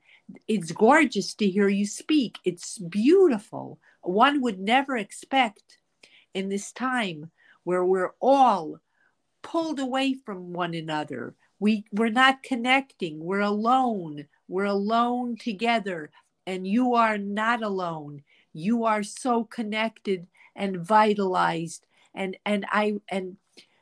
It's 0.47 0.71
gorgeous 0.71 1.33
to 1.35 1.49
hear 1.49 1.69
you 1.69 1.85
speak. 1.85 2.37
It's 2.43 2.77
beautiful. 2.77 3.79
One 4.01 4.41
would 4.41 4.59
never 4.59 4.97
expect 4.97 5.77
in 6.33 6.49
this 6.49 6.71
time 6.71 7.31
where 7.63 7.83
we're 7.83 8.13
all 8.19 8.79
pulled 9.41 9.79
away 9.79 10.13
from 10.13 10.53
one 10.53 10.73
another. 10.73 11.35
We, 11.59 11.85
we're 11.91 12.09
not 12.09 12.43
connecting. 12.43 13.23
We're 13.23 13.39
alone. 13.39 14.27
We're 14.47 14.65
alone 14.65 15.37
together. 15.37 16.11
And 16.45 16.65
you 16.65 16.93
are 16.93 17.17
not 17.17 17.61
alone 17.61 18.23
you 18.57 18.85
are 18.85 19.03
so 19.03 19.43
connected 19.43 20.25
and 20.55 20.79
vitalized 20.79 21.85
and 22.15 22.35
and 22.45 22.65
i 22.71 22.93
and 23.09 23.37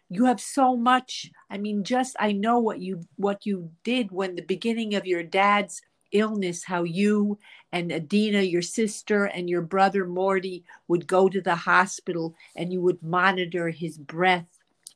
you 0.10 0.26
have 0.26 0.42
so 0.42 0.76
much 0.76 1.32
i 1.50 1.58
mean 1.58 1.84
just 1.84 2.16
i 2.20 2.32
know 2.32 2.60
what 2.60 2.80
you 2.80 3.02
what 3.16 3.46
you 3.46 3.72
did 3.84 4.12
when 4.12 4.36
the 4.36 4.42
beginning 4.42 4.94
of 4.94 5.08
your 5.08 5.24
dad's 5.24 5.82
illness 6.12 6.66
how 6.66 6.84
you 6.84 7.38
and 7.72 7.92
adina 7.92 8.42
your 8.42 8.62
sister 8.62 9.26
and 9.26 9.50
your 9.50 9.62
brother 9.62 10.06
morty 10.06 10.64
would 10.90 11.08
go 11.08 11.30
to 11.30 11.42
the 11.42 11.56
hospital 11.56 12.36
and 12.56 12.74
you 12.74 12.82
would 12.82 13.02
monitor 13.02 13.70
his 13.70 13.98
breath 13.98 14.55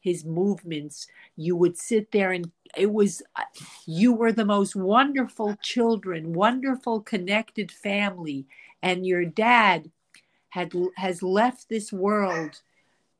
his 0.09 0.25
movements. 0.25 1.07
You 1.35 1.55
would 1.55 1.77
sit 1.77 2.11
there 2.11 2.31
and 2.31 2.51
it 2.75 2.91
was 2.91 3.21
you 3.85 4.13
were 4.13 4.31
the 4.31 4.45
most 4.45 4.75
wonderful 4.75 5.55
children 5.61 6.33
wonderful 6.33 7.01
connected 7.01 7.71
family. 7.71 8.47
And 8.81 9.05
your 9.05 9.25
dad 9.25 9.91
had 10.49 10.73
has 10.97 11.21
left 11.21 11.69
this 11.69 11.93
world 11.93 12.61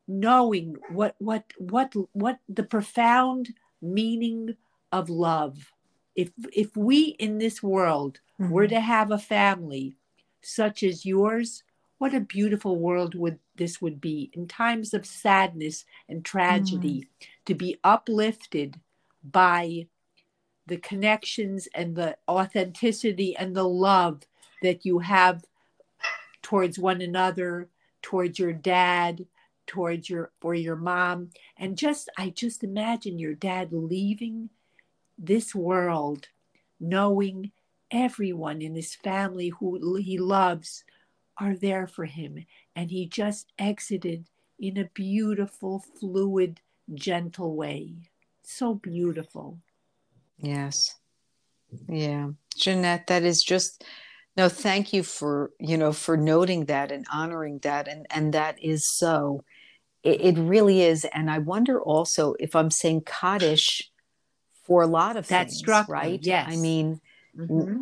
knowing 0.08 0.76
what 0.90 1.16
what 1.20 1.54
what 1.58 1.94
what 2.14 2.40
the 2.50 2.64
profound 2.64 3.54
meaning 3.82 4.56
of 4.92 5.10
love. 5.10 5.72
If 6.16 6.32
if 6.52 6.76
we 6.76 7.16
in 7.20 7.38
this 7.38 7.62
world 7.62 8.20
mm-hmm. 8.40 8.52
were 8.52 8.68
to 8.68 8.80
have 8.80 9.12
a 9.12 9.20
family 9.20 9.96
such 10.42 10.84
as 10.84 11.06
yours 11.06 11.64
what 12.00 12.16
a 12.16 12.22
beautiful 12.22 12.78
world 12.78 13.14
would 13.14 13.38
this 13.60 13.80
would 13.80 14.02
be 14.02 14.32
in 14.34 14.48
times 14.48 14.94
of 14.94 15.06
sadness 15.06 15.86
and 16.08 16.26
tragedy 16.26 17.02
mm. 17.02 17.28
to 17.46 17.54
be 17.54 17.78
uplifted 17.84 18.80
by 19.24 19.86
the 20.66 20.78
connections 20.78 21.68
and 21.76 21.96
the 21.96 22.16
authenticity 22.28 23.36
and 23.36 23.56
the 23.56 23.68
love 23.68 24.24
that 24.62 24.86
you 24.86 25.00
have 25.00 25.44
towards 26.42 26.80
one 26.80 27.02
another 27.02 27.68
towards 28.02 28.40
your 28.40 28.54
dad 28.54 29.26
towards 29.68 30.10
your 30.10 30.32
for 30.40 30.56
your 30.56 30.76
mom 30.76 31.30
and 31.58 31.78
just 31.78 32.10
i 32.18 32.30
just 32.30 32.64
imagine 32.64 33.20
your 33.20 33.34
dad 33.36 33.70
leaving 33.72 34.50
this 35.18 35.54
world 35.54 36.30
knowing 36.80 37.52
everyone 37.92 38.62
in 38.62 38.74
his 38.74 38.96
family 38.96 39.50
who 39.50 39.96
he 39.98 40.18
loves 40.18 40.84
are 41.38 41.56
there 41.56 41.88
for 41.88 42.06
him 42.06 42.46
and 42.80 42.92
he 42.92 43.06
just 43.06 43.52
exited 43.60 44.26
in 44.60 44.78
a 44.78 44.90
beautiful 44.94 45.84
fluid 46.00 46.62
gentle 46.94 47.56
way 47.56 47.94
so 48.42 48.74
beautiful 48.74 49.60
yes 50.38 50.96
yeah 51.88 52.30
jeanette 52.56 53.08
that 53.08 53.24
is 53.24 53.44
just 53.44 53.84
no 54.38 54.50
thank 54.50 54.94
you 54.94 55.04
for 55.04 55.52
you 55.60 55.78
know 55.78 55.92
for 55.92 56.18
noting 56.18 56.66
that 56.66 56.92
and 56.92 57.06
honoring 57.12 57.60
that 57.60 57.88
and 57.88 58.08
and 58.10 58.34
that 58.34 58.62
is 58.64 58.88
so 58.88 59.44
it, 60.04 60.22
it 60.22 60.38
really 60.40 60.82
is. 60.82 61.06
And 61.06 61.30
I 61.30 61.40
wonder 61.40 61.82
also 61.82 62.36
if 62.40 62.56
I'm 62.56 62.72
saying 62.72 63.04
Kaddish 63.06 63.92
for 64.66 64.82
a 64.82 64.88
lot 64.88 65.18
of 65.18 65.28
that 65.28 65.48
things, 65.48 65.58
struck 65.58 65.90
right? 65.90 66.20
Me, 66.22 66.28
yes. 66.28 66.48
I 66.50 66.56
mean, 66.56 67.02
mm-hmm. 67.38 67.82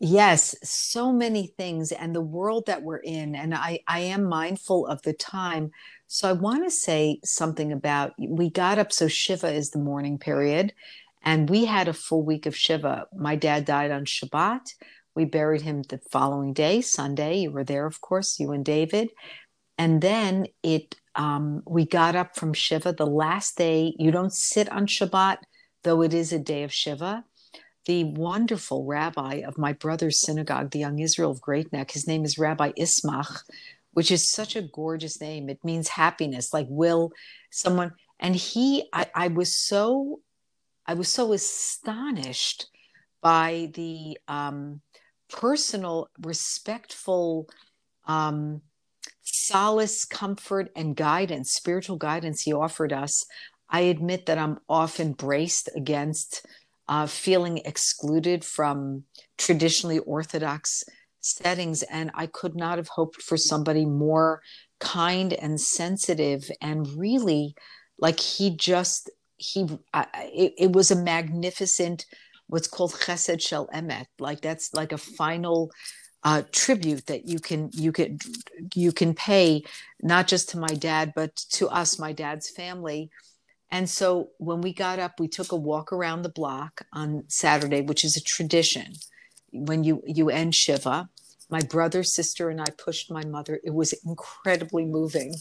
Yes, 0.00 0.54
so 0.62 1.12
many 1.12 1.48
things 1.48 1.90
and 1.90 2.14
the 2.14 2.20
world 2.20 2.66
that 2.66 2.82
we're 2.82 2.98
in. 2.98 3.34
And 3.34 3.52
I, 3.54 3.80
I 3.88 4.00
am 4.00 4.24
mindful 4.24 4.86
of 4.86 5.02
the 5.02 5.12
time. 5.12 5.72
So 6.06 6.28
I 6.28 6.32
want 6.32 6.64
to 6.64 6.70
say 6.70 7.18
something 7.24 7.72
about 7.72 8.12
we 8.18 8.48
got 8.48 8.78
up. 8.78 8.92
So 8.92 9.08
Shiva 9.08 9.48
is 9.52 9.70
the 9.70 9.80
mourning 9.80 10.18
period. 10.18 10.72
And 11.22 11.50
we 11.50 11.64
had 11.64 11.88
a 11.88 11.92
full 11.92 12.22
week 12.22 12.46
of 12.46 12.54
Shiva. 12.56 13.06
My 13.16 13.34
dad 13.34 13.64
died 13.64 13.90
on 13.90 14.04
Shabbat. 14.04 14.72
We 15.16 15.24
buried 15.24 15.62
him 15.62 15.82
the 15.82 15.98
following 16.12 16.52
day, 16.52 16.80
Sunday. 16.80 17.38
You 17.38 17.50
were 17.50 17.64
there, 17.64 17.84
of 17.84 18.00
course, 18.00 18.38
you 18.38 18.52
and 18.52 18.64
David. 18.64 19.10
And 19.78 20.00
then 20.00 20.46
it 20.62 20.96
um, 21.16 21.62
we 21.66 21.86
got 21.86 22.16
up 22.16 22.36
from 22.36 22.54
Shiva 22.54 22.92
the 22.92 23.06
last 23.06 23.58
day. 23.58 23.94
You 23.98 24.12
don't 24.12 24.32
sit 24.32 24.70
on 24.70 24.86
Shabbat, 24.86 25.38
though 25.82 26.02
it 26.02 26.14
is 26.14 26.32
a 26.32 26.38
day 26.38 26.62
of 26.62 26.72
Shiva. 26.72 27.24
The 27.88 28.04
wonderful 28.04 28.84
rabbi 28.84 29.36
of 29.36 29.56
my 29.56 29.72
brother's 29.72 30.20
synagogue, 30.20 30.72
the 30.72 30.78
Young 30.78 30.98
Israel 30.98 31.30
of 31.30 31.40
Great 31.40 31.72
Neck, 31.72 31.92
his 31.92 32.06
name 32.06 32.22
is 32.22 32.36
Rabbi 32.36 32.72
Ismach, 32.72 33.44
which 33.94 34.10
is 34.10 34.30
such 34.30 34.54
a 34.54 34.60
gorgeous 34.60 35.22
name. 35.22 35.48
It 35.48 35.64
means 35.64 35.88
happiness, 35.88 36.52
like 36.52 36.66
will 36.68 37.12
someone. 37.50 37.92
And 38.20 38.36
he, 38.36 38.90
I, 38.92 39.06
I 39.14 39.28
was 39.28 39.54
so, 39.54 40.20
I 40.84 40.92
was 40.92 41.08
so 41.08 41.32
astonished 41.32 42.66
by 43.22 43.70
the 43.72 44.18
um, 44.28 44.82
personal, 45.30 46.10
respectful 46.20 47.48
um, 48.06 48.60
solace, 49.22 50.04
comfort, 50.04 50.70
and 50.76 50.94
guidance, 50.94 51.52
spiritual 51.52 51.96
guidance 51.96 52.42
he 52.42 52.52
offered 52.52 52.92
us, 52.92 53.24
I 53.70 53.80
admit 53.80 54.26
that 54.26 54.36
I'm 54.36 54.58
often 54.68 55.14
braced 55.14 55.70
against 55.74 56.44
uh, 56.88 57.06
feeling 57.06 57.58
excluded 57.64 58.44
from 58.44 59.04
traditionally 59.36 59.98
Orthodox 60.00 60.84
settings. 61.20 61.82
And 61.84 62.10
I 62.14 62.26
could 62.26 62.56
not 62.56 62.78
have 62.78 62.88
hoped 62.88 63.22
for 63.22 63.36
somebody 63.36 63.84
more 63.84 64.40
kind 64.80 65.32
and 65.32 65.60
sensitive 65.60 66.50
and 66.60 66.86
really 66.96 67.54
like 67.98 68.20
he 68.20 68.56
just, 68.56 69.10
he, 69.36 69.66
it, 69.94 70.54
it 70.56 70.72
was 70.72 70.90
a 70.90 70.96
magnificent, 70.96 72.06
what's 72.46 72.68
called 72.68 72.92
chesed 72.92 73.40
shel 73.40 73.68
emet. 73.68 74.06
Like 74.18 74.40
that's 74.40 74.72
like 74.72 74.92
a 74.92 74.98
final 74.98 75.70
uh, 76.24 76.42
tribute 76.52 77.06
that 77.06 77.28
you 77.28 77.38
can 77.38 77.70
you 77.72 77.92
can 77.92 78.18
you 78.74 78.92
can 78.92 79.14
pay 79.14 79.62
not 80.02 80.26
just 80.26 80.48
to 80.48 80.58
my 80.58 80.66
dad 80.66 81.12
but 81.14 81.34
to 81.36 81.68
us 81.68 81.98
my 81.98 82.12
dad's 82.12 82.50
family 82.50 83.08
and 83.70 83.88
so 83.88 84.30
when 84.38 84.60
we 84.60 84.72
got 84.72 84.98
up 84.98 85.20
we 85.20 85.28
took 85.28 85.52
a 85.52 85.56
walk 85.56 85.92
around 85.92 86.22
the 86.22 86.28
block 86.28 86.82
on 86.92 87.24
saturday 87.28 87.80
which 87.80 88.04
is 88.04 88.16
a 88.16 88.20
tradition. 88.20 88.94
When 89.50 89.84
you 89.84 90.02
you 90.06 90.30
end 90.30 90.54
shiva 90.54 91.08
my 91.50 91.60
brother 91.60 92.02
sister 92.02 92.50
and 92.50 92.60
i 92.60 92.66
pushed 92.76 93.10
my 93.10 93.24
mother. 93.24 93.60
It 93.64 93.74
was 93.74 93.94
incredibly 94.04 94.84
moving. 94.84 95.34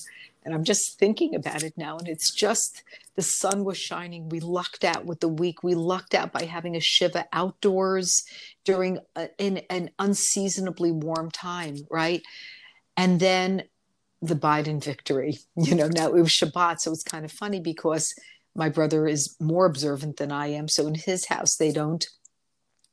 And 0.44 0.54
i'm 0.54 0.64
just 0.64 0.98
thinking 0.98 1.36
about 1.36 1.64
it 1.64 1.74
now 1.78 1.98
and 1.98 2.08
it's 2.08 2.34
just 2.34 2.84
the 3.16 3.22
sun 3.22 3.64
was 3.64 3.78
shining. 3.78 4.30
We 4.30 4.40
lucked 4.40 4.84
out 4.84 5.06
with 5.06 5.20
the 5.22 5.28
week. 5.28 5.64
We 5.64 5.74
lucked 5.74 6.14
out 6.14 6.32
by 6.32 6.44
having 6.44 6.76
a 6.76 6.80
shiva 6.80 7.26
outdoors 7.34 8.24
during 8.64 9.00
a, 9.16 9.30
in 9.38 9.58
an 9.70 9.90
unseasonably 10.00 10.92
warm 10.92 11.32
time 11.32 11.78
right? 11.90 12.22
And 12.96 13.20
then 13.20 13.64
the 14.22 14.36
biden 14.36 14.84
victory 14.84 15.38
you 15.56 15.76
know 15.76 15.88
now 15.88 16.08
it 16.08 16.22
was 16.22 16.30
shabbat 16.30 16.80
so 16.80 16.92
it's 16.92 17.04
kind 17.04 17.26
of 17.26 17.32
funny 17.32 17.60
because 17.60 18.14
my 18.58 18.70
brother 18.70 19.08
is 19.08 19.36
more 19.40 19.66
observant 19.66 20.18
than 20.18 20.32
i 20.32 20.48
am. 20.48 20.68
So 20.68 20.88
in 20.88 20.96
his 20.96 21.28
house 21.28 21.56
they 21.56 21.72
don't 21.72 22.06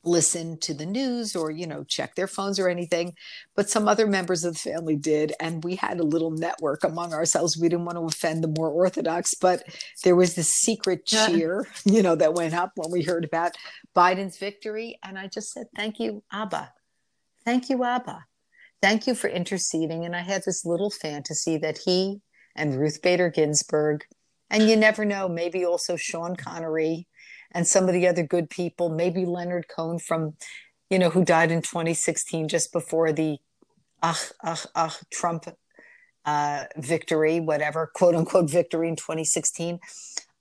listen 0.06 0.58
to 0.58 0.74
the 0.74 0.84
news 0.84 1.34
or 1.34 1.50
you 1.50 1.66
know 1.66 1.82
check 1.82 2.14
their 2.14 2.26
phones 2.26 2.58
or 2.58 2.68
anything 2.68 3.14
but 3.56 3.70
some 3.70 3.88
other 3.88 4.06
members 4.06 4.44
of 4.44 4.52
the 4.52 4.58
family 4.58 4.96
did. 4.96 5.32
And 5.40 5.64
we 5.64 5.76
had 5.76 5.98
a 5.98 6.04
little 6.04 6.30
network 6.30 6.84
among 6.84 7.14
ourselves. 7.14 7.56
We 7.56 7.70
didn't 7.70 7.86
want 7.86 7.96
to 7.96 8.04
offend 8.04 8.44
the 8.44 8.54
more 8.56 8.68
orthodox 8.68 9.34
but 9.34 9.64
there 10.04 10.14
was 10.14 10.34
this 10.34 10.50
secret 10.50 11.06
cheer 11.06 11.66
you 11.86 12.02
know 12.02 12.14
that 12.14 12.34
went 12.34 12.54
up 12.54 12.72
when 12.76 12.90
we 12.92 13.02
heard 13.02 13.24
about 13.24 13.56
biden's 13.96 14.38
victory. 14.38 14.98
And 15.02 15.18
i 15.18 15.26
just 15.26 15.52
said 15.52 15.66
thank 15.74 15.98
you 15.98 16.22
abba. 16.30 16.72
Thank 17.44 17.70
you 17.70 17.82
abba 17.84 18.26
thank 18.85 19.07
you 19.07 19.14
for 19.14 19.28
interceding 19.28 20.05
and 20.05 20.14
i 20.14 20.20
had 20.20 20.43
this 20.45 20.64
little 20.64 20.91
fantasy 20.91 21.57
that 21.57 21.78
he 21.78 22.20
and 22.55 22.78
ruth 22.78 23.01
bader 23.03 23.30
ginsburg 23.30 24.05
and 24.51 24.68
you 24.68 24.76
never 24.76 25.05
know 25.05 25.28
maybe 25.28 25.64
also 25.64 25.97
sean 25.97 26.37
connery 26.37 27.07
and 27.55 27.66
some 27.66 27.89
of 27.89 27.95
the 27.95 28.07
other 28.07 28.24
good 28.24 28.51
people, 28.51 28.91
maybe 28.91 29.24
Leonard 29.24 29.66
Cohen 29.68 29.99
from, 29.99 30.35
you 30.91 30.99
know, 30.99 31.09
who 31.09 31.24
died 31.24 31.53
in 31.53 31.62
2016 31.62 32.49
just 32.49 32.72
before 32.72 33.12
the 33.12 33.39
ah, 34.03 34.20
ah, 34.43 34.62
ah, 34.74 34.99
Trump 35.12 35.47
uh, 36.26 36.64
victory, 36.76 37.39
whatever, 37.39 37.91
quote 37.95 38.16
unquote 38.16 38.51
victory 38.51 38.89
in 38.89 38.97
2016. 38.97 39.78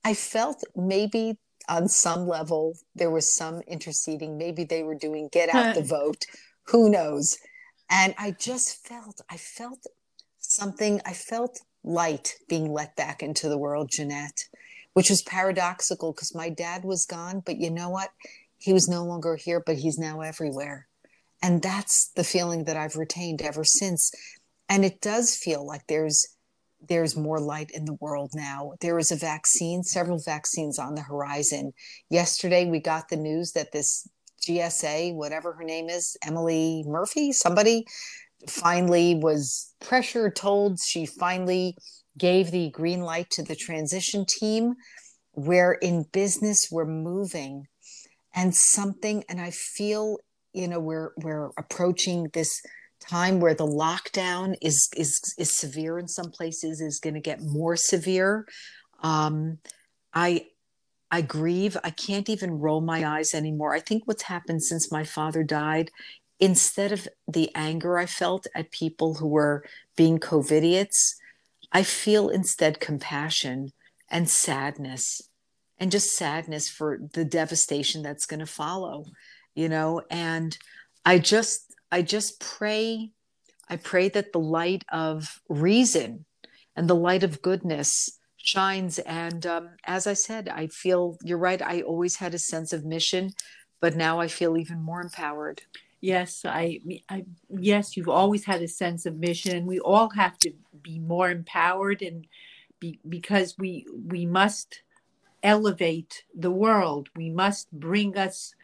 I 0.04 0.12
felt 0.14 0.62
maybe 0.74 1.38
on 1.68 1.88
some 1.88 2.26
level 2.26 2.74
there 2.94 3.10
was 3.10 3.32
some 3.32 3.60
interceding. 3.66 4.36
Maybe 4.36 4.64
they 4.64 4.82
were 4.82 4.96
doing 4.96 5.28
get 5.32 5.54
out 5.54 5.74
the 5.74 5.82
vote. 5.82 6.26
Who 6.66 6.90
knows? 6.90 7.38
And 7.90 8.14
I 8.18 8.32
just 8.32 8.86
felt, 8.86 9.20
I 9.30 9.36
felt 9.36 9.86
something, 10.38 11.00
I 11.04 11.12
felt 11.12 11.60
light 11.82 12.34
being 12.48 12.72
let 12.72 12.96
back 12.96 13.22
into 13.22 13.48
the 13.48 13.58
world, 13.58 13.90
Jeanette 13.92 14.48
which 14.94 15.10
was 15.10 15.22
paradoxical 15.22 16.12
because 16.12 16.34
my 16.34 16.48
dad 16.48 16.84
was 16.84 17.04
gone, 17.04 17.42
but 17.44 17.58
you 17.58 17.70
know 17.70 17.90
what? 17.90 18.10
He 18.58 18.72
was 18.72 18.88
no 18.88 19.04
longer 19.04 19.36
here, 19.36 19.62
but 19.64 19.76
he's 19.76 19.98
now 19.98 20.22
everywhere. 20.22 20.86
And 21.42 21.60
that's 21.60 22.10
the 22.16 22.24
feeling 22.24 22.64
that 22.64 22.76
I've 22.76 22.96
retained 22.96 23.42
ever 23.42 23.64
since. 23.64 24.10
And 24.68 24.84
it 24.84 25.02
does 25.02 25.36
feel 25.36 25.66
like 25.66 25.86
there's 25.88 26.26
there's 26.86 27.16
more 27.16 27.40
light 27.40 27.70
in 27.72 27.86
the 27.86 27.96
world 27.98 28.32
now. 28.34 28.74
There 28.82 28.98
is 28.98 29.10
a 29.10 29.16
vaccine, 29.16 29.82
several 29.82 30.18
vaccines 30.18 30.78
on 30.78 30.94
the 30.94 31.00
horizon. 31.00 31.72
Yesterday 32.10 32.66
we 32.70 32.78
got 32.78 33.08
the 33.08 33.16
news 33.16 33.52
that 33.52 33.72
this 33.72 34.06
GSA, 34.42 35.14
whatever 35.14 35.52
her 35.52 35.64
name 35.64 35.88
is, 35.88 36.16
Emily 36.24 36.84
Murphy, 36.86 37.32
somebody 37.32 37.86
finally 38.48 39.14
was 39.14 39.74
pressure 39.80 40.30
told. 40.30 40.78
She 40.80 41.06
finally 41.06 41.76
gave 42.18 42.50
the 42.50 42.70
green 42.70 43.00
light 43.00 43.30
to 43.30 43.42
the 43.42 43.56
transition 43.56 44.24
team 44.26 44.74
where 45.32 45.72
in 45.72 46.04
business 46.12 46.68
we're 46.70 46.84
moving 46.84 47.66
and 48.36 48.54
something 48.54 49.24
and 49.28 49.40
i 49.40 49.50
feel 49.50 50.18
you 50.52 50.68
know 50.68 50.78
we're 50.78 51.10
we're 51.16 51.50
approaching 51.58 52.28
this 52.32 52.62
time 53.00 53.40
where 53.40 53.54
the 53.54 53.66
lockdown 53.66 54.54
is 54.62 54.88
is 54.96 55.20
is 55.38 55.56
severe 55.56 55.98
in 55.98 56.08
some 56.08 56.30
places 56.30 56.80
is 56.80 57.00
going 57.00 57.14
to 57.14 57.20
get 57.20 57.40
more 57.42 57.76
severe. 57.76 58.46
Um 59.02 59.58
i 60.12 60.46
i 61.14 61.20
grieve. 61.20 61.76
I 61.84 61.90
can't 61.90 62.28
even 62.28 62.58
roll 62.58 62.80
my 62.80 63.00
eyes 63.06 63.34
anymore. 63.34 63.72
I 63.74 63.80
think 63.80 64.02
what's 64.04 64.24
happened 64.24 64.62
since 64.62 64.90
my 64.90 65.04
father 65.04 65.42
died 65.42 65.90
instead 66.40 66.90
of 66.92 67.06
the 67.28 67.48
anger 67.54 67.96
i 67.96 68.06
felt 68.06 68.46
at 68.54 68.70
people 68.72 69.14
who 69.14 69.28
were 69.28 69.64
being 69.96 70.18
covidiots 70.18 71.14
i 71.72 71.82
feel 71.82 72.28
instead 72.28 72.80
compassion 72.80 73.72
and 74.10 74.28
sadness 74.28 75.22
and 75.78 75.92
just 75.92 76.16
sadness 76.16 76.68
for 76.68 76.98
the 77.12 77.24
devastation 77.24 78.02
that's 78.02 78.26
going 78.26 78.40
to 78.40 78.46
follow 78.46 79.04
you 79.54 79.68
know? 79.68 80.02
And 80.10 80.56
i 81.04 81.18
just 81.18 81.74
i 81.92 82.02
just 82.02 82.40
pray 82.40 83.10
i 83.68 83.76
pray 83.76 84.08
that 84.08 84.32
the 84.32 84.40
light 84.40 84.84
of 84.90 85.40
reason 85.48 86.24
and 86.74 86.88
the 86.88 86.96
light 87.08 87.22
of 87.22 87.42
goodness 87.42 88.18
shines 88.44 88.98
and 89.00 89.46
um, 89.46 89.70
as 89.84 90.06
i 90.06 90.12
said 90.12 90.48
i 90.50 90.66
feel 90.66 91.16
you're 91.22 91.38
right 91.38 91.62
i 91.62 91.80
always 91.80 92.16
had 92.16 92.34
a 92.34 92.38
sense 92.38 92.72
of 92.74 92.84
mission 92.84 93.30
but 93.80 93.96
now 93.96 94.20
i 94.20 94.28
feel 94.28 94.56
even 94.56 94.80
more 94.82 95.00
empowered. 95.00 95.62
Yes 96.00 96.44
I, 96.44 96.80
I 97.08 97.24
yes 97.48 97.96
you've 97.96 98.10
always 98.10 98.44
had 98.44 98.60
a 98.60 98.68
sense 98.68 99.06
of 99.06 99.16
mission. 99.16 99.64
We 99.64 99.80
all 99.80 100.10
have 100.10 100.36
to 100.40 100.52
be 100.82 100.98
more 100.98 101.30
empowered 101.30 102.02
and 102.02 102.26
be, 102.78 102.98
because 103.08 103.56
we 103.58 103.86
we 104.06 104.26
must 104.26 104.82
elevate 105.42 106.24
the 106.34 106.50
world. 106.50 107.08
We 107.16 107.30
must 107.30 107.72
bring 107.72 108.18
us 108.18 108.54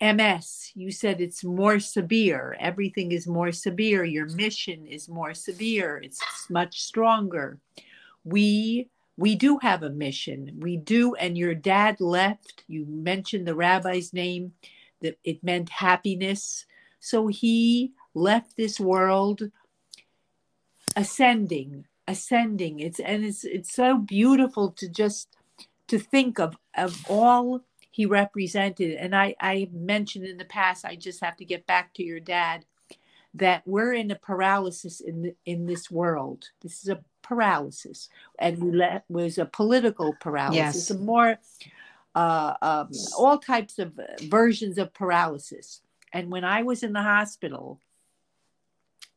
ms 0.00 0.72
you 0.74 0.90
said 0.90 1.20
it's 1.20 1.44
more 1.44 1.78
severe. 1.78 2.56
Everything 2.58 3.12
is 3.12 3.28
more 3.28 3.52
severe. 3.52 4.02
Your 4.02 4.28
mission 4.30 4.88
is 4.88 5.08
more 5.08 5.34
severe. 5.34 6.00
It's 6.02 6.20
much 6.50 6.82
stronger 6.82 7.60
we 8.28 8.88
we 9.16 9.34
do 9.34 9.58
have 9.58 9.82
a 9.82 9.90
mission 9.90 10.52
we 10.60 10.76
do 10.76 11.14
and 11.16 11.36
your 11.36 11.54
dad 11.54 12.00
left 12.00 12.64
you 12.68 12.86
mentioned 12.86 13.46
the 13.46 13.54
rabbi's 13.54 14.12
name 14.12 14.52
that 15.00 15.18
it 15.24 15.42
meant 15.42 15.68
happiness. 15.68 16.66
So 17.00 17.28
he 17.28 17.92
left 18.14 18.56
this 18.56 18.80
world 18.80 19.50
ascending, 20.96 21.86
ascending. 22.06 22.80
It's 22.80 23.00
and 23.00 23.24
it's 23.24 23.44
it's 23.44 23.72
so 23.72 23.98
beautiful 23.98 24.70
to 24.72 24.88
just 24.88 25.28
to 25.88 25.98
think 25.98 26.38
of 26.38 26.56
of 26.76 27.04
all 27.08 27.62
he 27.90 28.06
represented. 28.06 28.96
And 28.96 29.14
I 29.14 29.34
I 29.40 29.68
mentioned 29.72 30.26
in 30.26 30.38
the 30.38 30.44
past, 30.44 30.84
I 30.84 30.96
just 30.96 31.22
have 31.22 31.36
to 31.36 31.44
get 31.44 31.66
back 31.66 31.94
to 31.94 32.02
your 32.02 32.20
dad 32.20 32.64
that 33.34 33.62
we're 33.66 33.92
in 33.92 34.10
a 34.10 34.16
paralysis 34.16 35.00
in 35.00 35.22
the, 35.22 35.34
in 35.44 35.66
this 35.66 35.90
world. 35.90 36.46
This 36.62 36.82
is 36.82 36.88
a 36.88 37.04
paralysis, 37.28 38.08
and 38.38 38.58
we 38.58 38.72
let 38.72 39.04
was 39.08 39.38
a 39.38 39.44
political 39.44 40.14
paralysis, 40.20 40.88
yes. 40.88 40.90
a 40.90 40.98
more 40.98 41.38
uh, 42.14 42.54
um, 42.62 42.90
all 43.16 43.38
types 43.38 43.78
of 43.78 43.92
versions 44.22 44.78
of 44.78 44.94
paralysis. 44.94 45.82
And 46.12 46.30
when 46.30 46.44
I 46.44 46.62
was 46.62 46.82
in 46.82 46.94
the 46.94 47.02
hospital 47.02 47.80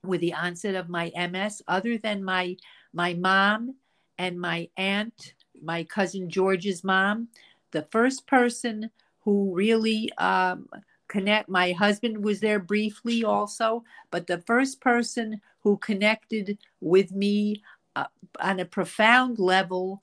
with 0.03 0.19
the 0.19 0.33
onset 0.33 0.75
of 0.75 0.89
my 0.89 1.11
MS, 1.15 1.61
other 1.67 1.97
than 1.97 2.23
my 2.23 2.57
my 2.93 3.13
mom 3.13 3.75
and 4.17 4.39
my 4.39 4.69
aunt, 4.75 5.33
my 5.61 5.83
cousin 5.85 6.29
George's 6.29 6.83
mom, 6.83 7.29
the 7.71 7.87
first 7.91 8.27
person 8.27 8.91
who 9.23 9.55
really 9.55 10.11
um, 10.17 10.67
connect. 11.11 11.49
My 11.49 11.73
husband 11.73 12.23
was 12.23 12.39
there 12.39 12.59
briefly 12.59 13.23
also, 13.23 13.83
but 14.11 14.27
the 14.27 14.39
first 14.39 14.79
person 14.79 15.41
who 15.59 15.77
connected 15.77 16.57
with 16.79 17.11
me 17.11 17.61
uh, 17.95 18.05
on 18.39 18.59
a 18.59 18.65
profound 18.65 19.39
level 19.39 20.01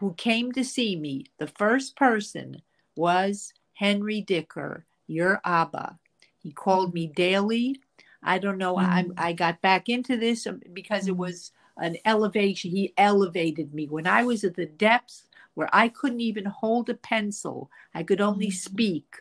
who 0.00 0.14
came 0.14 0.52
to 0.52 0.64
see 0.64 0.96
me, 0.96 1.26
the 1.38 1.46
first 1.46 1.96
person 1.96 2.62
was 2.96 3.52
Henry 3.74 4.20
Dicker, 4.20 4.84
your 5.06 5.40
Abba. 5.44 5.98
He 6.38 6.52
called 6.52 6.94
me 6.94 7.06
daily. 7.06 7.80
I 8.22 8.38
don't 8.38 8.58
know. 8.58 8.76
Mm. 8.76 9.12
I, 9.16 9.28
I 9.28 9.32
got 9.32 9.60
back 9.60 9.88
into 9.88 10.16
this 10.16 10.46
because 10.72 11.08
it 11.08 11.14
mm. 11.14 11.18
was 11.18 11.52
an 11.76 11.96
elevation. 12.04 12.70
He 12.70 12.92
elevated 12.96 13.74
me 13.74 13.86
when 13.86 14.06
I 14.06 14.24
was 14.24 14.44
at 14.44 14.56
the 14.56 14.66
depths 14.66 15.24
where 15.54 15.68
I 15.72 15.88
couldn't 15.88 16.20
even 16.20 16.44
hold 16.44 16.90
a 16.90 16.94
pencil. 16.94 17.70
I 17.94 18.02
could 18.02 18.20
only 18.20 18.48
mm. 18.48 18.54
speak. 18.54 19.16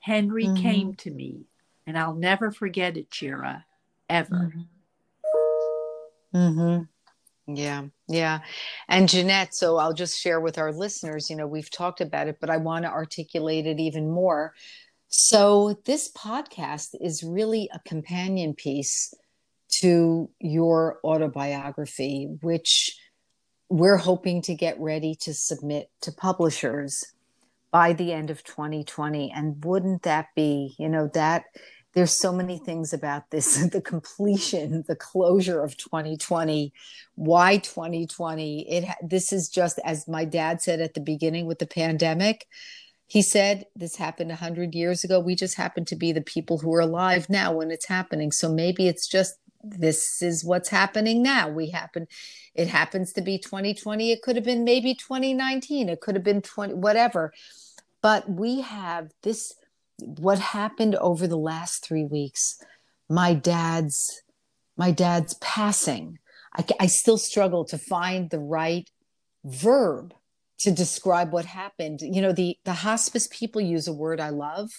Henry 0.00 0.44
mm-hmm. 0.44 0.62
came 0.62 0.94
to 0.96 1.10
me, 1.10 1.46
and 1.86 1.98
I'll 1.98 2.14
never 2.14 2.50
forget 2.50 2.98
it, 2.98 3.06
Shira, 3.12 3.64
ever. 4.10 4.52
Mm-hmm. 6.34 6.82
Yeah, 7.46 7.84
yeah. 8.08 8.40
And 8.88 9.08
Jeanette, 9.08 9.54
so 9.54 9.76
I'll 9.76 9.92
just 9.92 10.18
share 10.18 10.40
with 10.40 10.56
our 10.56 10.72
listeners, 10.72 11.28
you 11.28 11.36
know, 11.36 11.46
we've 11.46 11.70
talked 11.70 12.00
about 12.00 12.28
it, 12.28 12.38
but 12.40 12.48
I 12.48 12.56
want 12.56 12.84
to 12.84 12.90
articulate 12.90 13.66
it 13.66 13.78
even 13.78 14.10
more. 14.10 14.54
So, 15.08 15.78
this 15.84 16.10
podcast 16.10 16.94
is 17.00 17.22
really 17.22 17.68
a 17.72 17.80
companion 17.86 18.54
piece 18.54 19.12
to 19.80 20.30
your 20.40 20.98
autobiography, 21.04 22.28
which 22.40 22.96
we're 23.68 23.98
hoping 23.98 24.40
to 24.42 24.54
get 24.54 24.80
ready 24.80 25.14
to 25.22 25.34
submit 25.34 25.90
to 26.02 26.12
publishers 26.12 27.04
by 27.70 27.92
the 27.92 28.12
end 28.12 28.30
of 28.30 28.42
2020. 28.44 29.30
And 29.32 29.62
wouldn't 29.64 30.02
that 30.04 30.28
be, 30.34 30.74
you 30.78 30.88
know, 30.88 31.10
that 31.14 31.44
there's 31.94 32.12
so 32.12 32.32
many 32.32 32.58
things 32.58 32.92
about 32.92 33.30
this 33.30 33.56
the 33.72 33.80
completion 33.80 34.84
the 34.86 34.96
closure 34.96 35.62
of 35.62 35.76
2020 35.76 36.72
why 37.14 37.58
2020 37.58 38.68
it 38.68 38.84
this 39.02 39.32
is 39.32 39.48
just 39.48 39.78
as 39.84 40.08
my 40.08 40.24
dad 40.24 40.60
said 40.60 40.80
at 40.80 40.94
the 40.94 41.00
beginning 41.00 41.46
with 41.46 41.58
the 41.58 41.66
pandemic 41.66 42.46
he 43.06 43.22
said 43.22 43.66
this 43.76 43.96
happened 43.96 44.30
100 44.30 44.74
years 44.74 45.04
ago. 45.04 45.20
We 45.20 45.34
just 45.34 45.56
happen 45.56 45.84
to 45.86 45.96
be 45.96 46.12
the 46.12 46.20
people 46.20 46.58
who 46.58 46.72
are 46.74 46.80
alive 46.80 47.28
now 47.28 47.52
when 47.52 47.70
it's 47.70 47.86
happening. 47.86 48.32
So 48.32 48.52
maybe 48.52 48.88
it's 48.88 49.06
just 49.06 49.36
this 49.62 50.20
is 50.20 50.44
what's 50.44 50.68
happening 50.68 51.22
now. 51.22 51.48
We 51.48 51.70
happen 51.70 52.06
it 52.54 52.68
happens 52.68 53.12
to 53.14 53.22
be 53.22 53.38
2020 53.38 54.12
it 54.12 54.22
could 54.22 54.36
have 54.36 54.44
been 54.44 54.62
maybe 54.62 54.94
2019 54.94 55.88
it 55.88 56.00
could 56.00 56.14
have 56.14 56.24
been 56.24 56.42
20 56.42 56.74
whatever. 56.74 57.32
But 58.02 58.28
we 58.28 58.60
have 58.60 59.10
this 59.22 59.54
what 59.98 60.38
happened 60.38 60.94
over 60.96 61.26
the 61.26 61.38
last 61.38 61.84
three 61.84 62.04
weeks 62.04 62.58
my 63.08 63.34
dad's 63.34 64.22
my 64.76 64.90
dad's 64.90 65.34
passing. 65.34 66.18
I, 66.56 66.64
I 66.80 66.86
still 66.86 67.18
struggle 67.18 67.64
to 67.66 67.78
find 67.78 68.30
the 68.30 68.38
right 68.38 68.90
verb 69.44 70.14
to 70.60 70.70
describe 70.70 71.32
what 71.32 71.44
happened. 71.44 72.00
You 72.00 72.22
know 72.22 72.32
the 72.32 72.58
the 72.64 72.72
hospice 72.72 73.28
people 73.30 73.60
use 73.60 73.86
a 73.88 73.92
word 73.92 74.20
i 74.20 74.30
love. 74.30 74.70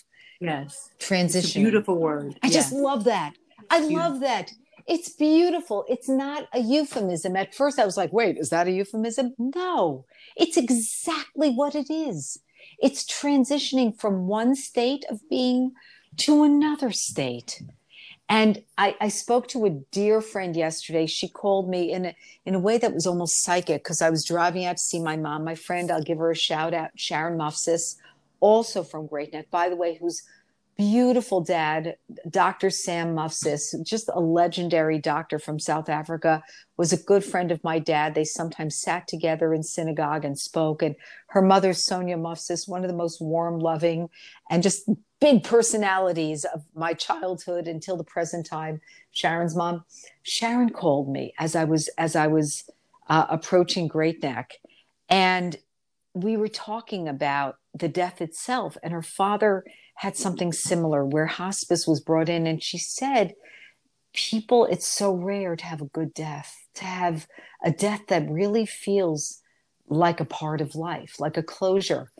Yes. 0.41 0.89
Transition. 0.99 1.61
beautiful 1.61 1.97
word. 1.97 2.38
I 2.43 2.49
just 2.49 2.74
love 2.74 3.05
that. 3.05 3.34
I 3.70 3.80
love 3.80 4.20
that. 4.20 4.51
It's 4.88 5.09
beautiful. 5.09 5.86
It's 5.88 6.09
not 6.09 6.47
a 6.53 6.59
euphemism. 6.59 7.36
At 7.36 7.55
first 7.55 7.80
i 7.80 7.86
was 7.86 7.97
like 7.97 8.11
wait 8.11 8.38
is 8.38 8.49
that 8.49 8.68
a 8.68 8.72
euphemism? 8.72 9.34
No. 9.38 10.05
It's 10.36 10.57
exactly 10.57 11.51
what 11.51 11.76
it 11.76 11.89
is 11.89 12.39
it's 12.80 13.03
transitioning 13.03 13.99
from 13.99 14.28
one 14.28 14.55
state 14.55 15.05
of 15.09 15.28
being 15.30 15.73
to 16.17 16.43
another 16.43 16.91
state. 16.91 17.61
And 18.28 18.63
I, 18.78 18.95
I 18.99 19.09
spoke 19.09 19.47
to 19.49 19.65
a 19.65 19.69
dear 19.69 20.19
friend 20.19 20.55
yesterday. 20.55 21.05
She 21.05 21.28
called 21.28 21.69
me 21.69 21.91
in 21.91 22.05
a, 22.05 22.15
in 22.45 22.55
a 22.55 22.59
way 22.59 22.78
that 22.80 22.93
was 22.93 23.05
almost 23.05 23.43
psychic 23.43 23.84
because 23.84 24.01
I 24.01 24.09
was 24.09 24.26
driving 24.26 24.65
out 24.65 24.78
to 24.78 24.84
see 24.84 24.99
my 24.99 25.15
mom. 25.15 25.43
My 25.43 25.55
friend, 25.55 25.91
I'll 25.91 26.01
give 26.01 26.17
her 26.17 26.32
a 26.32 26.36
shout 26.36 26.73
out, 26.73 26.89
Sharon 26.95 27.38
Mufsis, 27.38 27.97
also 28.39 28.84
from 28.84 29.05
Great 29.05 29.32
Neck, 29.32 29.51
by 29.51 29.69
the 29.69 29.76
way, 29.76 29.95
who's 29.95 30.23
beautiful 30.78 31.41
dad, 31.41 31.95
Dr. 32.30 32.69
Sam 32.69 33.15
Mufsis, 33.15 33.73
just 33.84 34.09
a 34.13 34.19
legendary 34.19 34.99
doctor 34.99 35.39
from 35.39 35.59
South 35.59 35.89
Africa, 35.89 36.43
was 36.78 36.91
a 36.91 36.97
good 36.97 37.23
friend 37.23 37.51
of 37.51 37.63
my 37.63 37.80
dad. 37.80 38.13
They 38.13 38.26
sometimes 38.26 38.80
sat 38.80 39.07
together 39.07 39.53
in 39.53 39.63
synagogue 39.63 40.26
and 40.26 40.38
spoke. 40.38 40.82
And 40.82 40.95
her 41.28 41.41
mother, 41.41 41.73
Sonia 41.73 42.17
Mufsis, 42.17 42.67
one 42.67 42.84
of 42.84 42.89
the 42.89 42.97
most 42.97 43.21
warm, 43.21 43.59
loving, 43.59 44.09
and 44.49 44.61
just 44.61 44.89
big 45.21 45.43
personalities 45.43 46.43
of 46.45 46.63
my 46.76 46.93
childhood 46.93 47.67
until 47.67 47.97
the 47.97 48.03
present 48.03 48.45
time. 48.45 48.82
Sharon's 49.11 49.55
mom, 49.55 49.86
Sharon 50.23 50.69
called 50.69 51.09
me 51.09 51.34
as 51.39 51.55
I 51.55 51.63
was 51.63 51.88
as 51.97 52.15
I 52.15 52.28
was 52.28 52.69
uh, 53.07 53.26
approaching 53.30 53.88
Great 53.88 54.21
Neck, 54.21 54.55
and 55.09 55.57
we 56.13 56.38
were 56.38 56.47
talking 56.47 57.07
about 57.07 57.57
the 57.73 57.88
death 57.88 58.21
itself. 58.21 58.78
And 58.84 58.93
her 58.93 59.01
father 59.01 59.65
had 59.95 60.15
something 60.17 60.51
similar 60.51 61.05
where 61.05 61.25
hospice 61.25 61.87
was 61.87 62.01
brought 62.01 62.29
in 62.29 62.47
and 62.47 62.61
she 62.61 62.77
said 62.77 63.33
people, 64.13 64.65
it's 64.65 64.87
so 64.87 65.13
rare 65.13 65.55
to 65.55 65.65
have 65.65 65.81
a 65.81 65.85
good 65.85 66.13
death, 66.13 66.55
to 66.75 66.85
have 66.85 67.27
a 67.63 67.71
death 67.71 68.01
that 68.07 68.29
really 68.29 68.65
feels 68.65 69.41
like 69.87 70.19
a 70.19 70.25
part 70.25 70.61
of 70.61 70.75
life, 70.75 71.19
like 71.19 71.37
a 71.37 71.43
closure. 71.43 72.11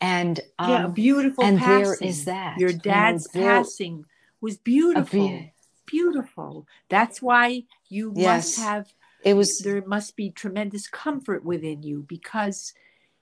And 0.00 0.40
um, 0.58 0.70
yeah, 0.70 0.86
beautiful 0.88 1.44
and 1.44 1.58
passing. 1.58 1.78
there 1.82 2.08
is 2.08 2.24
that. 2.26 2.58
Your 2.58 2.72
dad's 2.72 3.28
you 3.34 3.40
know, 3.40 3.46
passing 3.46 4.04
was 4.40 4.56
beautiful. 4.56 5.28
Be- 5.28 5.52
beautiful. 5.86 6.66
That's 6.88 7.20
why 7.22 7.64
you 7.88 8.12
yes. 8.14 8.58
must 8.58 8.60
have 8.60 8.92
it 9.24 9.34
was 9.34 9.58
there 9.58 9.82
must 9.84 10.16
be 10.16 10.30
tremendous 10.30 10.86
comfort 10.86 11.44
within 11.44 11.82
you 11.82 12.04
because 12.08 12.72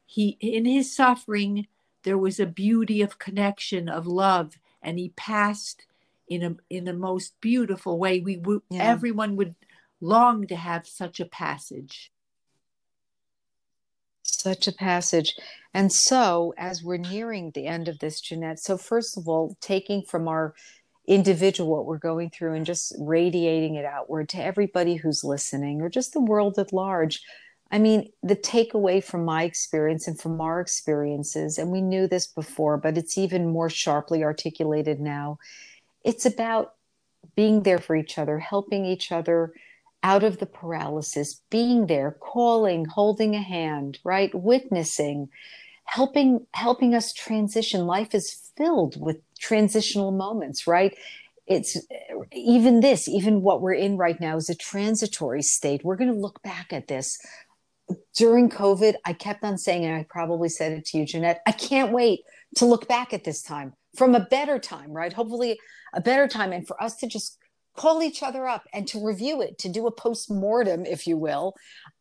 he 0.05 0.37
in 0.41 0.65
his 0.65 0.95
suffering 0.95 1.67
there 2.07 2.17
was 2.17 2.39
a 2.39 2.47
beauty 2.47 3.03
of 3.03 3.19
connection 3.19 3.89
of 3.89 4.07
love 4.07 4.59
and 4.81 4.97
he 4.97 5.09
passed 5.17 5.87
in 6.29 6.43
a 6.45 6.57
in 6.71 6.87
a 6.87 6.93
most 6.93 7.35
beautiful 7.41 7.99
way. 7.99 8.21
We 8.21 8.37
would 8.37 8.63
yeah. 8.71 8.85
everyone 8.85 9.35
would 9.35 9.57
long 10.01 10.47
to 10.47 10.55
have 10.55 10.87
such 10.87 11.19
a 11.19 11.25
passage. 11.25 12.13
Such 14.23 14.69
a 14.69 14.73
passage. 14.73 15.35
And 15.75 15.93
so 15.93 16.55
as 16.57 16.85
we're 16.85 16.97
nearing 16.97 17.51
the 17.51 17.67
end 17.67 17.89
of 17.89 17.99
this 17.99 18.21
jeanette 18.21 18.61
so 18.61 18.79
first 18.79 19.19
of 19.19 19.27
all 19.27 19.57
taking 19.61 20.03
from 20.03 20.29
our 20.29 20.55
individual 21.09 21.71
what 21.71 21.87
we're 21.87 21.99
going 21.99 22.31
through 22.31 22.55
and 22.55 22.65
just 22.65 22.95
radiating 23.01 23.75
it 23.75 23.85
outward 23.85 24.29
to 24.29 24.43
everybody 24.43 24.95
who's 24.95 25.25
listening 25.25 25.83
or 25.83 25.89
just 25.89 26.13
the 26.13 26.21
world 26.21 26.57
at 26.59 26.73
large 26.73 27.21
I 27.71 27.79
mean, 27.79 28.11
the 28.23 28.37
takeaway 28.37 29.03
from 29.03 29.25
my 29.25 29.43
experience 29.43 30.07
and 30.07 30.19
from 30.19 30.41
our 30.41 30.61
experiences, 30.61 31.59
and 31.59 31.71
we 31.71 31.81
knew 31.81 32.07
this 32.07 32.27
before, 32.27 32.77
but 32.77 32.97
it's 32.97 33.19
even 33.19 33.49
more 33.49 33.69
sharply 33.69 34.23
articulated 34.23 35.01
now. 35.01 35.39
It's 36.05 36.25
about 36.25 36.75
being 37.35 37.65
there 37.65 37.79
for 37.79 37.97
each 37.97 38.19
other, 38.19 38.39
helping 38.39 38.85
each 38.85 39.11
other 39.11 39.53
out 40.03 40.23
of 40.23 40.39
the 40.39 40.47
paralysis, 40.47 41.41
being 41.51 41.87
there, 41.87 42.17
calling, 42.21 42.85
holding 42.85 43.35
a 43.35 43.43
hand, 43.43 43.99
right? 44.05 44.33
Witnessing, 44.33 45.29
helping 45.85 46.47
helping 46.55 46.95
us 46.95 47.13
transition. 47.13 47.87
Life 47.87 48.15
is 48.15 48.53
filled 48.57 49.01
with 49.01 49.19
transitional 49.39 50.13
moments, 50.13 50.67
right? 50.67 50.97
It's 51.47 51.77
even 52.33 52.81
this, 52.81 53.09
even 53.09 53.43
what 53.43 53.61
we're 53.61 53.75
in 53.75 53.97
right 53.97 54.21
now 54.21 54.37
is 54.37 54.51
a 54.51 54.55
transitory 54.55 55.43
state. 55.43 55.85
We're 55.85 55.97
going 55.97 56.13
to 56.13 56.19
look 56.19 56.43
back 56.43 56.73
at 56.73 56.89
this 56.89 57.19
during 58.17 58.51
COVID, 58.51 58.95
I 59.05 59.13
kept 59.13 59.45
on 59.45 59.59
saying, 59.59 59.85
and 59.85 59.95
I 59.95 60.07
probably 60.09 60.49
said 60.49 60.73
it 60.73 60.87
to 60.87 60.99
you, 60.99 61.07
Jeanette, 61.07 61.43
I 61.47 61.53
can't 61.53 61.93
wait 61.93 62.21
to 62.57 62.65
look 62.65 62.89
back 62.89 63.13
at 63.13 63.25
this 63.25 63.43
time 63.43 63.75
from 63.97 64.15
a 64.15 64.21
better 64.21 64.59
time, 64.59 64.93
right? 64.93 65.13
Hopefully, 65.13 65.59
a 65.95 66.01
better 66.01 66.29
time, 66.29 66.53
and 66.53 66.67
for 66.67 66.81
us 66.83 66.97
to 66.97 67.07
just 67.07 67.39
call 67.77 68.03
each 68.03 68.23
other 68.23 68.47
up 68.47 68.65
and 68.73 68.89
to 68.89 69.05
review 69.05 69.43
it, 69.43 69.59
to 69.59 69.69
do 69.69 69.87
a 69.87 69.93
post 69.93 70.31
mortem, 70.31 70.85
if 70.87 71.07
you 71.07 71.17
will, 71.17 71.55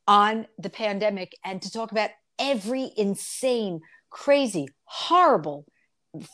on 0.07 0.47
the 0.57 0.69
pandemic 0.69 1.33
and 1.43 1.61
to 1.61 1.71
talk 1.71 1.91
about 1.91 2.11
every 2.39 2.91
insane, 2.97 3.81
crazy, 4.09 4.67
horrible, 4.85 5.65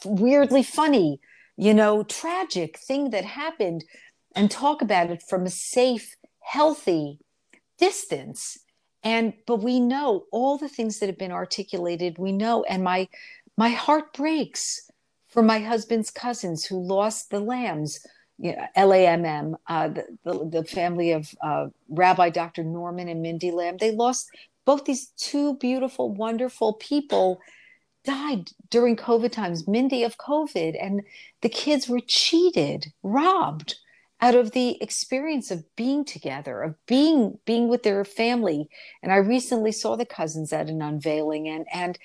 weirdly 0.05 0.63
funny, 0.63 1.19
you 1.57 1.73
know, 1.73 2.03
tragic 2.03 2.77
thing 2.79 3.09
that 3.09 3.25
happened 3.25 3.83
and 4.35 4.49
talk 4.49 4.81
about 4.81 5.09
it 5.09 5.23
from 5.27 5.45
a 5.45 5.49
safe, 5.49 6.15
healthy 6.41 7.19
distance 7.77 8.57
and 9.03 9.33
but 9.45 9.57
we 9.57 9.79
know 9.79 10.25
all 10.31 10.57
the 10.57 10.69
things 10.69 10.99
that 10.99 11.07
have 11.07 11.17
been 11.17 11.31
articulated 11.31 12.17
we 12.17 12.31
know 12.31 12.63
and 12.63 12.83
my 12.83 13.07
my 13.57 13.69
heart 13.69 14.13
breaks 14.13 14.89
for 15.27 15.41
my 15.41 15.59
husband's 15.59 16.11
cousins 16.11 16.65
who 16.65 16.79
lost 16.79 17.29
the 17.29 17.39
Lamms 17.39 18.05
you 18.37 18.55
know, 18.55 18.67
lamm 18.75 19.55
uh, 19.67 19.87
the, 19.87 20.05
the, 20.23 20.49
the, 20.49 20.63
family 20.63 21.11
of 21.11 21.33
uh, 21.43 21.67
rabbi 21.89 22.29
dr 22.29 22.63
norman 22.63 23.07
and 23.07 23.21
mindy 23.21 23.51
Lamm. 23.51 23.77
They 23.77 23.91
lost 23.91 24.29
both 24.65 24.85
these 24.85 25.07
two 25.17 25.55
beautiful 25.57 26.09
wonderful 26.09 26.73
people 26.73 27.39
died 28.03 28.49
during 28.69 28.95
covid 28.95 29.31
times 29.31 29.67
mindy 29.67 30.03
of 30.03 30.17
covid 30.17 30.75
and 30.81 31.03
the 31.41 31.49
kids 31.49 31.87
were 31.87 32.01
cheated 32.05 32.91
robbed 33.03 33.75
out 34.21 34.35
of 34.35 34.51
the 34.51 34.81
experience 34.81 35.49
of 35.49 35.65
being 35.75 36.05
together 36.05 36.61
of 36.61 36.75
being 36.85 37.39
being 37.45 37.67
with 37.67 37.83
their 37.83 38.05
family. 38.05 38.69
And 39.01 39.11
i 39.11 39.17
recently 39.17 39.71
saw 39.71 39.95
the 39.95 40.05
cousins 40.05 40.53
at 40.53 40.69
an 40.69 40.81
unveiling 40.81 41.47
and 41.47 41.65
and 41.73 41.97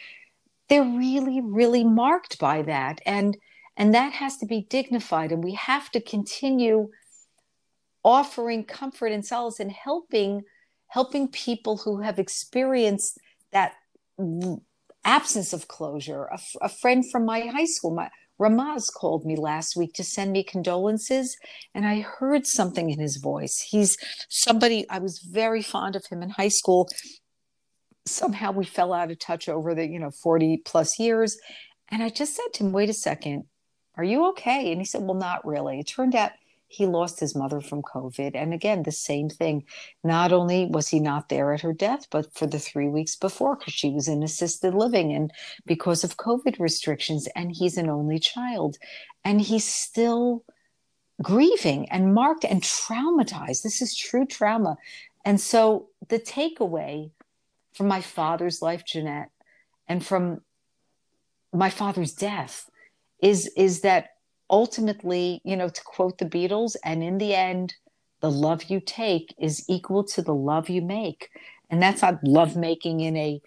they're 0.69 0.83
really 0.83 1.41
really 1.41 1.85
marked 1.85 2.39
by 2.39 2.63
that. 2.63 3.01
And 3.07 3.37
and 3.77 3.95
that 3.95 4.15
has 4.15 4.39
to 4.39 4.47
be 4.47 4.63
dignified 4.63 5.31
and 5.31 5.45
we 5.45 5.55
have 5.55 5.91
to 5.91 6.01
continue 6.01 6.89
offering 8.03 8.65
comfort 8.65 9.13
and 9.13 9.25
solace 9.25 9.61
and 9.61 9.71
helping 9.71 10.43
helping 10.89 11.29
people 11.29 11.77
who 11.79 12.01
have 12.01 12.19
experienced 12.19 13.19
that 13.53 13.75
absence 15.05 15.53
of 15.53 15.69
closure. 15.69 16.29
A, 16.61 16.69
friend 16.69 17.05
from 17.11 17.27
my 17.27 17.41
high 17.41 17.65
school 17.65 17.95
my 17.95 18.11
Ramaz 18.41 18.93
called 18.93 19.25
me 19.25 19.37
last 19.37 19.77
week 19.77 19.95
to 19.95 20.05
send 20.05 20.33
me 20.33 20.45
condolences, 20.45 21.37
and 21.75 21.87
I 21.87 22.01
heard 22.01 22.47
something 22.47 22.91
in 22.91 23.01
his 23.01 23.17
voice. 23.17 23.67
He's 23.71 23.97
somebody 24.29 24.89
I 24.91 24.99
was 24.99 25.21
very 25.21 25.63
fond 25.63 25.97
of 25.97 26.07
him 26.07 26.23
in 26.23 26.31
high 26.31 26.49
school. 26.49 26.89
Somehow 28.05 28.53
we 28.53 28.65
fell 28.65 28.93
out 28.93 29.11
of 29.11 29.19
touch 29.19 29.49
over 29.49 29.75
the, 29.75 29.87
you 29.87 29.99
know, 29.99 30.11
40 30.11 30.63
plus 30.65 30.99
years. 30.99 31.39
And 31.89 32.03
I 32.03 32.09
just 32.09 32.37
said 32.37 32.53
to 32.55 32.65
him, 32.65 32.73
wait 32.73 32.91
a 32.91 32.95
second, 32.95 33.45
are 33.97 34.05
you 34.05 34.29
okay? 34.31 34.71
And 34.71 34.81
he 34.81 34.85
said, 34.85 35.03
well, 35.03 35.15
not 35.15 35.47
really. 35.47 35.81
It 35.81 35.85
turned 35.85 36.15
out 36.15 36.33
he 36.69 36.87
lost 36.87 37.21
his 37.21 37.37
mother 37.37 37.61
from 37.61 37.83
COVID. 37.83 38.33
And 38.35 38.53
again, 38.53 38.83
the 38.83 38.93
same 38.93 39.29
thing. 39.29 39.65
Not 40.03 40.33
only 40.33 40.67
was 40.67 40.89
he 40.89 40.99
not 40.99 41.29
there 41.29 41.53
at 41.53 41.61
her 41.61 41.73
death, 41.73 42.09
but 42.11 42.35
for 42.35 42.47
the 42.47 42.59
three 42.59 42.89
weeks 42.89 43.15
before, 43.15 43.57
because 43.57 43.75
she 43.75 43.91
was 43.91 44.09
in 44.09 44.23
assisted 44.23 44.75
living 44.75 45.13
and 45.13 45.33
because 45.65 46.03
of 46.03 46.17
COVID 46.17 46.59
restrictions. 46.59 47.29
And 47.37 47.53
he's 47.53 47.77
an 47.77 47.89
only 47.89 48.19
child. 48.19 48.79
And 49.25 49.41
he's 49.41 49.65
still 49.65 50.45
grieving 51.23 51.89
and 51.91 52.15
marked 52.15 52.45
and 52.45 52.63
traumatized. 52.63 53.63
This 53.63 53.81
is 53.81 53.97
true 53.97 54.27
trauma. 54.27 54.77
And 55.25 55.41
so 55.41 55.89
the 56.09 56.19
takeaway 56.19 57.11
from 57.75 57.89
my 57.89 58.01
father's 58.01 58.61
life, 58.61 58.85
Jeanette, 58.85 59.31
and 59.89 60.05
from 60.05 60.41
my 61.53 61.71
father's 61.71 62.13
death 62.13 62.69
is, 63.23 63.51
is 63.57 63.81
that 63.83 64.16
ultimately, 64.51 65.41
you 65.45 65.57
know, 65.57 65.69
to 65.69 65.83
quote 65.83 66.19
the 66.19 66.25
Beatles, 66.25 66.77
and 66.85 67.03
in 67.03 67.19
the 67.19 67.35
end, 67.35 67.75
the 68.21 68.31
love 68.31 68.65
you 68.65 68.81
take 68.81 69.35
is 69.39 69.65
equal 69.69 70.05
to 70.05 70.23
the 70.23 70.35
love 70.35 70.69
you 70.69 70.83
make. 70.83 71.31
And 71.71 71.83
that's 71.83 72.03
not 72.03 72.23
love 72.25 72.57
making 72.57 73.01
in 73.01 73.17
a 73.17 73.41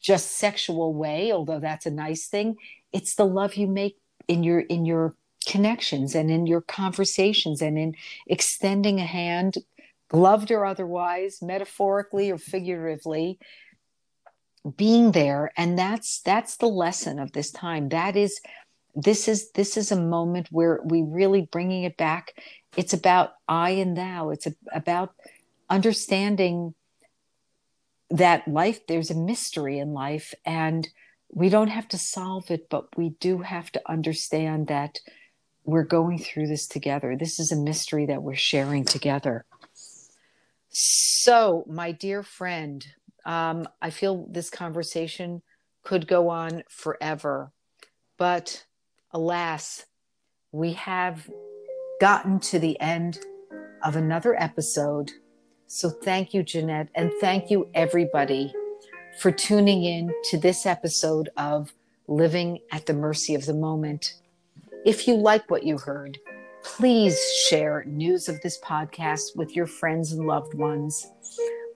just 0.00 0.32
sexual 0.32 0.94
way, 0.94 1.32
although 1.32 1.60
that's 1.60 1.86
a 1.86 1.90
nice 1.90 2.26
thing. 2.26 2.56
It's 2.92 3.14
the 3.14 3.24
love 3.24 3.54
you 3.54 3.66
make 3.66 3.96
in 4.28 4.42
your 4.42 4.60
in 4.60 4.84
your 4.84 5.14
connections 5.46 6.14
and 6.14 6.30
in 6.30 6.46
your 6.46 6.60
conversations 6.60 7.60
and 7.60 7.78
in 7.78 7.94
extending 8.26 9.00
a 9.00 9.04
hand, 9.04 9.58
gloved 10.08 10.50
or 10.50 10.64
otherwise, 10.64 11.42
metaphorically 11.42 12.30
or 12.30 12.38
figuratively, 12.38 13.38
being 14.76 15.12
there. 15.12 15.52
And 15.56 15.78
that's 15.78 16.20
that's 16.20 16.56
the 16.56 16.66
lesson 16.66 17.18
of 17.18 17.32
this 17.32 17.50
time. 17.50 17.88
That 17.88 18.16
is 18.16 18.40
this 18.94 19.28
is 19.28 19.50
this 19.52 19.76
is 19.76 19.90
a 19.90 20.00
moment 20.00 20.48
where 20.50 20.80
we 20.84 21.02
really 21.02 21.48
bringing 21.50 21.84
it 21.84 21.96
back. 21.96 22.34
It's 22.76 22.92
about 22.92 23.34
i 23.48 23.70
and 23.70 23.96
thou. 23.96 24.30
It's 24.30 24.46
a, 24.46 24.54
about 24.72 25.14
understanding 25.68 26.74
that 28.10 28.46
life 28.46 28.86
there's 28.86 29.10
a 29.10 29.14
mystery 29.14 29.78
in 29.78 29.92
life 29.92 30.34
and 30.44 30.88
we 31.32 31.48
don't 31.48 31.68
have 31.68 31.88
to 31.88 31.98
solve 31.98 32.50
it 32.50 32.68
but 32.68 32.96
we 32.96 33.08
do 33.18 33.38
have 33.38 33.72
to 33.72 33.80
understand 33.86 34.68
that 34.68 35.00
we're 35.64 35.82
going 35.82 36.18
through 36.18 36.46
this 36.46 36.68
together. 36.68 37.16
This 37.16 37.40
is 37.40 37.50
a 37.50 37.56
mystery 37.56 38.06
that 38.06 38.22
we're 38.22 38.34
sharing 38.34 38.84
together. 38.84 39.46
So 40.68 41.64
my 41.66 41.92
dear 41.92 42.22
friend 42.22 42.86
um, 43.24 43.66
i 43.80 43.90
feel 43.90 44.26
this 44.30 44.50
conversation 44.50 45.42
could 45.82 46.06
go 46.06 46.28
on 46.28 46.62
forever 46.68 47.52
but 48.16 48.64
alas, 49.14 49.86
we 50.50 50.72
have 50.72 51.30
gotten 52.00 52.40
to 52.40 52.58
the 52.58 52.78
end 52.80 53.20
of 53.84 53.94
another 53.94 54.34
episode. 54.40 55.12
So 55.68 55.88
thank 55.88 56.34
you, 56.34 56.42
Jeanette, 56.42 56.88
and 56.96 57.12
thank 57.20 57.48
you, 57.48 57.68
everybody, 57.74 58.52
for 59.20 59.30
tuning 59.30 59.84
in 59.84 60.12
to 60.30 60.36
this 60.36 60.66
episode 60.66 61.28
of 61.36 61.72
Living 62.08 62.58
at 62.72 62.86
the 62.86 62.92
Mercy 62.92 63.36
of 63.36 63.46
the 63.46 63.54
Moment. 63.54 64.14
If 64.84 65.06
you 65.06 65.14
like 65.14 65.48
what 65.48 65.62
you 65.62 65.78
heard, 65.78 66.18
please 66.64 67.18
share 67.48 67.84
news 67.86 68.28
of 68.28 68.40
this 68.40 68.58
podcast 68.60 69.36
with 69.36 69.54
your 69.54 69.66
friends 69.66 70.12
and 70.12 70.26
loved 70.26 70.54
ones. 70.54 71.06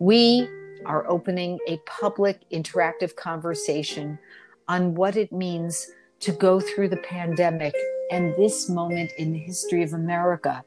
We 0.01 0.49
are 0.84 1.09
opening 1.09 1.59
a 1.68 1.78
public 1.86 2.41
interactive 2.51 3.14
conversation 3.14 4.18
on 4.66 4.95
what 4.95 5.16
it 5.16 5.32
means 5.32 5.91
to 6.21 6.33
go 6.33 6.61
through 6.61 6.89
the 6.89 6.97
pandemic 6.99 7.75
and 8.11 8.35
this 8.37 8.69
moment 8.69 9.12
in 9.19 9.33
the 9.33 9.39
history 9.39 9.83
of 9.83 9.93
America. 9.93 10.64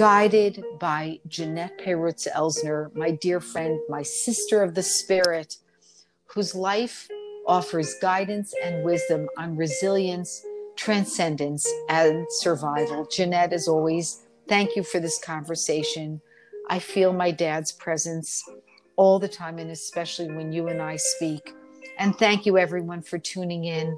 guided 0.00 0.64
by 0.78 1.20
Jeanette 1.28 1.78
Peyrutz 1.78 2.26
Elsner, 2.34 2.90
my 2.94 3.10
dear 3.10 3.38
friend, 3.38 3.78
my 3.90 4.02
sister 4.02 4.62
of 4.62 4.74
the 4.74 4.82
spirit, 4.82 5.58
whose 6.24 6.54
life 6.54 7.06
offers 7.46 7.94
guidance 8.00 8.54
and 8.62 8.82
wisdom 8.82 9.28
on 9.36 9.56
resilience, 9.56 10.42
transcendence, 10.76 11.68
and 11.90 12.26
survival. 12.30 13.06
Jeanette, 13.10 13.52
as 13.52 13.68
always, 13.68 14.22
thank 14.48 14.74
you 14.74 14.82
for 14.82 15.00
this 15.00 15.18
conversation. 15.22 16.20
I 16.70 16.78
feel 16.78 17.12
my 17.12 17.30
dad's 17.30 17.72
presence 17.72 18.42
all 18.96 19.18
the 19.18 19.28
time, 19.28 19.58
and 19.58 19.70
especially 19.70 20.32
when 20.32 20.50
you 20.50 20.68
and 20.68 20.80
I 20.80 20.96
speak. 20.96 21.52
And 21.98 22.16
thank 22.16 22.46
you, 22.46 22.56
everyone, 22.56 23.02
for 23.02 23.18
tuning 23.18 23.64
in. 23.64 23.94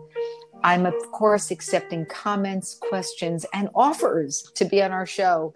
I'm, 0.64 0.86
of 0.86 0.94
course, 1.12 1.50
accepting 1.50 2.06
comments, 2.06 2.74
questions, 2.74 3.44
and 3.52 3.68
offers 3.74 4.50
to 4.54 4.64
be 4.64 4.82
on 4.82 4.92
our 4.92 5.06
show 5.06 5.54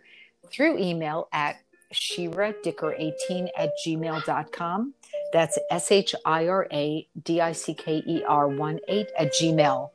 through 0.50 0.78
email 0.78 1.28
at 1.32 1.56
shiradicker18 1.92 3.48
at 3.56 3.70
gmail.com. 3.84 4.94
That's 5.32 5.58
S 5.70 5.92
H 5.92 6.14
I 6.24 6.48
R 6.48 6.66
A 6.72 7.06
D 7.22 7.40
I 7.40 7.52
C 7.52 7.74
K 7.74 8.02
E 8.06 8.22
R 8.26 8.48
1 8.48 8.80
8 8.88 9.06
at 9.18 9.32
gmail. 9.32 9.90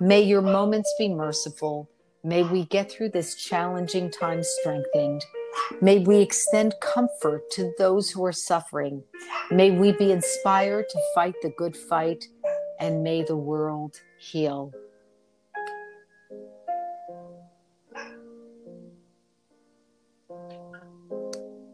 May 0.00 0.22
your 0.22 0.42
moments 0.42 0.92
be 0.98 1.08
merciful. 1.08 1.88
May 2.24 2.42
we 2.42 2.66
get 2.66 2.90
through 2.90 3.10
this 3.10 3.34
challenging 3.34 4.10
time 4.10 4.42
strengthened. 4.42 5.24
May 5.80 5.98
we 5.98 6.18
extend 6.18 6.74
comfort 6.80 7.50
to 7.52 7.72
those 7.78 8.10
who 8.10 8.24
are 8.24 8.32
suffering. 8.32 9.02
May 9.50 9.70
we 9.70 9.92
be 9.92 10.12
inspired 10.12 10.88
to 10.90 11.00
fight 11.14 11.34
the 11.42 11.50
good 11.50 11.76
fight, 11.76 12.24
and 12.78 13.02
may 13.02 13.22
the 13.22 13.36
world 13.36 14.00
heal. 14.22 14.72